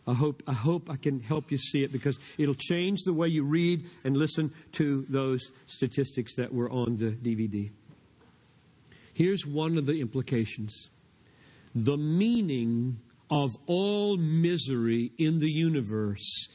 I 0.07 0.13
hope, 0.13 0.43
I 0.47 0.53
hope 0.53 0.89
I 0.89 0.97
can 0.97 1.19
help 1.19 1.51
you 1.51 1.57
see 1.57 1.83
it 1.83 1.91
because 1.91 2.19
it'll 2.37 2.55
change 2.55 3.03
the 3.03 3.13
way 3.13 3.27
you 3.27 3.43
read 3.43 3.85
and 4.03 4.17
listen 4.17 4.51
to 4.73 5.05
those 5.09 5.51
statistics 5.67 6.35
that 6.35 6.53
were 6.53 6.69
on 6.69 6.97
the 6.97 7.11
DVD. 7.11 7.71
Here's 9.13 9.45
one 9.45 9.77
of 9.77 9.85
the 9.85 10.01
implications 10.01 10.89
the 11.73 11.97
meaning 11.97 12.97
of 13.29 13.49
all 13.65 14.17
misery 14.17 15.11
in 15.17 15.39
the 15.39 15.49
universe 15.49 16.47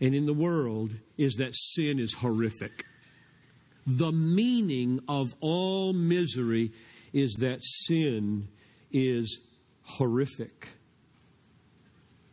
and 0.00 0.14
in 0.14 0.26
the 0.26 0.34
world 0.34 0.94
is 1.16 1.34
that 1.36 1.54
sin 1.54 1.98
is 1.98 2.14
horrific. 2.14 2.84
The 3.86 4.10
meaning 4.10 5.00
of 5.08 5.34
all 5.40 5.92
misery 5.92 6.72
is 7.12 7.34
that 7.40 7.62
sin 7.62 8.48
is 8.90 9.40
horrific. 9.82 10.68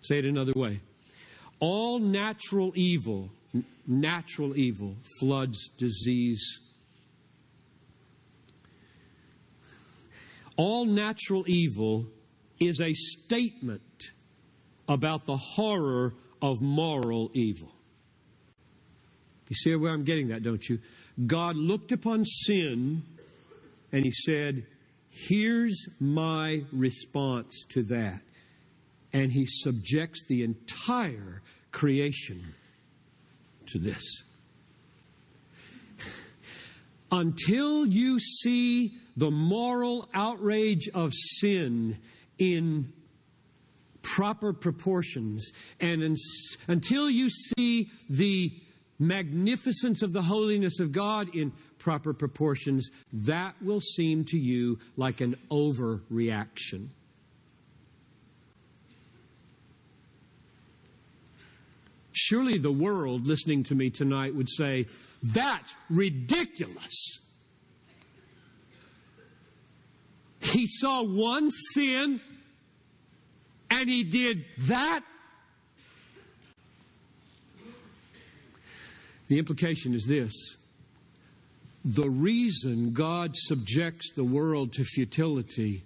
Say 0.02 0.20
it 0.20 0.26
another 0.26 0.54
way. 0.56 0.82
All 1.60 2.00
natural 2.00 2.74
evil, 2.76 3.30
natural 3.88 4.58
evil, 4.58 4.96
floods, 5.20 5.70
disease, 5.78 6.60
all 10.56 10.86
natural 10.86 11.44
evil 11.48 12.08
is 12.60 12.80
a 12.82 12.94
statement 12.94 13.82
about 14.88 15.26
the 15.26 15.38
horror 15.38 16.14
of 16.42 16.62
moral 16.62 17.32
evil. 17.34 17.74
You 19.50 19.56
see 19.56 19.76
where 19.76 19.94
I'm 19.94 20.04
getting 20.04 20.30
that, 20.30 20.44
don't 20.44 20.68
you? 20.68 20.80
God 21.26 21.56
looked 21.56 21.92
upon 21.92 22.26
sin 22.26 23.04
and 23.92 24.04
he 24.04 24.12
said, 24.12 24.66
Here's 25.10 25.88
my 26.00 26.64
response 26.72 27.66
to 27.70 27.84
that. 27.84 28.22
And 29.12 29.32
he 29.32 29.46
subjects 29.46 30.24
the 30.28 30.44
entire 30.44 31.44
creation 31.72 32.56
to 33.68 33.78
this. 33.78 34.24
Until 37.12 37.86
you 37.86 38.20
see 38.20 38.94
the 39.16 39.30
moral 39.30 40.10
outrage 40.16 40.90
of 40.96 41.14
sin 41.14 42.00
in 42.40 42.92
proper 44.02 44.52
proportions, 44.54 45.52
and 45.80 46.04
in, 46.04 46.16
until 46.68 47.10
you 47.10 47.30
see 47.30 47.90
the 48.10 48.52
magnificence 49.00 50.02
of 50.02 50.14
the 50.14 50.22
holiness 50.22 50.80
of 50.80 50.92
God 50.92 51.36
in 51.36 51.52
proper 51.80 52.14
proportions, 52.14 52.90
that 53.12 53.56
will 53.62 53.82
seem 53.82 54.26
to 54.26 54.38
you 54.38 54.80
like 54.96 55.22
an 55.22 55.36
overreaction. 55.50 56.90
Surely 62.14 62.58
the 62.60 62.72
world 62.72 63.26
listening 63.28 63.64
to 63.64 63.76
me 63.76 63.90
tonight 63.90 64.36
would 64.36 64.50
say, 64.50 64.86
That's 65.22 65.76
ridiculous. 65.90 67.20
He 70.40 70.68
saw 70.68 71.04
one 71.04 71.50
sin 71.74 72.22
and 73.72 73.90
he 73.90 74.04
did 74.04 74.46
that 74.60 75.04
The 79.28 79.40
implication 79.40 79.94
is 79.94 80.06
this 80.06 80.34
the 81.86 82.10
reason 82.10 82.94
God 82.94 83.36
subjects 83.36 84.12
the 84.14 84.24
world 84.24 84.74
to 84.74 84.84
futility 84.84 85.84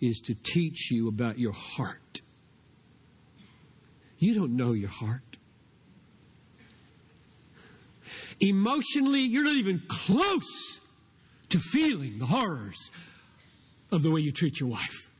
is 0.00 0.18
to 0.20 0.34
teach 0.34 0.90
you 0.90 1.08
about 1.08 1.38
your 1.38 1.52
heart. 1.52 2.20
You 4.18 4.34
don't 4.34 4.56
know 4.56 4.72
your 4.72 4.90
heart. 4.90 5.22
Emotionally, 8.40 9.20
you're 9.20 9.44
not 9.44 9.54
even 9.54 9.82
close 9.88 10.80
to 11.48 11.58
feeling 11.58 12.18
the 12.18 12.26
horrors 12.26 12.90
of 13.90 14.02
the 14.02 14.10
way 14.10 14.20
you 14.20 14.32
treat 14.32 14.58
your 14.58 14.68
wife, 14.68 15.10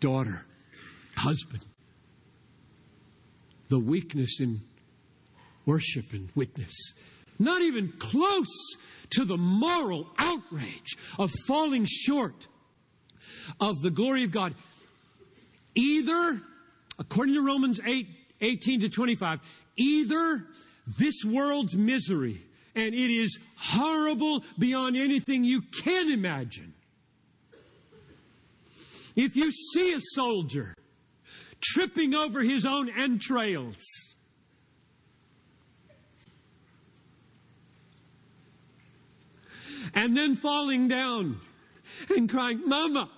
daughter, 0.00 0.44
husband, 1.16 1.64
the 3.68 3.78
weakness 3.78 4.40
in 4.40 4.60
worship 5.66 6.12
and 6.12 6.28
witness. 6.34 6.72
Not 7.38 7.62
even 7.62 7.92
close 7.98 8.76
to 9.10 9.24
the 9.24 9.36
moral 9.36 10.08
outrage 10.18 10.96
of 11.18 11.30
falling 11.46 11.86
short 11.88 12.48
of 13.60 13.80
the 13.82 13.90
glory 13.90 14.24
of 14.24 14.30
God. 14.30 14.54
Either, 15.74 16.40
according 16.98 17.34
to 17.34 17.44
Romans 17.44 17.80
8 17.84 18.06
18 18.40 18.80
to 18.80 18.88
25, 18.88 19.40
either 19.76 20.44
this 20.98 21.24
world's 21.24 21.74
misery, 21.74 22.42
and 22.74 22.94
it 22.94 23.10
is 23.10 23.38
horrible 23.56 24.44
beyond 24.58 24.96
anything 24.96 25.44
you 25.44 25.62
can 25.62 26.10
imagine. 26.10 26.74
If 29.16 29.36
you 29.36 29.50
see 29.52 29.92
a 29.94 30.00
soldier 30.00 30.74
tripping 31.60 32.14
over 32.14 32.42
his 32.42 32.66
own 32.66 32.90
entrails, 32.90 33.76
and 39.94 40.16
then 40.16 40.36
falling 40.36 40.88
down 40.88 41.40
and 42.16 42.28
crying, 42.28 42.62
Mama, 42.66 43.10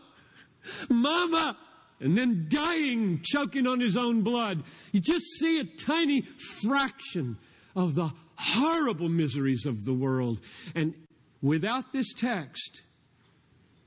Mama, 0.88 1.56
and 2.00 2.16
then 2.16 2.46
dying, 2.48 3.20
choking 3.24 3.66
on 3.66 3.80
his 3.80 3.96
own 3.96 4.22
blood. 4.22 4.62
You 4.92 5.00
just 5.00 5.24
see 5.38 5.60
a 5.60 5.64
tiny 5.64 6.22
fraction 6.62 7.38
of 7.74 7.94
the 7.94 8.12
horrible 8.36 9.08
miseries 9.08 9.64
of 9.64 9.84
the 9.84 9.94
world. 9.94 10.40
And 10.74 10.94
without 11.40 11.92
this 11.92 12.12
text, 12.12 12.82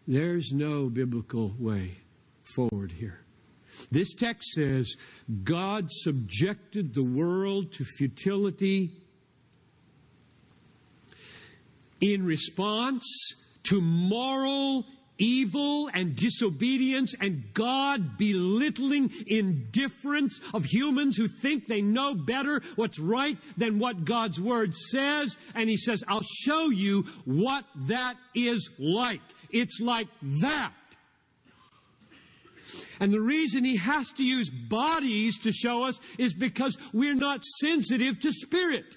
there's 0.08 0.52
no 0.52 0.90
biblical 0.90 1.54
way 1.60 1.92
forward 2.44 2.92
here. 2.92 3.20
This 3.92 4.14
text 4.14 4.50
says 4.54 4.96
God 5.44 5.88
subjected 5.90 6.94
the 6.94 7.04
world 7.04 7.72
to 7.74 7.86
futility 7.86 8.92
in 12.02 12.26
response 12.26 13.06
to 13.64 13.82
moral 13.82 14.86
evil 15.20 15.90
and 15.94 16.16
disobedience 16.16 17.14
and 17.20 17.44
God 17.54 18.18
belittling 18.18 19.12
indifference 19.28 20.40
of 20.54 20.66
humans 20.66 21.18
who 21.18 21.28
think 21.28 21.68
they 21.68 21.82
know 21.82 22.16
better 22.16 22.62
what's 22.76 23.00
right 23.00 23.38
than 23.58 23.80
what 23.80 24.06
God's 24.06 24.40
Word 24.40 24.74
says. 24.74 25.38
And 25.54 25.70
He 25.70 25.78
says, 25.78 26.04
I'll 26.08 26.24
show 26.24 26.70
you 26.70 27.06
what 27.26 27.66
that 27.88 28.16
is 28.34 28.70
like. 28.80 29.22
It's 29.52 29.80
like 29.80 30.08
that. 30.42 30.74
And 33.02 33.14
the 33.14 33.22
reason 33.22 33.64
He 33.64 33.78
has 33.78 34.12
to 34.14 34.24
use 34.24 34.50
bodies 34.50 35.38
to 35.40 35.52
show 35.52 35.84
us 35.84 36.00
is 36.18 36.34
because 36.34 36.78
we're 36.94 37.16
not 37.16 37.44
sensitive 37.46 38.20
to 38.22 38.32
spirit. 38.32 38.96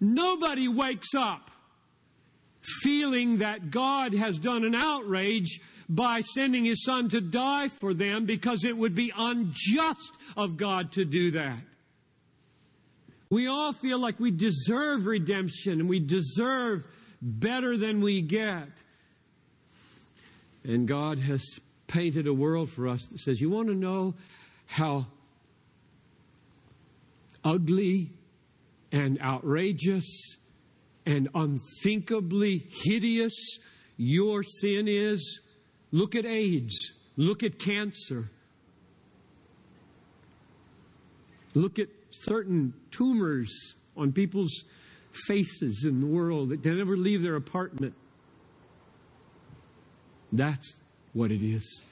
Nobody 0.00 0.68
wakes 0.68 1.14
up 1.14 1.50
feeling 2.82 3.38
that 3.38 3.70
God 3.70 4.14
has 4.14 4.38
done 4.38 4.64
an 4.64 4.74
outrage 4.74 5.60
by 5.88 6.20
sending 6.20 6.64
his 6.64 6.84
son 6.84 7.08
to 7.08 7.20
die 7.20 7.68
for 7.68 7.94
them 7.94 8.26
because 8.26 8.64
it 8.64 8.76
would 8.76 8.94
be 8.94 9.12
unjust 9.16 10.12
of 10.36 10.56
God 10.56 10.92
to 10.92 11.04
do 11.04 11.30
that. 11.32 11.58
We 13.30 13.46
all 13.46 13.72
feel 13.72 13.98
like 13.98 14.20
we 14.20 14.30
deserve 14.30 15.06
redemption 15.06 15.80
and 15.80 15.88
we 15.88 16.00
deserve 16.00 16.86
better 17.20 17.76
than 17.76 18.00
we 18.00 18.22
get. 18.22 18.68
And 20.64 20.86
God 20.86 21.18
has 21.18 21.42
painted 21.86 22.26
a 22.26 22.34
world 22.34 22.70
for 22.70 22.88
us 22.88 23.04
that 23.06 23.20
says, 23.20 23.40
You 23.40 23.50
want 23.50 23.68
to 23.68 23.74
know 23.74 24.14
how 24.66 25.06
ugly 27.44 28.10
and 28.92 29.20
outrageous 29.20 30.36
and 31.06 31.28
unthinkably 31.34 32.66
hideous 32.84 33.58
your 33.96 34.42
sin 34.42 34.86
is. 34.88 35.40
Look 35.90 36.14
at 36.14 36.24
AIDS. 36.24 36.92
Look 37.16 37.42
at 37.42 37.58
cancer. 37.58 38.30
Look 41.54 41.78
at 41.78 41.88
certain 42.10 42.74
tumors 42.90 43.74
on 43.96 44.12
people's 44.12 44.64
faces 45.26 45.84
in 45.84 46.00
the 46.00 46.06
world 46.06 46.50
that 46.50 46.64
never 46.64 46.96
leave 46.96 47.22
their 47.22 47.36
apartment. 47.36 47.94
That's 50.32 50.74
what 51.12 51.32
it 51.32 51.42
is. 51.42 51.82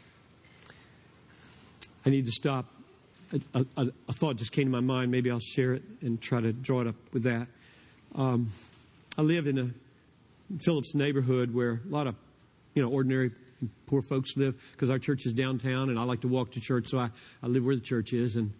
I 2.04 2.10
need 2.10 2.26
to 2.26 2.32
stop 2.32 2.66
a, 3.32 3.66
a, 3.76 3.86
a, 4.08 4.12
thought 4.12 4.36
just 4.36 4.52
came 4.52 4.66
to 4.66 4.70
my 4.70 4.80
mind. 4.80 5.10
Maybe 5.10 5.30
I'll 5.30 5.40
share 5.40 5.74
it 5.74 5.82
and 6.00 6.20
try 6.20 6.40
to 6.40 6.52
draw 6.52 6.80
it 6.80 6.86
up 6.86 6.94
with 7.12 7.24
that. 7.24 7.48
Um, 8.14 8.50
I 9.18 9.22
live 9.22 9.46
in 9.46 9.58
a 9.58 9.70
Phillips 10.60 10.94
neighborhood 10.94 11.52
where 11.52 11.80
a 11.84 11.88
lot 11.88 12.06
of 12.06 12.14
you 12.74 12.82
know 12.82 12.88
ordinary 12.88 13.32
poor 13.86 14.02
folks 14.02 14.36
live 14.36 14.54
because 14.72 14.90
our 14.90 14.98
church 14.98 15.26
is 15.26 15.32
downtown 15.32 15.88
and 15.88 15.98
I 15.98 16.02
like 16.04 16.20
to 16.20 16.28
walk 16.28 16.52
to 16.52 16.60
church, 16.60 16.88
so 16.88 16.98
I, 16.98 17.10
I 17.42 17.46
live 17.46 17.64
where 17.64 17.74
the 17.74 17.80
church 17.80 18.12
is. 18.12 18.36
And 18.36 18.52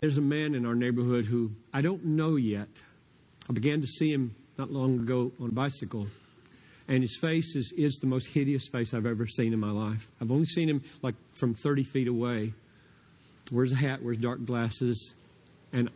there's 0.00 0.18
a 0.18 0.22
man 0.22 0.54
in 0.54 0.66
our 0.66 0.74
neighborhood 0.74 1.26
who 1.26 1.52
I 1.72 1.80
don't 1.80 2.04
know 2.04 2.36
yet. 2.36 2.68
I 3.48 3.52
began 3.52 3.80
to 3.80 3.86
see 3.86 4.12
him 4.12 4.34
not 4.56 4.70
long 4.70 5.00
ago 5.00 5.32
on 5.40 5.48
a 5.48 5.52
bicycle. 5.52 6.06
And 6.86 7.02
his 7.02 7.18
face 7.20 7.54
is, 7.54 7.72
is 7.76 7.94
the 8.00 8.06
most 8.06 8.26
hideous 8.26 8.68
face 8.68 8.92
I've 8.92 9.06
ever 9.06 9.26
seen 9.26 9.52
in 9.52 9.60
my 9.60 9.70
life. 9.70 10.10
I've 10.20 10.32
only 10.32 10.46
seen 10.46 10.68
him 10.68 10.82
like 11.02 11.14
from 11.34 11.54
30 11.54 11.84
feet 11.84 12.08
away 12.08 12.52
wears 13.50 13.72
a 13.72 13.76
hat, 13.76 14.02
wears 14.02 14.16
dark 14.16 14.44
glasses, 14.44 15.14
and 15.72 15.90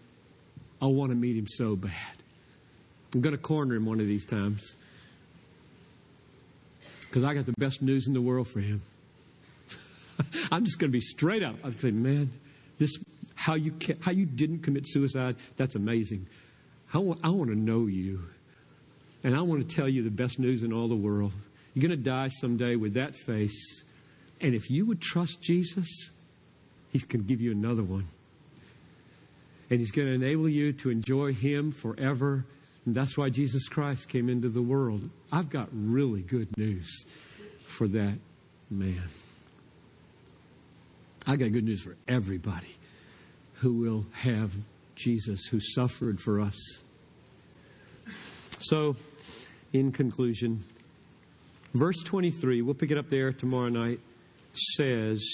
I 0.80 0.86
want 0.86 1.10
to 1.10 1.16
meet 1.16 1.36
him 1.36 1.46
so 1.46 1.76
bad. 1.76 1.92
I'm 3.14 3.20
going 3.20 3.34
to 3.34 3.40
corner 3.40 3.76
him 3.76 3.86
one 3.86 4.00
of 4.00 4.06
these 4.06 4.24
times 4.24 4.76
because 7.00 7.22
I 7.22 7.32
got 7.34 7.46
the 7.46 7.54
best 7.58 7.80
news 7.80 8.08
in 8.08 8.14
the 8.14 8.20
world 8.20 8.48
for 8.48 8.60
him. 8.60 8.82
I'm 10.50 10.64
just 10.64 10.78
going 10.78 10.90
to 10.90 10.92
be 10.92 11.00
straight 11.00 11.42
up. 11.42 11.54
I'd 11.62 11.78
say, 11.78 11.92
man, 11.92 12.32
this 12.78 12.98
how 13.36 13.54
you 13.54 13.74
how 14.00 14.10
you 14.10 14.26
didn't 14.26 14.60
commit 14.60 14.88
suicide. 14.88 15.36
That's 15.56 15.74
amazing. 15.74 16.26
I 16.92 16.98
want, 16.98 17.20
I 17.22 17.28
want 17.28 17.50
to 17.50 17.56
know 17.56 17.86
you, 17.86 18.22
and 19.22 19.36
I 19.36 19.42
want 19.42 19.68
to 19.68 19.76
tell 19.76 19.88
you 19.88 20.02
the 20.02 20.10
best 20.10 20.38
news 20.38 20.62
in 20.62 20.72
all 20.72 20.88
the 20.88 20.96
world. 20.96 21.32
You're 21.72 21.88
going 21.88 21.98
to 21.98 22.04
die 22.04 22.28
someday 22.28 22.76
with 22.76 22.94
that 22.94 23.14
face, 23.14 23.84
and 24.40 24.54
if 24.54 24.70
you 24.70 24.86
would 24.86 25.00
trust 25.00 25.40
Jesus, 25.40 26.10
he 26.94 27.00
can 27.00 27.24
give 27.24 27.40
you 27.40 27.50
another 27.50 27.82
one. 27.82 28.06
and 29.68 29.80
He's 29.80 29.90
going 29.90 30.06
to 30.06 30.14
enable 30.14 30.48
you 30.48 30.72
to 30.74 30.90
enjoy 30.90 31.32
Him 31.32 31.72
forever. 31.72 32.44
And 32.86 32.94
that's 32.94 33.18
why 33.18 33.30
Jesus 33.30 33.66
Christ 33.66 34.08
came 34.08 34.28
into 34.28 34.48
the 34.48 34.62
world. 34.62 35.10
I've 35.32 35.50
got 35.50 35.68
really 35.72 36.22
good 36.22 36.56
news 36.56 37.04
for 37.66 37.88
that 37.88 38.16
man. 38.70 39.02
I 41.26 41.34
got 41.34 41.50
good 41.50 41.64
news 41.64 41.82
for 41.82 41.96
everybody 42.06 42.76
who 43.54 43.72
will 43.72 44.06
have 44.12 44.54
Jesus, 44.94 45.46
who 45.46 45.58
suffered 45.58 46.20
for 46.20 46.40
us. 46.40 46.60
So, 48.60 48.94
in 49.72 49.90
conclusion, 49.90 50.62
verse 51.72 52.00
23, 52.04 52.62
we'll 52.62 52.74
pick 52.74 52.92
it 52.92 52.98
up 52.98 53.08
there 53.08 53.32
tomorrow 53.32 53.68
night, 53.68 53.98
says, 54.76 55.24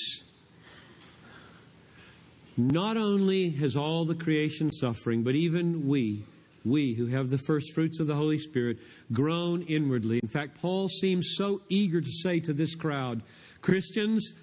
Not 2.68 2.98
only 2.98 3.50
has 3.52 3.74
all 3.74 4.04
the 4.04 4.14
creation 4.14 4.70
suffering, 4.70 5.22
but 5.22 5.34
even 5.34 5.88
we, 5.88 6.24
we 6.64 6.92
who 6.94 7.06
have 7.06 7.30
the 7.30 7.38
first 7.38 7.72
fruits 7.74 8.00
of 8.00 8.06
the 8.06 8.14
Holy 8.14 8.38
Spirit, 8.38 8.78
groan 9.12 9.62
inwardly. 9.62 10.20
In 10.22 10.28
fact, 10.28 10.60
Paul 10.60 10.88
seems 10.88 11.34
so 11.36 11.62
eager 11.70 12.00
to 12.02 12.10
say 12.10 12.38
to 12.40 12.52
this 12.52 12.74
crowd, 12.74 13.22
Christians, 13.62 14.34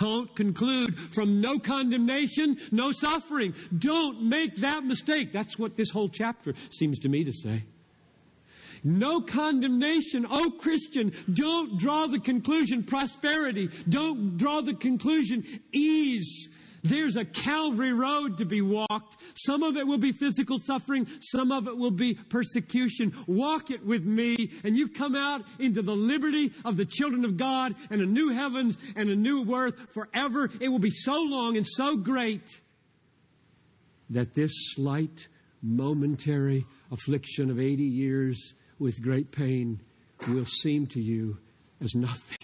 don't 0.00 0.34
conclude 0.34 0.98
from 0.98 1.40
no 1.40 1.58
condemnation, 1.58 2.58
no 2.72 2.92
suffering. 2.92 3.54
Don't 3.76 4.22
make 4.22 4.56
that 4.56 4.84
mistake. 4.84 5.32
That's 5.32 5.58
what 5.58 5.76
this 5.76 5.90
whole 5.90 6.08
chapter 6.08 6.54
seems 6.70 6.98
to 7.00 7.08
me 7.08 7.24
to 7.24 7.32
say. 7.32 7.64
No 8.82 9.20
condemnation. 9.20 10.26
Oh, 10.28 10.50
Christian, 10.50 11.12
don't 11.32 11.78
draw 11.78 12.06
the 12.06 12.20
conclusion 12.20 12.84
prosperity. 12.84 13.68
Don't 13.88 14.38
draw 14.38 14.60
the 14.60 14.74
conclusion 14.74 15.44
ease. 15.72 16.48
There's 16.88 17.16
a 17.16 17.24
Calvary 17.24 17.92
road 17.92 18.38
to 18.38 18.44
be 18.44 18.60
walked. 18.60 19.16
Some 19.34 19.62
of 19.62 19.76
it 19.76 19.86
will 19.86 19.98
be 19.98 20.12
physical 20.12 20.58
suffering. 20.58 21.06
Some 21.20 21.52
of 21.52 21.66
it 21.66 21.76
will 21.76 21.90
be 21.90 22.14
persecution. 22.14 23.12
Walk 23.26 23.70
it 23.70 23.84
with 23.84 24.04
me 24.04 24.50
and 24.64 24.76
you 24.76 24.88
come 24.88 25.14
out 25.14 25.42
into 25.58 25.82
the 25.82 25.96
liberty 25.96 26.52
of 26.64 26.76
the 26.76 26.84
children 26.84 27.24
of 27.24 27.36
God 27.36 27.74
and 27.90 28.00
a 28.00 28.06
new 28.06 28.30
heavens 28.30 28.78
and 28.94 29.08
a 29.10 29.16
new 29.16 29.54
earth 29.54 29.92
forever. 29.92 30.50
It 30.60 30.68
will 30.68 30.78
be 30.78 30.90
so 30.90 31.22
long 31.22 31.56
and 31.56 31.66
so 31.66 31.96
great 31.96 32.60
that 34.10 34.34
this 34.34 34.52
slight 34.74 35.28
momentary 35.62 36.64
affliction 36.92 37.50
of 37.50 37.58
80 37.58 37.82
years 37.82 38.54
with 38.78 39.02
great 39.02 39.32
pain 39.32 39.80
will 40.28 40.44
seem 40.44 40.86
to 40.88 41.00
you 41.00 41.38
as 41.80 41.94
nothing. 41.94 42.38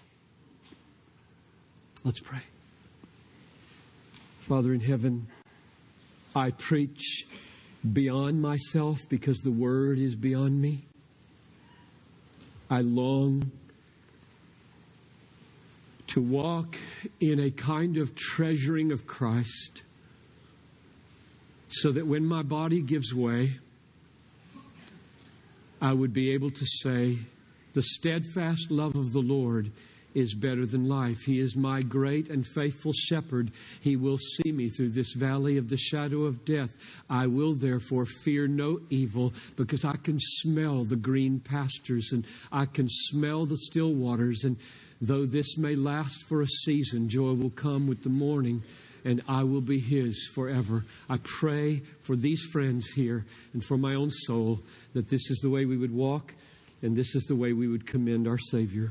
Let's 2.05 2.21
pray. 2.21 2.41
Father 4.49 4.75
in 4.75 4.81
heaven, 4.81 5.29
I 6.35 6.51
preach 6.51 7.27
beyond 7.93 8.43
myself 8.43 8.99
because 9.09 9.39
the 9.39 9.53
word 9.53 10.01
is 10.01 10.17
beyond 10.17 10.61
me. 10.61 10.85
I 12.69 12.81
long 12.81 13.53
to 16.09 16.21
walk 16.21 16.77
in 17.21 17.39
a 17.39 17.53
kind 17.53 17.97
of 17.97 18.17
treasuring 18.17 18.91
of 18.91 19.07
Christ 19.07 19.85
so 21.69 21.93
that 21.93 22.09
when 22.09 22.27
my 22.27 22.43
body 22.43 22.83
gives 22.83 23.15
way, 23.15 23.61
I 25.81 25.93
would 25.93 26.13
be 26.13 26.33
able 26.33 26.51
to 26.51 26.67
say, 26.67 27.19
The 27.75 27.83
steadfast 27.83 28.73
love 28.73 28.97
of 28.97 29.13
the 29.13 29.23
Lord 29.23 29.71
is 30.15 30.35
better 30.35 30.67
than 30.67 30.89
life. 30.89 31.23
He 31.23 31.39
is 31.39 31.57
my 31.57 31.83
great 31.83 32.29
and 32.29 32.47
faithful 32.47 32.93
shepherd. 32.93 33.51
He 33.81 33.97
will 33.97 34.19
see 34.19 34.53
me 34.53 34.69
through 34.69 34.91
this 34.91 35.15
valley 35.15 35.57
of 35.57 35.69
the 35.69 35.77
shadow 35.77 36.25
of 36.25 36.45
death. 36.45 36.71
I 37.09 37.27
will 37.27 37.55
therefore 37.55 38.07
fear 38.07 38.47
no 38.47 38.81
evil 38.91 39.33
because 39.57 39.85
I 39.85 39.97
can 39.97 40.19
smell 40.19 40.85
the 40.85 40.97
green 40.97 41.41
pastures 41.41 42.11
and 42.13 42.27
I 42.51 42.67
can 42.67 42.89
smell 42.89 43.47
the 43.47 43.57
still 43.57 43.93
waters. 43.93 44.45
And 44.45 44.57
though 45.01 45.27
this 45.27 45.57
may 45.57 45.75
last 45.75 46.25
for 46.29 46.43
a 46.43 46.47
season, 46.47 47.09
joy 47.09 47.33
will 47.33 47.51
come 47.51 47.87
with 47.87 48.03
the 48.03 48.11
morning 48.11 48.63
and 49.05 49.23
I 49.29 49.43
will 49.43 49.61
be 49.61 49.81
His 49.81 50.31
forever. 50.35 50.85
I 51.09 51.19
pray 51.23 51.83
for 52.03 52.17
these 52.17 52.43
friends 52.53 52.87
here 52.93 53.25
and 53.53 53.65
for 53.65 53.77
my 53.77 53.95
own 53.95 54.11
soul 54.11 54.61
that 54.95 55.09
this 55.09 55.31
is 55.31 55.39
the 55.39 55.51
way 55.51 55.65
we 55.65 55.77
would 55.77 55.95
walk 55.95 56.35
and 56.83 56.97
this 56.97 57.15
is 57.15 57.25
the 57.25 57.37
way 57.37 57.53
we 57.53 57.69
would 57.69 57.87
commend 57.87 58.27
our 58.27 58.39
Savior. 58.39 58.91